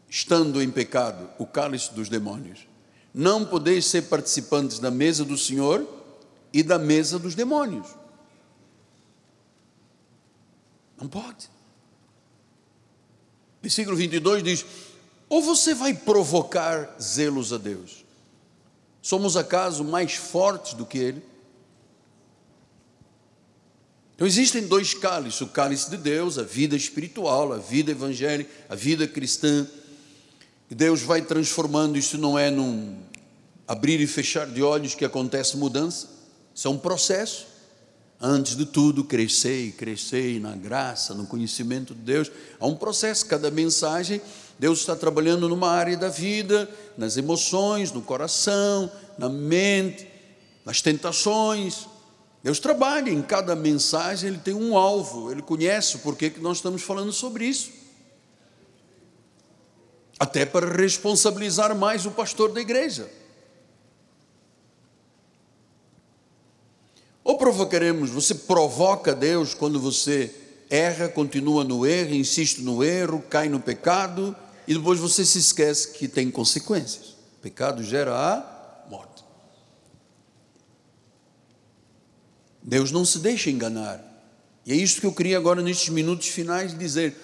estando 0.10 0.62
em 0.62 0.70
pecado, 0.70 1.30
o 1.38 1.46
cálice 1.46 1.94
dos 1.94 2.10
demônios. 2.10 2.67
Não 3.18 3.44
podeis 3.44 3.88
ser 3.88 4.04
participantes 4.04 4.78
da 4.78 4.92
mesa 4.92 5.26
do 5.26 5.36
Senhor 5.36 5.88
e 6.54 6.62
da 6.62 6.78
mesa 6.78 7.18
dos 7.18 7.34
demônios. 7.34 7.88
Não 11.02 11.08
pode. 11.08 11.50
Versículo 13.60 13.98
22 13.98 14.44
diz: 14.44 14.64
Ou 15.28 15.42
você 15.42 15.74
vai 15.74 15.96
provocar 15.96 16.96
zelos 17.02 17.52
a 17.52 17.58
Deus? 17.58 18.06
Somos 19.02 19.36
acaso 19.36 19.84
mais 19.84 20.14
fortes 20.14 20.76
do 20.76 20.86
que 20.86 21.00
Ele? 21.00 21.24
Então 24.14 24.28
existem 24.28 24.68
dois 24.68 24.94
cálices: 24.94 25.42
o 25.42 25.48
cálice 25.48 25.90
de 25.90 25.98
Deus, 25.98 26.38
a 26.38 26.44
vida 26.44 26.76
espiritual, 26.76 27.52
a 27.52 27.58
vida 27.58 27.90
evangélica, 27.90 28.52
a 28.70 28.76
vida 28.76 29.08
cristã. 29.08 29.68
E 30.70 30.76
Deus 30.76 31.02
vai 31.02 31.22
transformando, 31.24 31.98
isso 31.98 32.18
não 32.18 32.38
é 32.38 32.52
num 32.52 33.07
abrir 33.68 34.00
e 34.00 34.08
fechar 34.08 34.48
de 34.48 34.64
olhos 34.64 34.96
que 34.96 35.04
acontece 35.04 35.58
mudança, 35.58 36.08
isso 36.56 36.68
é 36.68 36.72
um 36.72 36.78
processo. 36.78 37.46
Antes 38.20 38.56
de 38.56 38.66
tudo, 38.66 39.04
crescei, 39.04 39.72
crescei 39.72 40.40
na 40.40 40.56
graça, 40.56 41.14
no 41.14 41.28
conhecimento 41.28 41.94
de 41.94 42.02
Deus. 42.02 42.32
Há 42.60 42.66
um 42.66 42.76
processo, 42.76 43.28
cada 43.28 43.52
mensagem, 43.52 44.20
Deus 44.58 44.80
está 44.80 44.96
trabalhando 44.96 45.48
numa 45.48 45.70
área 45.70 45.96
da 45.96 46.10
vida, 46.10 46.68
nas 46.98 47.16
emoções, 47.16 47.92
no 47.92 48.02
coração, 48.02 48.92
na 49.20 49.30
mente, 49.30 50.08
nas 50.66 50.82
tentações. 50.82 51.88
Deus 52.44 52.60
trabalha 52.60 53.12
em 53.12 53.22
cada 53.22 53.56
mensagem, 53.56 54.30
ele 54.30 54.40
tem 54.40 54.56
um 54.56 54.76
alvo, 54.76 55.32
ele 55.32 55.44
conhece 55.44 56.00
por 56.00 56.16
que 56.16 56.34
nós 56.40 56.58
estamos 56.58 56.82
falando 56.82 57.12
sobre 57.12 57.46
isso. 57.46 57.70
Até 60.20 60.44
para 60.44 60.76
responsabilizar 60.76 61.76
mais 61.76 62.08
o 62.08 62.12
pastor 62.12 62.52
da 62.52 62.60
igreja. 62.60 63.08
Provocaremos, 67.38 68.10
você 68.10 68.34
provoca 68.34 69.14
Deus 69.14 69.54
quando 69.54 69.80
você 69.80 70.34
erra, 70.70 71.08
continua 71.08 71.64
no 71.64 71.86
erro, 71.86 72.14
insiste 72.14 72.62
no 72.62 72.84
erro, 72.84 73.24
cai 73.30 73.48
no 73.48 73.60
pecado 73.60 74.36
e 74.68 74.74
depois 74.74 75.00
você 75.00 75.26
se 75.26 75.38
esquece 75.40 75.94
que 75.94 76.08
tem 76.08 76.30
consequências. 76.30 77.16
O 77.38 77.42
pecado 77.42 77.84
gera 77.84 78.14
a 78.14 78.90
morte. 78.90 79.24
Deus 82.62 82.92
não 82.92 83.06
se 83.06 83.20
deixa 83.20 83.50
enganar. 83.50 84.04
E 84.66 84.74
é 84.74 84.76
isso 84.76 85.00
que 85.00 85.08
eu 85.08 85.14
queria 85.14 85.38
agora, 85.38 85.62
nestes 85.62 85.90
minutos 85.90 86.28
finais, 86.28 86.78
dizer. 86.78 87.16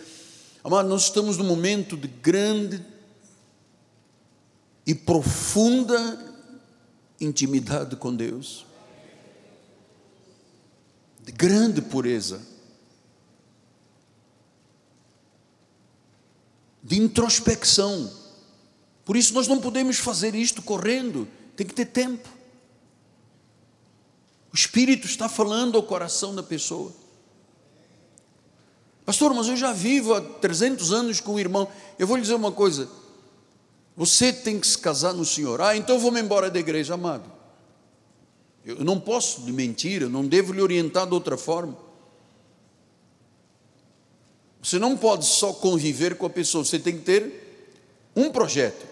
Amado, 0.63 0.87
nós 0.87 1.03
estamos 1.03 1.35
num 1.35 1.43
momento 1.43 1.97
de 1.97 2.07
grande 2.07 2.81
e 4.87 4.95
profunda 4.95 6.33
intimidade 7.19 7.97
com 7.97 8.15
Deus 8.15 8.65
de 11.23 11.31
grande 11.31 11.81
pureza, 11.81 12.41
de 16.83 16.99
introspecção. 16.99 18.11
Por 19.05 19.15
isso 19.15 19.33
nós 19.33 19.47
não 19.47 19.59
podemos 19.59 19.97
fazer 19.97 20.35
isto 20.35 20.61
correndo, 20.61 21.27
tem 21.55 21.65
que 21.65 21.73
ter 21.73 21.85
tempo. 21.85 22.27
O 24.51 24.55
Espírito 24.55 25.07
está 25.07 25.29
falando 25.29 25.77
ao 25.77 25.83
coração 25.83 26.35
da 26.35 26.43
pessoa. 26.43 26.93
Pastor, 29.05 29.33
mas 29.33 29.47
eu 29.47 29.57
já 29.57 29.73
vivo 29.73 30.13
há 30.13 30.21
300 30.21 30.93
anos 30.93 31.19
com 31.19 31.33
o 31.33 31.39
irmão. 31.39 31.67
Eu 31.97 32.05
vou 32.05 32.15
lhe 32.15 32.21
dizer 32.21 32.35
uma 32.35 32.51
coisa: 32.51 32.87
você 33.95 34.31
tem 34.31 34.59
que 34.59 34.67
se 34.67 34.77
casar 34.77 35.13
no 35.13 35.25
Senhor. 35.25 35.59
Ah, 35.61 35.75
então 35.75 35.95
eu 35.95 36.01
vou-me 36.01 36.21
embora 36.21 36.51
da 36.51 36.59
igreja, 36.59 36.93
amado. 36.93 37.32
Eu 38.65 38.83
não 38.83 38.99
posso 38.99 39.41
lhe 39.45 39.51
mentir, 39.51 40.01
eu 40.01 40.09
não 40.09 40.25
devo 40.25 40.53
lhe 40.53 40.61
orientar 40.61 41.05
de 41.05 41.13
outra 41.13 41.37
forma. 41.37 41.77
Você 44.61 44.79
não 44.79 44.95
pode 44.95 45.25
só 45.25 45.51
conviver 45.51 46.15
com 46.15 46.25
a 46.25 46.29
pessoa, 46.29 46.63
você 46.63 46.79
tem 46.79 46.97
que 46.97 47.03
ter 47.03 47.67
um 48.15 48.31
projeto. 48.31 48.85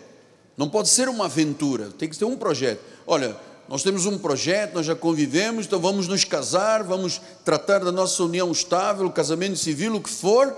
Não 0.57 0.69
pode 0.69 0.89
ser 0.89 1.07
uma 1.07 1.25
aventura, 1.25 1.89
tem 1.97 2.09
que 2.09 2.17
ter 2.17 2.25
um 2.25 2.35
projeto. 2.35 2.81
Olha, 3.07 3.37
nós 3.69 3.81
temos 3.81 4.05
um 4.05 4.17
projeto, 4.17 4.73
nós 4.73 4.85
já 4.85 4.95
convivemos, 4.95 5.65
então 5.65 5.79
vamos 5.79 6.07
nos 6.07 6.25
casar, 6.25 6.83
vamos 6.83 7.21
tratar 7.45 7.79
da 7.79 7.91
nossa 7.91 8.21
união 8.23 8.51
estável, 8.51 9.09
casamento 9.09 9.55
civil, 9.55 9.95
o 9.95 10.01
que 10.01 10.09
for 10.09 10.53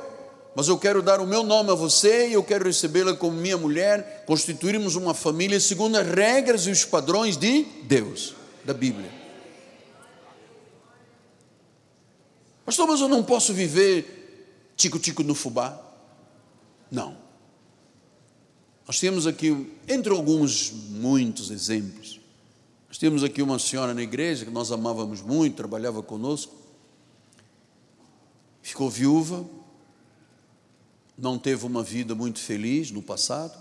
mas 0.55 0.67
eu 0.67 0.77
quero 0.77 1.01
dar 1.01 1.19
o 1.19 1.25
meu 1.25 1.43
nome 1.43 1.71
a 1.71 1.75
você 1.75 2.27
e 2.27 2.33
eu 2.33 2.43
quero 2.43 2.65
recebê-la 2.65 3.15
como 3.15 3.35
minha 3.35 3.57
mulher, 3.57 4.23
constituirmos 4.27 4.95
uma 4.95 5.13
família 5.13 5.59
segundo 5.59 5.97
as 5.97 6.07
regras 6.07 6.67
e 6.67 6.71
os 6.71 6.85
padrões 6.85 7.35
de 7.37 7.65
Deus, 7.83 8.35
da 8.65 8.73
Bíblia. 8.73 9.11
Pastor, 12.65 12.87
mas 12.87 13.01
eu 13.01 13.09
não 13.09 13.23
posso 13.23 13.53
viver 13.53 14.71
tico-tico 14.75 15.23
no 15.23 15.35
fubá? 15.35 15.79
Não. 16.89 17.17
Nós 18.87 18.99
temos 18.99 19.25
aqui, 19.27 19.71
entre 19.87 20.11
alguns 20.11 20.71
muitos 20.71 21.51
exemplos, 21.51 22.19
nós 22.87 22.97
temos 22.97 23.23
aqui 23.23 23.41
uma 23.41 23.57
senhora 23.57 23.93
na 23.93 24.03
igreja 24.03 24.45
que 24.45 24.51
nós 24.51 24.71
amávamos 24.71 25.21
muito, 25.21 25.55
trabalhava 25.55 26.03
conosco, 26.03 26.53
ficou 28.61 28.89
viúva, 28.89 29.45
não 31.17 31.37
teve 31.37 31.65
uma 31.65 31.83
vida 31.83 32.13
muito 32.13 32.39
feliz 32.39 32.91
no 32.91 33.01
passado. 33.01 33.57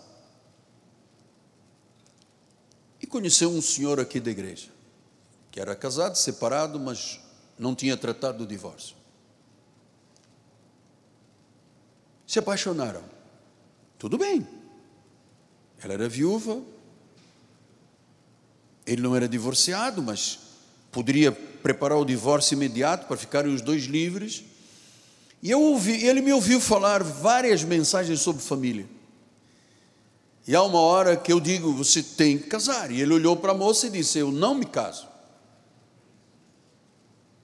E 3.00 3.06
conheceu 3.06 3.50
um 3.50 3.60
senhor 3.60 4.00
aqui 4.00 4.20
da 4.20 4.30
igreja, 4.30 4.68
que 5.52 5.60
era 5.60 5.76
casado, 5.76 6.16
separado, 6.16 6.80
mas 6.80 7.20
não 7.58 7.74
tinha 7.74 7.94
tratado 7.94 8.38
do 8.38 8.46
divórcio. 8.46 8.96
Se 12.26 12.38
apaixonaram. 12.38 13.04
Tudo 13.98 14.16
bem. 14.16 14.48
Ela 15.84 15.92
era 15.92 16.08
viúva, 16.08 16.62
ele 18.86 19.02
não 19.02 19.14
era 19.14 19.28
divorciado, 19.28 20.02
mas 20.02 20.38
poderia 20.90 21.30
preparar 21.30 21.98
o 21.98 22.04
divórcio 22.04 22.54
imediato 22.54 23.06
para 23.06 23.16
ficarem 23.16 23.52
os 23.52 23.60
dois 23.60 23.84
livres. 23.84 24.44
E 25.42 25.50
eu 25.50 25.60
ouvi, 25.60 26.06
ele 26.06 26.22
me 26.22 26.32
ouviu 26.32 26.60
falar 26.60 27.02
várias 27.02 27.62
mensagens 27.62 28.20
sobre 28.20 28.42
família. 28.42 28.86
E 30.46 30.56
há 30.56 30.62
uma 30.62 30.80
hora 30.80 31.16
que 31.16 31.30
eu 31.30 31.38
digo, 31.38 31.72
você 31.74 32.02
tem 32.02 32.38
que 32.38 32.46
casar. 32.46 32.90
E 32.90 33.00
ele 33.00 33.12
olhou 33.12 33.36
para 33.36 33.52
a 33.52 33.54
moça 33.54 33.86
e 33.88 33.90
disse: 33.90 34.18
Eu 34.18 34.32
não 34.32 34.54
me 34.54 34.64
caso. 34.64 35.11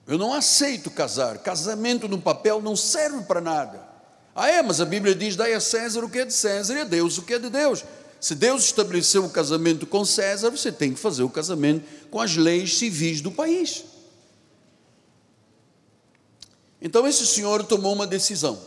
Eu 0.08 0.16
não 0.16 0.32
aceito 0.32 0.90
casar. 0.90 1.36
Casamento 1.38 2.08
no 2.08 2.18
papel 2.18 2.62
não 2.62 2.74
serve 2.74 3.24
para 3.24 3.42
nada. 3.42 3.86
Ah, 4.34 4.48
é, 4.48 4.62
mas 4.62 4.80
a 4.80 4.86
Bíblia 4.86 5.14
diz: 5.14 5.36
dai 5.36 5.52
a 5.52 5.60
César 5.60 6.02
o 6.02 6.08
que 6.08 6.20
é 6.20 6.24
de 6.24 6.32
César 6.32 6.74
e 6.74 6.80
a 6.80 6.84
Deus 6.84 7.18
o 7.18 7.22
que 7.22 7.34
é 7.34 7.38
de 7.38 7.50
Deus. 7.50 7.84
Se 8.18 8.34
Deus 8.34 8.64
estabeleceu 8.64 9.24
o 9.24 9.30
casamento 9.30 9.86
com 9.86 10.04
César, 10.06 10.50
você 10.50 10.72
tem 10.72 10.94
que 10.94 10.98
fazer 10.98 11.22
o 11.22 11.28
casamento 11.28 11.84
com 12.10 12.18
as 12.18 12.36
leis 12.36 12.78
civis 12.78 13.20
do 13.20 13.30
país. 13.30 13.84
Então 16.80 17.06
esse 17.06 17.26
senhor 17.26 17.62
tomou 17.64 17.92
uma 17.92 18.06
decisão. 18.06 18.58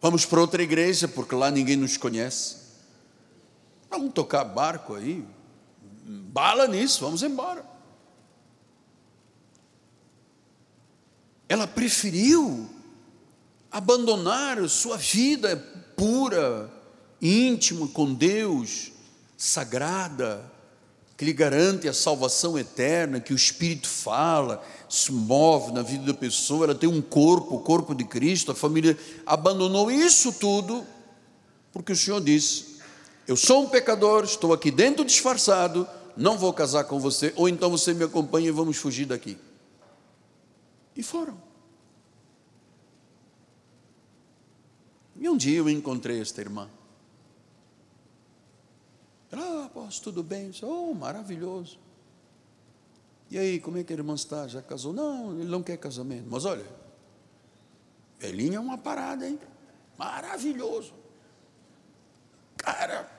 Vamos 0.00 0.24
para 0.24 0.40
outra 0.40 0.62
igreja, 0.62 1.08
porque 1.08 1.34
lá 1.34 1.50
ninguém 1.50 1.76
nos 1.76 1.96
conhece. 1.96 2.56
Vamos 3.90 4.12
tocar 4.12 4.44
barco 4.44 4.94
aí. 4.94 5.24
Bala 6.04 6.68
nisso, 6.68 7.00
vamos 7.00 7.24
embora. 7.24 7.75
Ela 11.48 11.66
preferiu 11.66 12.68
abandonar 13.70 14.66
sua 14.68 14.96
vida 14.96 15.56
pura, 15.96 16.70
íntima 17.20 17.86
com 17.88 18.12
Deus, 18.12 18.92
sagrada, 19.36 20.52
que 21.16 21.24
lhe 21.24 21.32
garante 21.32 21.88
a 21.88 21.94
salvação 21.94 22.58
eterna, 22.58 23.20
que 23.20 23.32
o 23.32 23.36
Espírito 23.36 23.88
fala, 23.88 24.62
se 24.88 25.10
move 25.10 25.72
na 25.72 25.82
vida 25.82 26.04
da 26.04 26.14
pessoa, 26.14 26.64
ela 26.64 26.74
tem 26.74 26.88
um 26.88 27.00
corpo, 27.00 27.56
o 27.56 27.60
corpo 27.60 27.94
de 27.94 28.04
Cristo, 28.04 28.52
a 28.52 28.54
família 28.54 28.98
abandonou 29.24 29.90
isso 29.90 30.32
tudo, 30.32 30.86
porque 31.72 31.92
o 31.92 31.96
Senhor 31.96 32.20
disse: 32.20 32.76
Eu 33.26 33.36
sou 33.36 33.64
um 33.64 33.68
pecador, 33.68 34.24
estou 34.24 34.52
aqui 34.52 34.70
dentro 34.70 35.04
disfarçado, 35.04 35.88
não 36.16 36.36
vou 36.36 36.52
casar 36.52 36.84
com 36.84 37.00
você, 37.00 37.32
ou 37.34 37.48
então 37.48 37.70
você 37.70 37.94
me 37.94 38.04
acompanha 38.04 38.48
e 38.48 38.52
vamos 38.52 38.76
fugir 38.76 39.06
daqui. 39.06 39.38
E 40.96 41.02
foram. 41.02 41.40
E 45.18 45.28
um 45.28 45.36
dia 45.36 45.58
eu 45.58 45.68
encontrei 45.68 46.20
esta 46.20 46.40
irmã. 46.40 46.68
Ela, 49.30 49.62
ah, 49.62 49.64
apóstolo, 49.66 50.14
tudo 50.14 50.22
bem? 50.22 50.50
Oh, 50.62 50.94
maravilhoso. 50.94 51.78
E 53.30 53.38
aí, 53.38 53.58
como 53.58 53.76
é 53.78 53.84
que 53.84 53.92
a 53.92 53.96
irmã 53.96 54.14
está? 54.14 54.46
Já 54.46 54.62
casou? 54.62 54.92
Não, 54.92 55.32
ele 55.32 55.50
não 55.50 55.62
quer 55.62 55.76
casamento. 55.78 56.26
Mas 56.30 56.44
olha, 56.44 56.64
velhinha 58.18 58.56
é 58.56 58.60
uma 58.60 58.78
parada, 58.78 59.28
hein? 59.28 59.38
Maravilhoso. 59.98 60.92
Cara. 62.56 63.10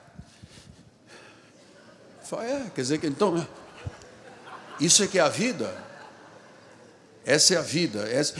É, 2.42 2.70
quer 2.70 2.82
dizer 2.82 3.00
que 3.00 3.06
então, 3.06 3.34
né? 3.34 3.48
isso 4.78 5.02
é 5.02 5.06
que 5.06 5.18
é 5.18 5.22
a 5.22 5.28
vida. 5.28 5.87
Essa 7.28 7.56
é 7.56 7.58
a 7.58 7.60
vida. 7.60 8.08
Essa... 8.08 8.34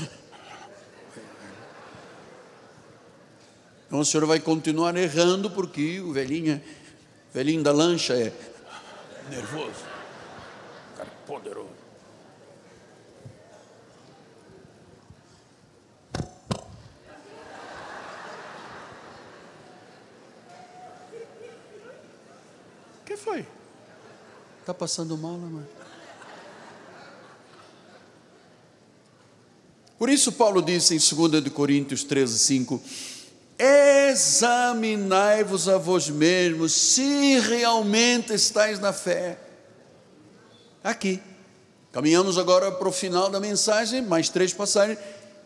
Então 3.86 4.00
o 4.00 4.04
senhor 4.04 4.26
vai 4.26 4.40
continuar 4.40 4.96
errando 4.96 5.50
porque 5.50 6.00
o 6.00 6.10
velhinho, 6.10 6.58
velhinho 7.30 7.62
da 7.62 7.70
lancha 7.70 8.14
é 8.14 8.32
nervoso 9.28 9.84
poderoso. 11.26 11.68
O 23.02 23.04
que 23.04 23.18
foi? 23.18 23.46
Está 24.60 24.72
passando 24.72 25.18
mal, 25.18 25.32
mãe? 25.32 25.87
Por 29.98 30.08
isso 30.08 30.30
Paulo 30.32 30.62
disse 30.62 30.94
em 30.94 30.98
2 30.98 31.48
Coríntios 31.52 32.04
13, 32.04 32.38
5, 32.38 32.80
examinai-vos 34.10 35.68
a 35.68 35.76
vós 35.76 36.08
mesmos, 36.08 36.72
se 36.72 37.40
realmente 37.40 38.32
estáis 38.32 38.78
na 38.78 38.92
fé 38.92 39.36
aqui. 40.84 41.20
Caminhamos 41.90 42.38
agora 42.38 42.70
para 42.70 42.88
o 42.88 42.92
final 42.92 43.28
da 43.28 43.40
mensagem, 43.40 44.00
mais 44.00 44.28
três 44.28 44.52
passagens. 44.52 44.98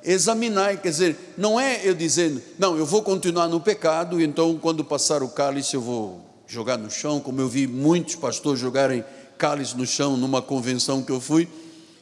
Examinar, 0.04 0.76
quer 0.82 0.90
dizer, 0.90 1.16
não 1.38 1.58
é 1.58 1.80
eu 1.84 1.94
dizendo, 1.94 2.42
não, 2.58 2.76
eu 2.76 2.84
vou 2.84 3.02
continuar 3.02 3.48
no 3.48 3.60
pecado, 3.60 4.20
então 4.20 4.58
quando 4.58 4.84
passar 4.84 5.22
o 5.22 5.28
cálice 5.28 5.76
eu 5.76 5.80
vou 5.80 6.20
jogar 6.46 6.76
no 6.76 6.90
chão, 6.90 7.20
como 7.20 7.40
eu 7.40 7.48
vi 7.48 7.66
muitos 7.66 8.16
pastores 8.16 8.60
jogarem 8.60 9.02
cálice 9.38 9.76
no 9.76 9.86
chão 9.86 10.16
numa 10.16 10.42
convenção 10.42 11.02
que 11.02 11.10
eu 11.10 11.20
fui 11.20 11.48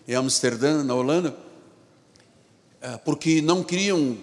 em 0.09 0.15
Amsterdã, 0.15 0.83
na 0.83 0.95
Holanda, 0.95 1.37
porque 3.05 3.43
não 3.43 3.63
queriam 3.63 4.17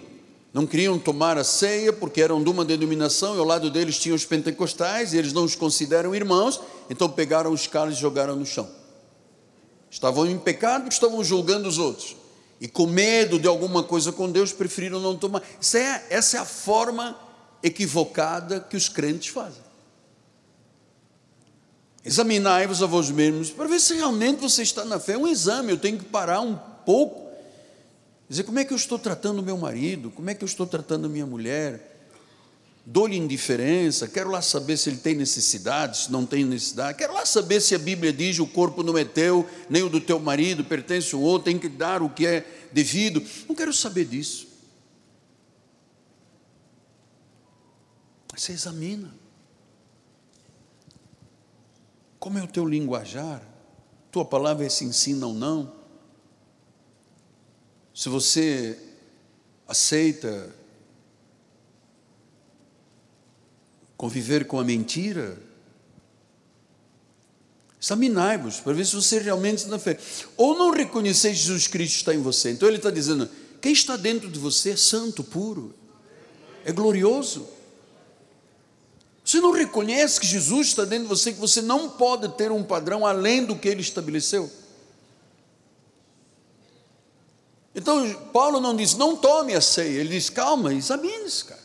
não 0.52 0.66
queriam 0.66 0.98
tomar 0.98 1.36
a 1.36 1.44
ceia 1.44 1.92
porque 1.92 2.20
eram 2.20 2.42
de 2.42 2.48
uma 2.48 2.64
denominação 2.64 3.36
e 3.36 3.38
ao 3.38 3.44
lado 3.44 3.70
deles 3.70 3.98
tinham 3.98 4.16
os 4.16 4.24
pentecostais 4.24 5.12
e 5.12 5.18
eles 5.18 5.32
não 5.32 5.44
os 5.44 5.54
consideram 5.54 6.14
irmãos, 6.14 6.60
então 6.88 7.08
pegaram 7.08 7.52
os 7.52 7.66
cálices 7.66 7.98
e 7.98 8.02
jogaram 8.02 8.34
no 8.34 8.46
chão. 8.46 8.68
Estavam 9.90 10.26
em 10.26 10.38
pecado, 10.38 10.88
estavam 10.88 11.22
julgando 11.22 11.68
os 11.68 11.78
outros. 11.78 12.16
E 12.60 12.66
com 12.66 12.86
medo 12.86 13.38
de 13.38 13.46
alguma 13.46 13.82
coisa 13.82 14.10
com 14.10 14.30
Deus, 14.30 14.52
preferiram 14.52 15.00
não 15.00 15.16
tomar. 15.16 15.42
Essa 15.60 15.78
é, 15.78 16.06
essa 16.10 16.36
é 16.38 16.40
a 16.40 16.44
forma 16.44 17.16
equivocada 17.62 18.60
que 18.60 18.76
os 18.76 18.88
crentes 18.88 19.28
fazem. 19.28 19.62
Examinai-vos 22.04 22.82
a 22.82 22.86
vós 22.86 23.10
mesmos 23.10 23.50
para 23.50 23.68
ver 23.68 23.80
se 23.80 23.94
realmente 23.94 24.40
você 24.40 24.62
está 24.62 24.84
na 24.84 24.98
fé. 24.98 25.12
É 25.12 25.18
um 25.18 25.28
exame, 25.28 25.70
eu 25.70 25.78
tenho 25.78 25.98
que 25.98 26.04
parar 26.04 26.40
um 26.40 26.56
pouco. 26.84 27.27
Dizer 28.28 28.42
como 28.42 28.58
é 28.58 28.64
que 28.64 28.72
eu 28.72 28.76
estou 28.76 28.98
tratando 28.98 29.42
meu 29.42 29.56
marido, 29.56 30.10
como 30.10 30.28
é 30.28 30.34
que 30.34 30.44
eu 30.44 30.46
estou 30.46 30.66
tratando 30.66 31.08
minha 31.08 31.24
mulher. 31.24 31.96
Dou-lhe 32.84 33.16
indiferença, 33.16 34.08
quero 34.08 34.30
lá 34.30 34.40
saber 34.40 34.76
se 34.76 34.88
ele 34.88 34.98
tem 34.98 35.14
necessidade, 35.14 35.98
se 35.98 36.12
não 36.12 36.24
tem 36.24 36.44
necessidade. 36.44 36.96
Quero 36.96 37.14
lá 37.14 37.24
saber 37.24 37.60
se 37.60 37.74
a 37.74 37.78
Bíblia 37.78 38.12
diz 38.12 38.38
o 38.38 38.46
corpo 38.46 38.82
não 38.82 38.96
é 38.96 39.04
teu, 39.04 39.48
nem 39.68 39.82
o 39.82 39.90
do 39.90 40.00
teu 40.00 40.18
marido, 40.18 40.64
pertence 40.64 41.14
ao 41.14 41.20
outro, 41.20 41.46
tem 41.46 41.58
que 41.58 41.68
dar 41.68 42.02
o 42.02 42.08
que 42.08 42.26
é 42.26 42.46
devido. 42.72 43.22
Não 43.46 43.54
quero 43.54 43.72
saber 43.72 44.06
disso. 44.06 44.48
Você 48.34 48.52
examina. 48.52 49.14
Como 52.18 52.38
é 52.38 52.42
o 52.42 52.48
teu 52.48 52.66
linguajar? 52.66 53.42
Tua 54.10 54.24
palavra 54.24 54.68
se 54.70 54.84
ensina 54.84 55.26
ou 55.26 55.34
não? 55.34 55.77
Se 57.98 58.08
você 58.08 58.78
aceita 59.66 60.54
conviver 63.96 64.46
com 64.46 64.60
a 64.60 64.62
mentira, 64.62 65.36
examinai-vos 67.82 68.60
para 68.60 68.72
ver 68.72 68.86
se 68.86 68.94
você 68.94 69.18
realmente 69.18 69.56
está 69.56 69.70
na 69.70 69.80
fé. 69.80 69.98
Ou 70.36 70.56
não 70.56 70.70
reconhecer 70.70 71.34
Jesus 71.34 71.66
Cristo 71.66 71.96
está 71.96 72.14
em 72.14 72.22
você. 72.22 72.52
Então 72.52 72.68
ele 72.68 72.76
está 72.76 72.92
dizendo: 72.92 73.28
quem 73.60 73.72
está 73.72 73.96
dentro 73.96 74.30
de 74.30 74.38
você 74.38 74.70
é 74.70 74.76
santo, 74.76 75.24
puro, 75.24 75.74
é 76.64 76.70
glorioso. 76.70 77.48
Você 79.24 79.40
não 79.40 79.50
reconhece 79.50 80.20
que 80.20 80.26
Jesus 80.28 80.68
está 80.68 80.84
dentro 80.84 81.08
de 81.08 81.08
você, 81.08 81.32
que 81.32 81.40
você 81.40 81.60
não 81.60 81.90
pode 81.90 82.28
ter 82.36 82.52
um 82.52 82.62
padrão 82.62 83.04
além 83.04 83.44
do 83.44 83.56
que 83.56 83.66
ele 83.66 83.80
estabeleceu? 83.80 84.48
Então, 87.78 88.12
Paulo 88.32 88.58
não 88.58 88.74
diz, 88.74 88.96
não 88.96 89.14
tome 89.16 89.54
a 89.54 89.60
ceia, 89.60 90.00
ele 90.00 90.08
diz, 90.08 90.28
calma, 90.28 90.74
examine-se, 90.74 91.44
cara. 91.44 91.60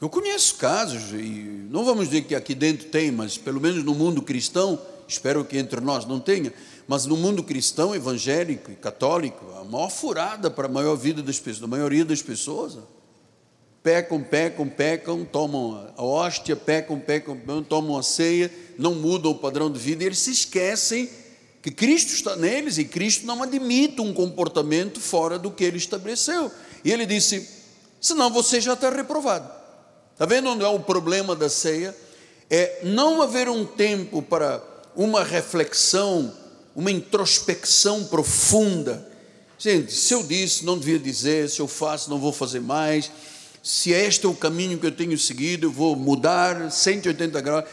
Eu 0.00 0.08
conheço 0.08 0.54
casos, 0.54 1.12
e 1.12 1.66
não 1.70 1.84
vamos 1.84 2.06
dizer 2.06 2.22
que 2.22 2.34
aqui 2.34 2.54
dentro 2.54 2.88
tem, 2.88 3.12
mas 3.12 3.36
pelo 3.36 3.60
menos 3.60 3.84
no 3.84 3.94
mundo 3.94 4.22
cristão, 4.22 4.80
espero 5.06 5.44
que 5.44 5.58
entre 5.58 5.82
nós 5.82 6.06
não 6.06 6.18
tenha, 6.18 6.50
mas 6.88 7.04
no 7.04 7.14
mundo 7.14 7.42
cristão, 7.44 7.94
evangélico 7.94 8.70
e 8.70 8.74
católico, 8.74 9.44
a 9.60 9.62
maior 9.62 9.90
furada 9.90 10.50
para 10.50 10.64
a 10.64 10.70
maior 10.70 10.96
vida 10.96 11.22
das 11.22 11.38
pessoas, 11.38 11.60
da 11.60 11.66
maioria 11.66 12.06
das 12.06 12.22
pessoas 12.22 12.78
pecam, 13.82 14.22
pecam, 14.22 14.66
pecam, 14.66 15.24
tomam 15.26 15.92
a 15.94 16.02
hóstia, 16.02 16.56
pecam, 16.56 16.98
pecam, 16.98 17.38
tomam 17.68 17.98
a 17.98 18.02
ceia, 18.02 18.50
não 18.78 18.94
mudam 18.94 19.32
o 19.32 19.38
padrão 19.38 19.70
de 19.70 19.78
vida, 19.78 20.02
e 20.02 20.06
eles 20.06 20.18
se 20.18 20.30
esquecem 20.30 21.10
que 21.66 21.72
Cristo 21.72 22.12
está 22.12 22.36
neles 22.36 22.78
e 22.78 22.84
Cristo 22.84 23.26
não 23.26 23.42
admite 23.42 24.00
um 24.00 24.14
comportamento 24.14 25.00
fora 25.00 25.36
do 25.36 25.50
que 25.50 25.64
ele 25.64 25.78
estabeleceu. 25.78 26.48
E 26.84 26.92
ele 26.92 27.04
disse: 27.04 27.44
senão 28.00 28.30
você 28.30 28.60
já 28.60 28.74
está 28.74 28.88
reprovado. 28.88 29.50
Está 30.12 30.24
vendo 30.26 30.48
onde 30.48 30.62
é 30.62 30.68
o 30.68 30.78
problema 30.78 31.34
da 31.34 31.48
ceia? 31.48 31.92
É 32.48 32.82
não 32.84 33.20
haver 33.20 33.48
um 33.48 33.64
tempo 33.64 34.22
para 34.22 34.62
uma 34.94 35.24
reflexão, 35.24 36.32
uma 36.76 36.92
introspecção 36.92 38.04
profunda. 38.04 39.04
Gente, 39.58 39.92
se 39.92 40.14
eu 40.14 40.22
disse, 40.22 40.64
não 40.64 40.78
devia 40.78 41.00
dizer, 41.00 41.50
se 41.50 41.58
eu 41.58 41.66
faço, 41.66 42.08
não 42.08 42.20
vou 42.20 42.32
fazer 42.32 42.60
mais 42.60 43.10
se 43.66 43.90
este 43.90 44.24
é 44.24 44.28
o 44.28 44.34
caminho 44.34 44.78
que 44.78 44.86
eu 44.86 44.92
tenho 44.92 45.18
seguido, 45.18 45.66
eu 45.66 45.72
vou 45.72 45.96
mudar 45.96 46.70
180 46.70 47.40
graus. 47.40 47.64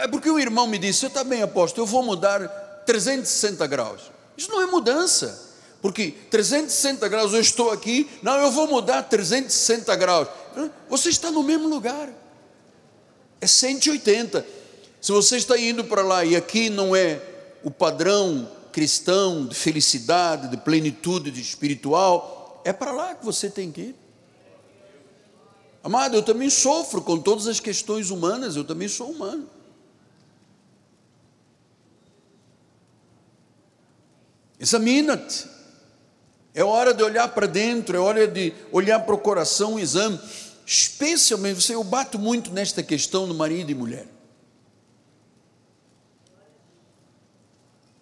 É 0.00 0.06
porque 0.06 0.30
o 0.30 0.38
irmão 0.38 0.64
me 0.68 0.78
disse, 0.78 1.06
eu 1.06 1.10
também 1.10 1.42
aposto, 1.42 1.80
eu 1.80 1.84
vou 1.84 2.04
mudar 2.04 2.63
360 2.86 3.66
graus. 3.66 4.02
Isso 4.36 4.50
não 4.50 4.62
é 4.62 4.66
mudança, 4.66 5.52
porque 5.80 6.12
360 6.30 7.08
graus 7.08 7.32
eu 7.32 7.40
estou 7.40 7.70
aqui, 7.70 8.08
não, 8.22 8.36
eu 8.40 8.50
vou 8.50 8.66
mudar 8.66 9.02
360 9.02 9.94
graus. 9.96 10.28
Você 10.88 11.08
está 11.08 11.30
no 11.30 11.42
mesmo 11.42 11.68
lugar, 11.68 12.08
é 13.40 13.46
180. 13.46 14.44
Se 15.00 15.12
você 15.12 15.36
está 15.36 15.58
indo 15.58 15.84
para 15.84 16.02
lá 16.02 16.24
e 16.24 16.34
aqui 16.34 16.70
não 16.70 16.96
é 16.96 17.20
o 17.62 17.70
padrão 17.70 18.48
cristão 18.72 19.46
de 19.46 19.54
felicidade, 19.54 20.48
de 20.48 20.56
plenitude 20.56 21.30
de 21.30 21.40
espiritual, 21.40 22.62
é 22.64 22.72
para 22.72 22.90
lá 22.90 23.14
que 23.14 23.24
você 23.24 23.48
tem 23.48 23.70
que 23.70 23.80
ir. 23.80 23.96
Amado, 25.82 26.16
eu 26.16 26.22
também 26.22 26.48
sofro 26.48 27.02
com 27.02 27.18
todas 27.18 27.46
as 27.46 27.60
questões 27.60 28.10
humanas, 28.10 28.56
eu 28.56 28.64
também 28.64 28.88
sou 28.88 29.10
humano. 29.10 29.48
Examina-te. 34.64 35.46
É 36.54 36.64
hora 36.64 36.94
de 36.94 37.02
olhar 37.02 37.28
para 37.28 37.46
dentro, 37.46 37.96
é 37.96 38.00
hora 38.00 38.26
de 38.26 38.52
olhar 38.72 39.00
para 39.00 39.14
o 39.14 39.18
coração, 39.18 39.74
o 39.74 39.80
exame. 39.80 40.18
Especialmente, 40.64 41.62
você, 41.62 41.74
eu 41.74 41.84
bato 41.84 42.18
muito 42.18 42.52
nesta 42.52 42.82
questão 42.82 43.28
do 43.28 43.34
marido 43.34 43.70
e 43.70 43.74
mulher. 43.74 44.06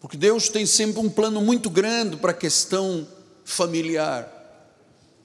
Porque 0.01 0.17
Deus 0.17 0.49
tem 0.49 0.67
sempre 0.67 1.01
um 1.01 1.11
plano 1.11 1.41
muito 1.41 1.69
grande 1.69 2.17
para 2.17 2.31
a 2.31 2.35
questão 2.35 3.07
familiar 3.45 4.43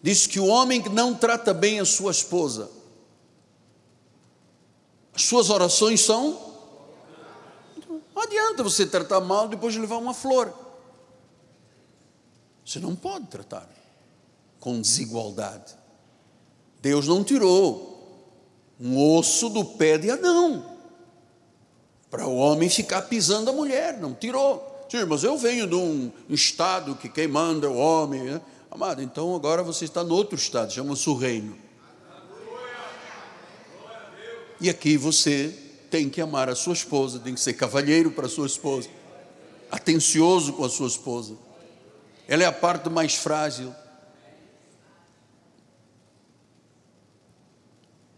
diz 0.01 0.27
que 0.27 0.39
o 0.39 0.45
homem 0.45 0.81
que 0.81 0.89
não 0.89 1.13
trata 1.13 1.53
bem 1.53 1.79
a 1.79 1.85
sua 1.85 2.11
esposa, 2.11 2.69
as 5.13 5.23
suas 5.23 5.49
orações 5.49 6.01
são. 6.01 6.45
Não 8.15 8.23
adianta 8.23 8.63
você 8.63 8.85
tratar 8.85 9.19
mal 9.19 9.47
depois 9.47 9.75
levar 9.75 9.97
uma 9.97 10.13
flor. 10.13 10.66
Você 12.67 12.81
não 12.81 12.93
pode 12.93 13.27
tratar 13.27 13.65
com 14.59 14.81
desigualdade. 14.81 15.73
Deus 16.81 17.07
não 17.07 17.23
tirou 17.23 17.95
um 18.77 19.15
osso 19.15 19.47
do 19.47 19.63
pé 19.63 19.97
de 19.97 20.11
Adão 20.11 20.77
para 22.11 22.27
o 22.27 22.35
homem 22.35 22.69
ficar 22.69 23.03
pisando 23.03 23.49
a 23.49 23.53
mulher, 23.53 23.97
não 23.97 24.13
tirou. 24.13 24.85
Sim, 24.89 25.05
mas 25.05 25.23
eu 25.23 25.37
venho 25.37 25.65
de 25.65 25.75
um 25.75 26.11
estado 26.27 26.93
que 26.95 27.07
quem 27.07 27.25
manda 27.25 27.67
é 27.67 27.69
o 27.69 27.77
homem. 27.77 28.23
Né? 28.23 28.41
Amado, 28.69 29.01
então 29.01 29.33
agora 29.33 29.63
você 29.63 29.85
está 29.85 30.03
no 30.03 30.13
outro 30.13 30.35
estado, 30.35 30.73
chama-se 30.73 31.09
o 31.09 31.15
reino. 31.15 31.57
E 34.59 34.69
aqui 34.69 34.97
você 34.97 35.57
tem 35.89 36.09
que 36.09 36.19
amar 36.19 36.49
a 36.49 36.55
sua 36.55 36.73
esposa, 36.73 37.19
tem 37.19 37.33
que 37.33 37.39
ser 37.39 37.53
cavalheiro 37.53 38.11
para 38.11 38.25
a 38.25 38.29
sua 38.29 38.45
esposa, 38.45 38.89
atencioso 39.71 40.51
com 40.51 40.65
a 40.65 40.69
sua 40.69 40.87
esposa. 40.87 41.46
Ela 42.27 42.43
é 42.43 42.45
a 42.45 42.51
parte 42.51 42.89
mais 42.89 43.15
frágil. 43.15 43.73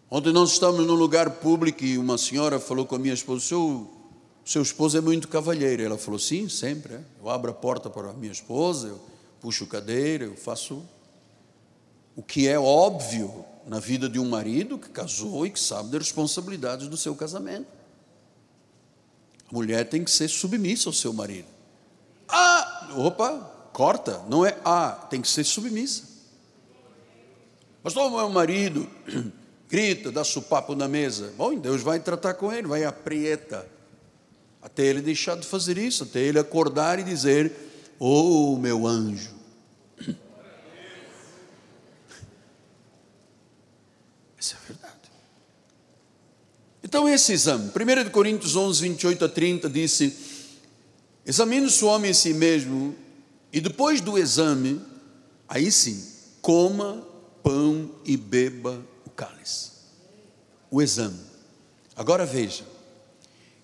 Ontem 0.10 0.34
nós 0.34 0.52
estávamos 0.52 0.88
num 0.88 0.96
lugar 0.96 1.30
público 1.30 1.84
e 1.84 1.96
uma 1.98 2.18
senhora 2.18 2.60
falou 2.60 2.86
com 2.86 2.96
a 2.96 3.00
minha 3.00 3.14
esposa: 3.14 3.46
seu, 3.46 3.88
seu 4.44 4.64
esposo 4.64 4.98
é 4.98 5.02
muito 5.02 5.28
cavalheiro. 5.28 5.84
Ela 5.84 5.98
falou: 5.98 6.20
sim, 6.20 6.50
sempre. 6.50 6.96
É. 6.96 7.02
Eu 7.22 7.30
abro 7.30 7.52
a 7.52 7.54
porta 7.54 7.90
para 7.90 8.10
a 8.10 8.14
minha 8.14 8.32
esposa, 8.32 8.88
eu 8.88 9.00
puxo 9.40 9.68
cadeira, 9.68 10.26
eu 10.26 10.36
faço 10.36 10.84
o 12.16 12.24
que 12.24 12.48
é 12.48 12.60
óbvio 12.60 13.46
na 13.68 13.80
vida 13.80 14.10
de 14.10 14.20
um 14.20 14.28
marido 14.28 14.80
que 14.80 14.90
casou 14.90 15.46
e 15.46 15.52
que 15.52 15.60
sabe 15.60 15.92
das 15.92 16.02
responsabilidades 16.02 16.88
do 16.88 16.98
seu 16.98 17.14
casamento. 17.14 17.68
A 19.52 19.54
mulher 19.54 19.88
tem 19.88 20.04
que 20.04 20.10
ser 20.10 20.28
submissa 20.28 20.90
ao 20.90 20.94
seu 20.94 21.14
marido. 21.14 21.48
Ah, 22.28 22.90
opa, 22.98 23.59
corta, 23.74 24.24
não 24.30 24.46
é 24.46 24.58
ah, 24.64 24.92
tem 25.10 25.22
que 25.22 25.28
ser 25.28 25.44
submissa. 25.44 26.04
Pastor, 27.82 28.12
meu 28.12 28.30
marido 28.30 28.90
grita, 29.70 30.12
dá 30.12 30.24
supapo 30.24 30.76
na 30.76 30.88
mesa. 30.88 31.34
Bom, 31.38 31.58
Deus 31.58 31.82
vai 31.82 32.00
tratar 32.00 32.34
com 32.34 32.52
ele, 32.52 32.68
vai 32.68 32.84
aprieta. 32.84 33.68
Até 34.62 34.86
ele 34.86 35.02
deixar 35.02 35.38
de 35.38 35.48
fazer 35.48 35.78
isso, 35.78 36.04
até 36.04 36.20
ele 36.20 36.38
acordar 36.38 37.00
e 37.00 37.04
dizer: 37.04 37.54
Oh, 37.98 38.58
meu 38.58 38.86
anjo. 38.86 39.32
Isso 44.38 44.56
é 44.56 44.68
verdade. 44.68 44.94
Então, 46.84 47.08
esse 47.08 47.34
exame, 47.34 47.70
1 47.70 48.10
Coríntios 48.10 48.56
11, 48.56 48.82
28 48.82 49.26
a 49.26 49.30
30, 49.30 49.70
disse: 49.70 50.18
Examine-se 51.26 51.86
o 51.86 51.88
homem 51.88 52.12
em 52.12 52.14
si 52.14 52.34
mesmo, 52.34 52.96
e 53.52 53.60
depois 53.60 54.02
do 54.02 54.18
exame, 54.18 54.82
aí 55.48 55.72
sim, 55.72 56.04
coma 56.42 57.06
pão 57.44 57.90
e 58.06 58.16
beba 58.16 58.80
o 59.06 59.10
cálice. 59.10 59.72
O 60.70 60.82
exame. 60.82 61.20
Agora 61.96 62.26
veja, 62.26 62.64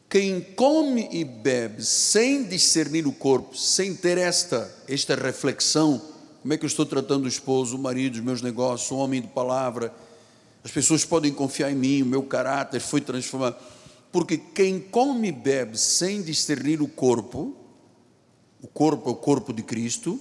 quem 0.10 0.42
come 0.42 1.08
e 1.12 1.24
bebe 1.24 1.84
sem 1.84 2.44
discernir 2.44 3.06
o 3.06 3.12
corpo, 3.12 3.56
sem 3.56 3.96
ter 3.96 4.18
esta, 4.18 4.74
esta 4.88 5.16
reflexão, 5.16 6.02
como 6.42 6.54
é 6.54 6.58
que 6.58 6.66
eu 6.66 6.68
estou 6.68 6.86
tratando 6.86 7.26
o 7.26 7.28
esposo, 7.28 7.76
o 7.76 7.80
marido, 7.80 8.16
os 8.16 8.22
meus 8.22 8.42
negócios, 8.42 8.92
o 8.92 8.98
homem 8.98 9.22
de 9.22 9.28
palavra, 9.28 9.94
as 10.64 10.72
pessoas 10.72 11.06
podem 11.06 11.32
confiar 11.32 11.72
em 11.72 11.76
mim, 11.76 12.02
o 12.02 12.06
meu 12.08 12.24
caráter 12.24 12.80
foi 12.80 13.02
transformado. 13.02 13.56
Porque 14.12 14.38
quem 14.38 14.80
come 14.80 15.28
e 15.28 15.32
bebe 15.32 15.78
sem 15.78 16.22
discernir 16.22 16.82
o 16.82 16.88
corpo, 16.88 17.56
o 18.66 18.68
corpo 18.68 19.08
é 19.08 19.12
o 19.12 19.16
corpo 19.16 19.54
de 19.54 19.62
Cristo, 19.62 20.20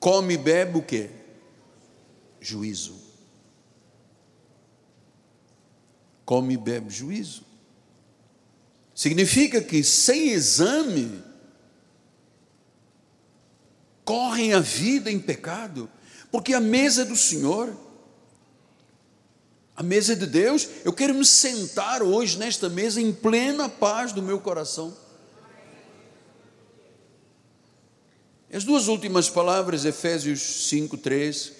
come 0.00 0.34
e 0.34 0.36
bebe 0.36 0.78
o 0.78 0.82
quê? 0.82 1.08
Juízo. 2.40 2.96
Come 6.24 6.54
e 6.54 6.56
bebe 6.56 6.90
juízo. 6.90 7.44
Significa 8.92 9.62
que 9.62 9.84
sem 9.84 10.30
exame, 10.30 11.22
correm 14.04 14.52
a 14.52 14.58
vida 14.58 15.08
em 15.08 15.20
pecado, 15.20 15.88
porque 16.32 16.52
a 16.52 16.60
mesa 16.60 17.02
é 17.02 17.04
do 17.04 17.16
Senhor, 17.16 17.72
a 19.76 19.84
mesa 19.84 20.14
é 20.14 20.16
de 20.16 20.26
Deus. 20.26 20.68
Eu 20.84 20.92
quero 20.92 21.14
me 21.14 21.24
sentar 21.24 22.02
hoje 22.02 22.36
nesta 22.36 22.68
mesa 22.68 23.00
em 23.00 23.12
plena 23.12 23.68
paz 23.68 24.12
do 24.12 24.20
meu 24.20 24.40
coração. 24.40 25.09
As 28.52 28.64
duas 28.64 28.88
últimas 28.88 29.30
palavras, 29.30 29.84
Efésios 29.84 30.68
5, 30.68 30.96
3. 30.96 31.52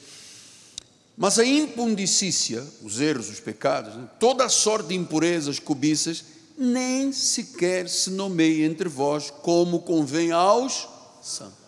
Mas 1.17 1.39
a 1.39 1.45
impundicícia, 1.45 2.67
os 2.83 3.01
erros, 3.01 3.31
os 3.31 3.39
pecados, 3.39 3.95
né? 3.95 4.09
toda 4.19 4.45
a 4.45 4.49
sorte 4.49 4.89
de 4.89 4.97
impurezas, 4.97 5.61
cobiças, 5.61 6.25
nem 6.59 7.13
sequer 7.13 7.89
se 7.89 8.11
nomeia 8.11 8.67
entre 8.67 8.89
vós 8.89 9.31
como 9.31 9.81
convém 9.81 10.33
aos 10.33 10.89
santos. 11.23 11.61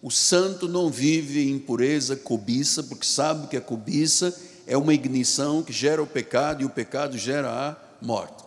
O 0.00 0.10
santo 0.10 0.66
não 0.66 0.90
vive 0.90 1.42
em 1.42 1.52
impureza, 1.52 2.16
cobiça, 2.16 2.82
porque 2.82 3.06
sabe 3.06 3.48
que 3.48 3.56
a 3.56 3.60
cobiça 3.60 4.34
é 4.66 4.76
uma 4.76 4.94
ignição 4.94 5.62
que 5.62 5.72
gera 5.72 6.02
o 6.02 6.06
pecado 6.06 6.62
e 6.62 6.64
o 6.64 6.70
pecado 6.70 7.18
gera 7.18 7.50
a 7.50 7.76
morte. 8.04 8.44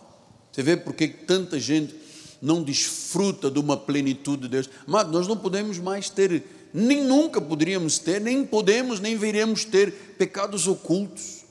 Você 0.50 0.62
vê 0.62 0.76
por 0.76 0.94
que 0.94 1.06
tanta 1.06 1.60
gente 1.60 1.94
não 2.40 2.62
desfruta 2.62 3.50
de 3.50 3.58
uma 3.58 3.76
plenitude 3.76 4.42
de 4.42 4.48
Deus. 4.48 4.70
Mas 4.86 5.08
nós 5.08 5.26
não 5.26 5.36
podemos 5.36 5.78
mais 5.78 6.08
ter, 6.08 6.44
nem 6.72 7.02
nunca 7.04 7.40
poderíamos 7.40 7.98
ter, 7.98 8.20
nem 8.20 8.44
podemos, 8.44 9.00
nem 9.00 9.16
veremos 9.16 9.64
ter 9.64 9.92
pecados 10.16 10.66
ocultos, 10.66 11.44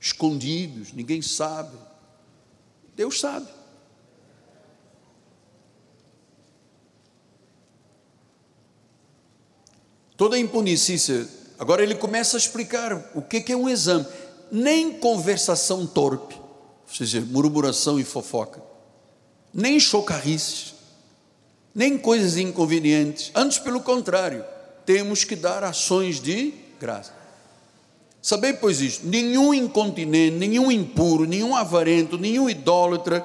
escondidos, 0.00 0.92
ninguém 0.92 1.22
sabe. 1.22 1.76
Deus 2.94 3.20
sabe. 3.20 3.46
Toda 10.16 10.36
a 10.36 10.38
impunicícia. 10.38 11.28
Agora 11.58 11.82
ele 11.82 11.94
começa 11.94 12.36
a 12.36 12.38
explicar 12.38 13.10
o 13.14 13.20
que 13.20 13.52
é 13.52 13.56
um 13.56 13.68
exame. 13.68 14.06
Nem 14.50 14.98
conversação 14.98 15.86
torpe, 15.86 16.34
ou 16.34 16.94
seja, 16.94 17.20
murmuração 17.20 17.98
e 17.98 18.04
fofoca 18.04 18.75
nem 19.56 19.80
chocarrices, 19.80 20.74
nem 21.74 21.96
coisas 21.96 22.36
inconvenientes. 22.36 23.32
Antes, 23.34 23.58
pelo 23.58 23.80
contrário, 23.80 24.44
temos 24.84 25.24
que 25.24 25.34
dar 25.34 25.64
ações 25.64 26.20
de 26.20 26.52
graça. 26.78 27.14
Sabei, 28.20 28.52
pois, 28.52 28.82
isto: 28.82 29.06
nenhum 29.06 29.54
incontinente, 29.54 30.36
nenhum 30.36 30.70
impuro, 30.70 31.24
nenhum 31.24 31.56
avarento, 31.56 32.18
nenhum 32.18 32.50
idólatra 32.50 33.24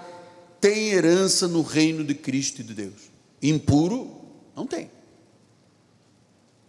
tem 0.61 0.89
herança 0.89 1.49
no 1.49 1.61
reino 1.61 2.03
de 2.03 2.15
Cristo 2.15 2.61
e 2.61 2.63
de 2.63 2.73
Deus. 2.73 3.11
Impuro, 3.41 4.09
não 4.55 4.65
tem. 4.65 4.89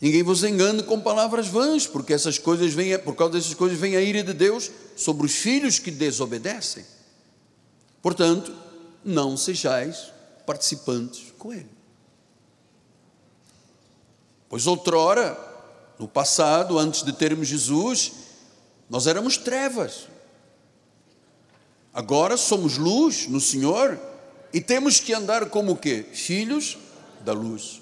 Ninguém 0.01 0.25
vos 0.25 0.43
engane 0.43 0.83
com 0.83 1.01
palavras 1.01 1.47
vãs, 1.47 1.87
porque 1.87 2.13
essas 2.13 2.37
coisas 2.37 2.73
vêm, 2.73 2.99
por 2.99 3.15
causa 3.15 3.35
dessas 3.35 3.55
coisas 3.55 3.79
vem 3.79 3.95
a 3.95 4.01
ira 4.01 4.25
de 4.25 4.33
Deus 4.33 4.69
sobre 4.97 5.25
os 5.25 5.37
filhos 5.37 5.79
que 5.79 5.93
desobedecem. 5.93 6.85
Portanto, 8.01 8.53
não 9.05 9.37
sejais 9.37 10.13
participantes 10.47 11.33
com 11.39 11.53
ele. 11.53 11.71
Pois 14.49 14.67
outrora, 14.67 15.39
no 15.99 16.07
passado, 16.07 16.79
antes 16.79 17.03
de 17.03 17.13
termos 17.13 17.49
Jesus, 17.49 18.13
nós 18.91 19.07
éramos 19.07 19.37
trevas. 19.37 20.09
Agora 21.95 22.37
somos 22.37 22.77
luz 22.77 23.27
no 23.29 23.41
Senhor 23.41 23.99
e 24.53 24.61
temos 24.61 25.01
que 25.01 25.13
andar 25.15 25.49
como 25.49 25.77
que? 25.77 26.03
Filhos 26.03 26.77
da 27.21 27.33
luz. 27.33 27.81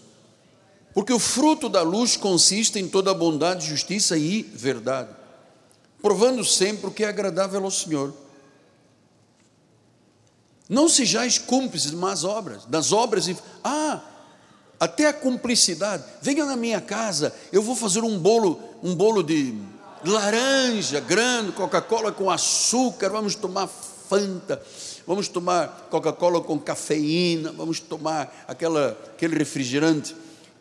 Porque 0.93 1.13
o 1.13 1.19
fruto 1.19 1.69
da 1.69 1.83
luz 1.83 2.17
consiste 2.17 2.79
em 2.79 2.89
toda 2.89 3.15
bondade, 3.15 3.67
justiça 3.67 4.17
e 4.17 4.43
verdade, 4.43 5.11
provando 6.03 6.45
sempre 6.45 6.87
o 6.87 6.91
que 6.91 7.05
é 7.05 7.09
agradável 7.09 7.65
ao 7.65 7.71
Senhor. 7.71 8.13
Não 10.71 10.89
sejais 10.89 11.37
cúmplices 11.37 11.91
de 11.91 11.97
más 11.97 12.23
obras, 12.23 12.65
das 12.65 12.93
obras. 12.93 13.29
Ah, 13.65 14.01
até 14.79 15.09
a 15.09 15.13
cumplicidade. 15.13 16.05
Venha 16.23 16.47
na 16.47 16.55
minha 16.55 16.81
casa, 16.81 17.35
eu 17.51 17.61
vou 17.61 17.75
fazer 17.75 18.05
um 18.05 18.17
bolo, 18.17 18.63
um 18.81 18.95
bolo 18.95 19.25
de 19.25 19.53
laranja 20.05 21.01
grande, 21.01 21.51
Coca-Cola 21.51 22.13
com 22.13 22.31
açúcar, 22.31 23.09
vamos 23.11 23.35
tomar 23.35 23.67
Fanta, 23.67 24.63
vamos 25.07 25.27
tomar 25.27 25.89
Coca-Cola 25.91 26.41
com 26.41 26.57
cafeína, 26.57 27.51
vamos 27.51 27.81
tomar 27.81 28.45
aquela, 28.47 28.93
aquele 29.13 29.37
refrigerante 29.37 30.15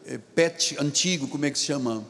é, 0.08 0.18
PET 0.18 0.76
antigo, 0.80 1.28
como 1.28 1.46
é 1.46 1.52
que 1.52 1.60
se 1.60 1.66
chama? 1.66 2.04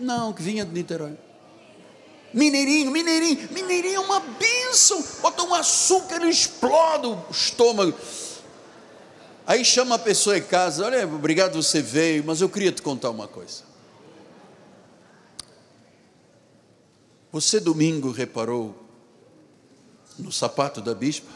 Não, 0.00 0.32
que 0.32 0.42
vinha 0.42 0.64
de 0.64 0.72
Niterói. 0.72 1.23
Mineirinho, 2.34 2.90
mineirinho, 2.90 3.48
mineirinho 3.52 3.94
é 3.94 4.00
uma 4.00 4.18
bênção. 4.18 5.00
Bota 5.22 5.44
um 5.44 5.54
açúcar, 5.54 6.16
ele 6.16 6.30
explode 6.30 7.06
o 7.06 7.24
estômago. 7.30 7.96
Aí 9.46 9.64
chama 9.64 9.94
a 9.94 9.98
pessoa 9.98 10.36
em 10.36 10.42
casa, 10.42 10.84
olha, 10.84 11.06
obrigado 11.06 11.54
você 11.54 11.80
veio, 11.80 12.24
mas 12.24 12.40
eu 12.40 12.48
queria 12.48 12.72
te 12.72 12.82
contar 12.82 13.10
uma 13.10 13.28
coisa. 13.28 13.62
Você 17.30 17.60
domingo 17.60 18.10
reparou 18.10 18.74
no 20.18 20.32
sapato 20.32 20.80
da 20.80 20.94
bispa? 20.94 21.30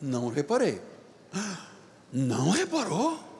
Não 0.00 0.28
reparei. 0.28 0.80
Não 2.12 2.50
reparou? 2.50 3.33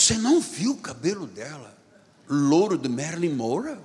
Você 0.00 0.14
não 0.14 0.40
viu 0.40 0.72
o 0.72 0.76
cabelo 0.78 1.26
dela? 1.26 1.76
Louro 2.26 2.78
de 2.78 2.88
Marilyn 2.88 3.34
Monroe? 3.34 3.76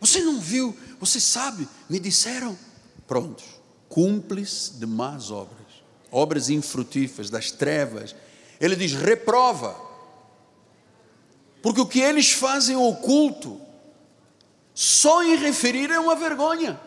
Você 0.00 0.20
não 0.20 0.40
viu? 0.40 0.76
Você 0.98 1.20
sabe? 1.20 1.68
Me 1.88 2.00
disseram. 2.00 2.58
Prontos. 3.06 3.44
Cúmplice 3.88 4.72
de 4.72 4.86
más 4.86 5.30
obras. 5.30 5.68
Obras 6.10 6.50
infrutíferas, 6.50 7.30
das 7.30 7.52
trevas. 7.52 8.16
Ele 8.60 8.74
diz: 8.74 8.94
reprova. 8.94 9.76
Porque 11.62 11.80
o 11.80 11.86
que 11.86 12.00
eles 12.00 12.32
fazem 12.32 12.74
oculto, 12.74 13.60
só 14.74 15.22
em 15.22 15.36
referir 15.36 15.88
é 15.92 16.00
uma 16.00 16.16
vergonha. 16.16 16.80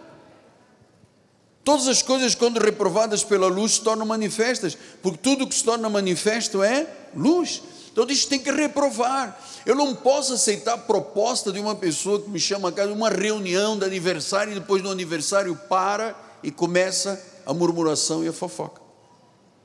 Todas 1.66 1.88
as 1.88 2.04
coisas, 2.04 2.36
quando 2.36 2.60
reprovadas 2.60 3.24
pela 3.24 3.48
luz, 3.48 3.74
se 3.74 3.82
tornam 3.82 4.06
manifestas, 4.06 4.78
porque 5.02 5.18
tudo 5.18 5.48
que 5.48 5.56
se 5.56 5.64
torna 5.64 5.90
manifesto 5.90 6.62
é 6.62 6.88
luz. 7.16 7.64
Então 7.92 8.06
diz 8.06 8.24
tem 8.28 8.38
que 8.38 8.52
reprovar. 8.52 9.36
Eu 9.66 9.74
não 9.74 9.96
posso 9.96 10.34
aceitar 10.34 10.76
a 10.76 10.78
proposta 10.78 11.52
de 11.52 11.60
uma 11.60 11.74
pessoa 11.74 12.22
que 12.22 12.30
me 12.30 12.40
chama 12.40 12.70
a 12.70 12.72
casa, 12.72 12.94
uma 12.94 13.10
reunião 13.10 13.80
de 13.80 13.84
aniversário, 13.84 14.52
e 14.52 14.60
depois 14.60 14.84
do 14.84 14.92
aniversário 14.92 15.56
para 15.68 16.16
e 16.44 16.52
começa 16.52 17.20
a 17.48 17.52
murmuração 17.52 18.24
e 18.24 18.28
a 18.28 18.34
fofoca. 18.34 18.80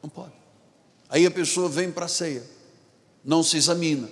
Não 0.03 0.09
pode. 0.09 0.33
Aí 1.11 1.27
a 1.27 1.31
pessoa 1.31 1.69
vem 1.69 1.93
para 1.93 2.07
a 2.07 2.09
ceia, 2.09 2.43
não 3.23 3.43
se 3.43 3.59
examina, 3.59 4.09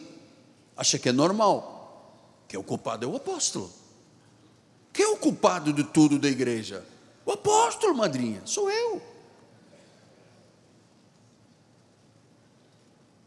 acha 0.76 0.98
que 0.98 1.08
é 1.08 1.12
normal, 1.12 2.44
que 2.46 2.54
é 2.54 2.58
o 2.58 2.62
culpado 2.62 3.06
é 3.06 3.08
o 3.08 3.16
apóstolo. 3.16 3.72
Quem 4.92 5.06
é 5.06 5.08
o 5.08 5.16
culpado 5.16 5.72
de 5.72 5.84
tudo 5.84 6.18
da 6.18 6.28
igreja? 6.28 6.84
O 7.28 7.32
apóstolo, 7.32 7.94
madrinha, 7.94 8.40
sou 8.46 8.70
eu. 8.70 9.02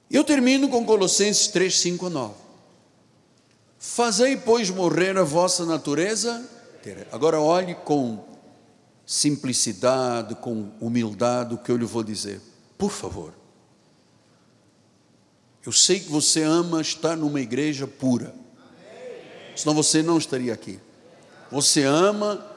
Eu 0.10 0.24
termino 0.24 0.68
com 0.70 0.84
Colossenses 0.84 1.50
3, 1.50 1.80
5 1.80 2.08
a 2.08 2.10
9. 2.10 2.34
Fazei, 3.78 4.36
pois, 4.38 4.72
morrer 4.72 5.16
a 5.20 5.24
vossa 5.24 5.68
natureza. 5.68 6.44
Agora 7.12 7.40
olhe 7.40 7.76
com 7.76 8.26
simplicidade, 9.06 10.34
com 10.34 10.72
humildade 10.82 11.54
o 11.54 11.60
que 11.60 11.72
eu 11.72 11.78
lhe 11.78 11.86
vou 11.86 12.02
dizer. 12.02 12.42
Por 12.80 12.90
favor. 12.90 13.36
Eu 15.64 15.72
sei 15.72 16.00
que 16.00 16.10
você 16.10 16.42
ama 16.42 16.82
estar 16.82 17.16
numa 17.16 17.40
igreja 17.40 17.86
pura. 17.86 18.34
Senão 19.56 19.76
você 19.76 20.02
não 20.02 20.18
estaria 20.18 20.52
aqui. 20.52 20.80
Você 21.52 21.84
ama 21.84 22.50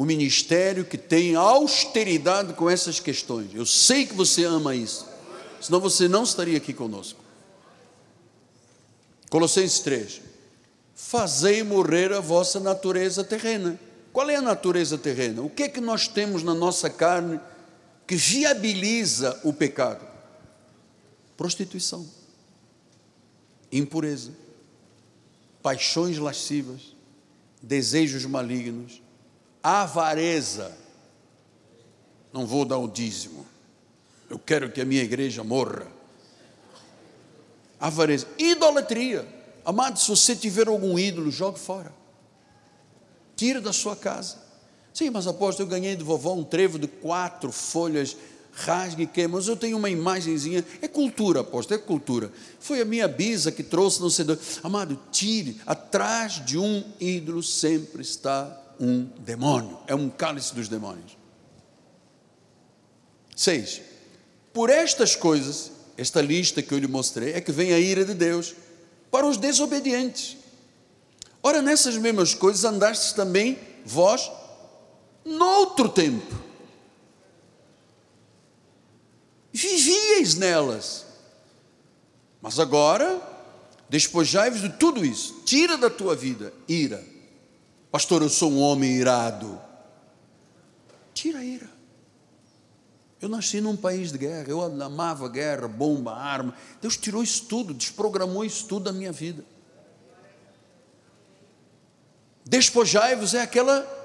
o 0.00 0.04
ministério 0.06 0.82
que 0.82 0.96
tem 0.96 1.34
austeridade 1.34 2.54
com 2.54 2.70
essas 2.70 2.98
questões. 2.98 3.50
Eu 3.52 3.66
sei 3.66 4.06
que 4.06 4.14
você 4.14 4.44
ama 4.44 4.74
isso. 4.74 5.06
Senão 5.60 5.78
você 5.78 6.08
não 6.08 6.22
estaria 6.22 6.56
aqui 6.56 6.72
conosco. 6.72 7.20
Colossenses 9.28 9.80
3. 9.80 10.22
Fazei 10.94 11.62
morrer 11.62 12.14
a 12.14 12.20
vossa 12.20 12.58
natureza 12.58 13.22
terrena. 13.22 13.78
Qual 14.10 14.30
é 14.30 14.36
a 14.36 14.40
natureza 14.40 14.96
terrena? 14.96 15.42
O 15.42 15.50
que 15.50 15.64
é 15.64 15.68
que 15.68 15.82
nós 15.82 16.08
temos 16.08 16.42
na 16.42 16.54
nossa 16.54 16.88
carne 16.88 17.38
que 18.06 18.16
viabiliza 18.16 19.38
o 19.44 19.52
pecado? 19.52 20.02
Prostituição 21.36 22.08
impureza, 23.70 24.32
paixões 25.62 26.16
lascivas, 26.16 26.96
desejos 27.62 28.24
malignos, 28.24 28.99
avareza. 29.62 30.76
Não 32.32 32.46
vou 32.46 32.64
dar 32.64 32.78
o 32.78 32.88
dízimo, 32.88 33.46
eu 34.28 34.38
quero 34.38 34.70
que 34.70 34.80
a 34.80 34.84
minha 34.84 35.02
igreja 35.02 35.42
morra. 35.42 35.86
Avareza, 37.78 38.26
idolatria. 38.38 39.26
Amado, 39.64 39.98
se 39.98 40.08
você 40.08 40.36
tiver 40.36 40.68
algum 40.68 40.98
ídolo, 40.98 41.30
jogue 41.30 41.58
fora. 41.58 41.92
Tira 43.34 43.60
da 43.60 43.72
sua 43.72 43.96
casa. 43.96 44.38
Sim, 44.92 45.10
mas 45.10 45.26
apóstolo, 45.26 45.68
eu 45.68 45.70
ganhei 45.70 45.96
de 45.96 46.04
vovó 46.04 46.34
um 46.34 46.44
trevo 46.44 46.78
de 46.78 46.86
quatro 46.86 47.50
folhas 47.50 48.16
rasgue 48.52 49.04
e 49.04 49.06
queima. 49.06 49.38
Mas 49.38 49.48
eu 49.48 49.56
tenho 49.56 49.76
uma 49.76 49.88
imagenzinha, 49.90 50.64
é 50.80 50.88
cultura, 50.88 51.40
apóstolo, 51.40 51.80
é 51.80 51.82
cultura. 51.82 52.32
Foi 52.58 52.80
a 52.80 52.84
minha 52.84 53.08
bisa 53.08 53.50
que 53.50 53.62
trouxe, 53.62 54.00
não 54.00 54.10
sei. 54.10 54.26
Amado, 54.62 54.98
tire, 55.10 55.60
atrás 55.66 56.44
de 56.44 56.58
um 56.58 56.84
ídolo 57.00 57.42
sempre 57.42 58.02
está 58.02 58.59
um 58.80 59.04
demônio, 59.18 59.78
é 59.86 59.94
um 59.94 60.08
cálice 60.08 60.54
dos 60.54 60.68
demônios. 60.68 61.16
Seis, 63.36 63.82
por 64.52 64.70
estas 64.70 65.14
coisas, 65.14 65.70
esta 65.96 66.22
lista 66.22 66.62
que 66.62 66.72
eu 66.72 66.78
lhe 66.78 66.88
mostrei, 66.88 67.34
é 67.34 67.40
que 67.40 67.52
vem 67.52 67.72
a 67.72 67.78
ira 67.78 68.04
de 68.04 68.14
Deus 68.14 68.54
para 69.10 69.26
os 69.26 69.36
desobedientes. 69.36 70.36
Ora, 71.42 71.60
nessas 71.60 71.96
mesmas 71.96 72.34
coisas 72.34 72.64
andastes 72.64 73.12
também 73.12 73.58
vós 73.84 74.30
noutro 75.24 75.88
tempo 75.88 76.50
vivíeis 79.52 80.34
nelas. 80.34 81.06
Mas 82.40 82.58
agora, 82.58 83.20
despojai-vos 83.88 84.62
de 84.62 84.70
tudo 84.70 85.04
isso, 85.04 85.42
tira 85.44 85.76
da 85.76 85.90
tua 85.90 86.16
vida 86.16 86.52
ira. 86.68 87.04
Pastor, 87.90 88.22
eu 88.22 88.28
sou 88.28 88.50
um 88.52 88.60
homem 88.60 88.92
irado. 88.92 89.60
Tira 91.12 91.40
a 91.40 91.44
ira. 91.44 91.68
Eu 93.20 93.28
nasci 93.28 93.60
num 93.60 93.76
país 93.76 94.10
de 94.12 94.18
guerra, 94.18 94.48
eu 94.48 94.62
amava 94.62 95.28
guerra, 95.28 95.68
bomba, 95.68 96.14
arma. 96.14 96.54
Deus 96.80 96.96
tirou 96.96 97.22
isso 97.22 97.44
tudo, 97.44 97.74
desprogramou 97.74 98.44
isso 98.44 98.66
tudo 98.66 98.84
da 98.84 98.92
minha 98.92 99.12
vida. 99.12 99.44
Despojai-vos 102.46 103.34
é 103.34 103.42
aquela 103.42 104.00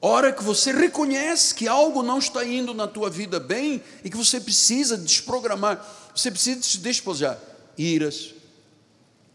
Hora 0.00 0.32
que 0.32 0.44
você 0.44 0.70
reconhece 0.70 1.52
que 1.54 1.66
algo 1.66 2.04
não 2.04 2.18
está 2.18 2.44
indo 2.44 2.72
na 2.72 2.86
tua 2.86 3.10
vida 3.10 3.40
bem 3.40 3.82
e 4.04 4.08
que 4.08 4.16
você 4.16 4.40
precisa 4.40 4.96
desprogramar, 4.96 5.84
você 6.14 6.30
precisa 6.30 6.62
se 6.62 6.78
despojar. 6.78 7.36
Iras, 7.76 8.32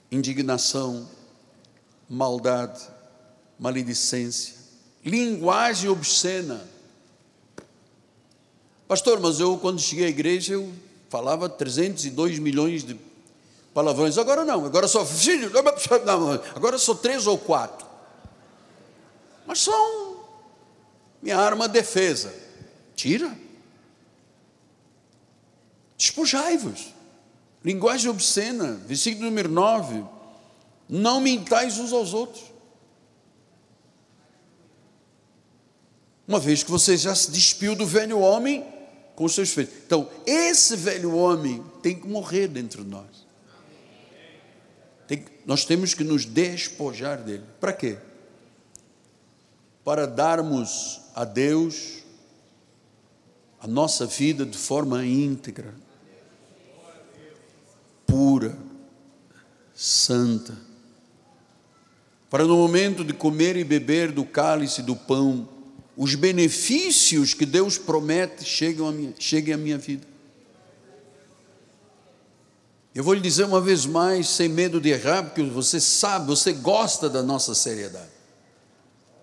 indignação, 0.10 1.08
maldade, 2.14 2.82
maledicência, 3.60 4.56
linguagem 5.04 5.90
obscena. 5.90 6.62
Pastor, 8.88 9.20
mas 9.20 9.40
eu 9.40 9.58
quando 9.58 9.80
cheguei 9.80 10.06
à 10.06 10.10
igreja 10.10 10.54
eu 10.54 10.72
falava 11.10 11.50
302 11.50 12.40
milhões 12.40 12.84
de 12.84 13.00
palavrões. 13.74 14.18
Agora 14.18 14.46
não, 14.46 14.66
agora 14.66 14.88
só 14.88 15.06
agora 16.56 16.78
só 16.78 16.94
três 16.94 17.28
ou 17.28 17.38
quatro. 17.38 17.88
Mas 19.46 19.60
são 19.60 20.24
minha 21.22 21.38
arma 21.38 21.68
defesa. 21.68 22.34
Tira. 22.96 23.36
Despojai-vos. 25.98 26.94
Linguagem 27.64 28.10
obscena, 28.10 28.74
versículo 28.86 29.26
número 29.26 29.50
9. 29.50 30.04
Não 30.96 31.20
mintais 31.20 31.80
uns 31.80 31.92
aos 31.92 32.14
outros. 32.14 32.44
Uma 36.28 36.40
vez 36.40 36.62
que 36.62 36.70
você 36.70 36.96
já 36.96 37.16
se 37.16 37.32
despiu 37.32 37.76
do 37.76 37.84
velho 37.84 38.20
homem 38.20 38.64
com 39.16 39.24
os 39.24 39.34
seus 39.34 39.50
filhos. 39.50 39.72
Então, 39.88 40.08
esse 40.24 40.76
velho 40.76 41.16
homem 41.16 41.64
tem 41.82 42.00
que 42.00 42.08
morrer 42.08 42.48
dentro 42.48 42.84
de 42.84 42.92
nós. 42.92 43.26
Tem, 45.08 45.26
nós 45.48 45.66
temos 45.66 45.96
que 45.96 46.04
nos 46.04 46.26
despojar 46.26 47.24
dele. 47.24 47.44
Para 47.60 47.74
quê? 47.74 47.98
Para 49.84 50.06
darmos 50.06 51.02
a 51.16 51.26
Deus 51.26 52.04
a 53.60 53.66
nossa 53.66 54.06
vida 54.06 54.46
de 54.46 54.60
forma 54.60 55.04
íntegra, 55.04 55.74
pura, 58.06 58.56
santa. 59.74 60.72
Para 62.34 62.46
no 62.46 62.58
momento 62.58 63.04
de 63.04 63.14
comer 63.14 63.56
e 63.58 63.64
beber 63.64 64.12
do 64.12 64.26
cálice 64.26 64.82
do 64.82 64.96
pão, 64.96 65.48
os 65.96 66.16
benefícios 66.16 67.36
que 67.36 67.46
Deus 67.46 67.78
promete 67.78 68.44
cheguem 68.44 68.88
à 68.88 68.92
minha, 68.92 69.14
cheguem 69.20 69.54
à 69.54 69.58
minha 69.58 69.78
vida. 69.78 70.08
Eu 72.96 73.04
vou 73.04 73.14
lhe 73.14 73.22
dizer 73.22 73.44
uma 73.44 73.62
vez 73.62 73.86
mais, 73.86 74.28
sem 74.30 74.50
medo 74.50 74.82
de 74.82 74.90
errar, 74.90 75.22
porque 75.22 75.44
você 75.44 75.80
sabe, 75.80 76.26
você 76.26 76.54
gosta 76.54 77.08
da 77.08 77.22
nossa 77.22 77.54
seriedade. 77.54 78.10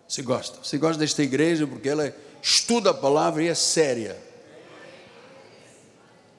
Você 0.07 0.23
gosta? 0.23 0.61
Você 0.63 0.79
gosta 0.79 1.01
desta 1.01 1.21
igreja 1.21 1.67
porque 1.67 1.89
ela 1.89 2.15
estuda 2.41 2.91
a 2.91 2.95
palavra 2.95 3.43
e 3.43 3.49
é 3.49 3.55
séria. 3.57 4.17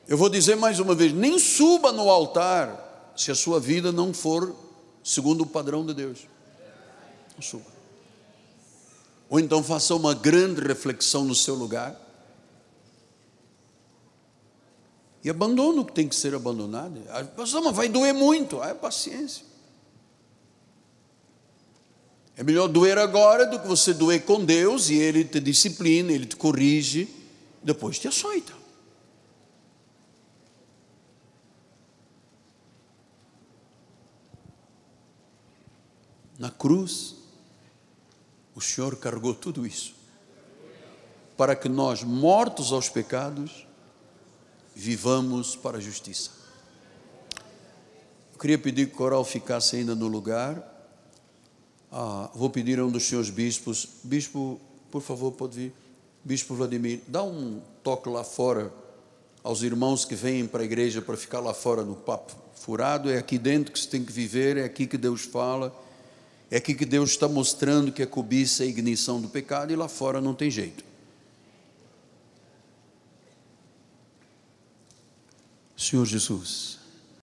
Eu 0.08 0.18
vou 0.18 0.30
dizer 0.30 0.56
mais 0.56 0.80
uma 0.80 0.96
vez: 0.96 1.12
nem 1.12 1.38
suba 1.38 1.92
no 1.92 2.10
altar 2.10 3.12
se 3.14 3.30
a 3.30 3.36
sua 3.36 3.60
vida 3.60 3.92
não 3.92 4.14
for 4.14 4.56
segundo 5.04 5.42
o 5.42 5.46
padrão 5.46 5.86
de 5.86 5.94
Deus. 5.94 6.31
Suba. 7.42 7.66
Ou 9.30 9.40
então 9.40 9.64
faça 9.64 9.96
uma 9.96 10.14
grande 10.14 10.62
reflexão 10.62 11.24
no 11.24 11.34
seu 11.34 11.56
lugar. 11.56 12.00
E 15.24 15.30
abandone 15.30 15.80
o 15.80 15.86
que 15.86 15.94
tem 15.94 16.08
que 16.08 16.16
ser 16.16 16.36
abandonado. 16.36 17.00
Pastor, 17.36 17.64
mas 17.64 17.76
vai 17.76 17.88
doer 17.88 18.14
muito. 18.14 18.62
Ah, 18.62 18.70
é 18.70 18.74
paciência. 18.74 19.46
É 22.36 22.44
melhor 22.44 22.68
doer 22.68 22.98
agora 22.98 23.46
do 23.46 23.60
que 23.60 23.68
você 23.68 23.94
doer 23.94 24.26
com 24.26 24.44
Deus 24.44 24.90
e 24.90 24.96
Ele 24.96 25.24
te 25.24 25.40
disciplina, 25.40 26.12
Ele 26.12 26.26
te 26.26 26.36
corrige, 26.36 27.08
depois 27.62 28.00
te 28.00 28.08
açoita. 28.08 28.54
Na 36.40 36.50
cruz, 36.50 37.21
o 38.62 38.64
Senhor 38.64 38.96
carregou 38.96 39.34
tudo 39.34 39.66
isso, 39.66 39.96
para 41.36 41.56
que 41.56 41.68
nós, 41.68 42.04
mortos 42.04 42.72
aos 42.72 42.88
pecados, 42.88 43.68
vivamos 44.76 45.56
para 45.56 45.78
a 45.78 45.82
justiça. 45.82 46.32
Eu 48.34 48.40
queria 48.40 48.58
pedir 48.58 48.88
que 48.88 48.94
o 48.94 48.98
coral 48.98 49.26
ficasse 49.26 49.76
ainda 49.76 49.94
no 49.94 50.08
lugar. 50.08 50.68
Ah, 51.92 52.30
vou 52.34 52.50
pedir 52.50 52.80
a 52.80 52.86
um 52.86 52.92
dos 52.92 53.04
senhores 53.04 53.30
bispos, 53.30 53.88
bispo, 54.04 54.60
por 54.90 55.02
favor, 55.02 55.32
pode 55.34 55.56
vir, 55.56 55.74
bispo 56.24 56.56
Vladimir, 56.56 57.02
dá 57.08 57.22
um 57.24 57.62
toque 57.84 58.08
lá 58.08 58.24
fora 58.24 58.72
aos 59.44 59.62
irmãos 59.64 60.06
que 60.06 60.16
vêm 60.16 60.48
para 60.48 60.62
a 60.62 60.66
igreja 60.66 61.02
para 61.02 61.18
ficar 61.18 61.40
lá 61.40 61.54
fora 61.54 61.84
no 61.84 61.96
papo 61.96 62.34
furado, 62.56 63.10
é 63.10 63.18
aqui 63.18 63.40
dentro 63.40 63.74
que 63.74 63.80
se 63.80 63.88
tem 63.88 64.06
que 64.06 64.12
viver, 64.12 64.56
é 64.56 64.64
aqui 64.64 64.86
que 64.86 64.98
Deus 64.98 65.24
fala, 65.24 65.76
é 66.52 66.58
aqui 66.58 66.76
que 66.76 66.86
Deus 66.86 67.12
está 67.12 67.30
mostrando 67.30 67.94
que 67.94 68.04
a 68.04 68.08
cobiça 68.08 68.64
é 68.64 68.68
a 68.68 68.70
ignição 68.70 69.22
do 69.22 69.30
pecado 69.30 69.72
e 69.72 69.76
lá 69.78 69.88
fora 69.88 70.20
não 70.20 70.34
tem 70.34 70.52
jeito. 70.52 70.84
Senhor 75.78 76.06
Jesus, 76.06 76.78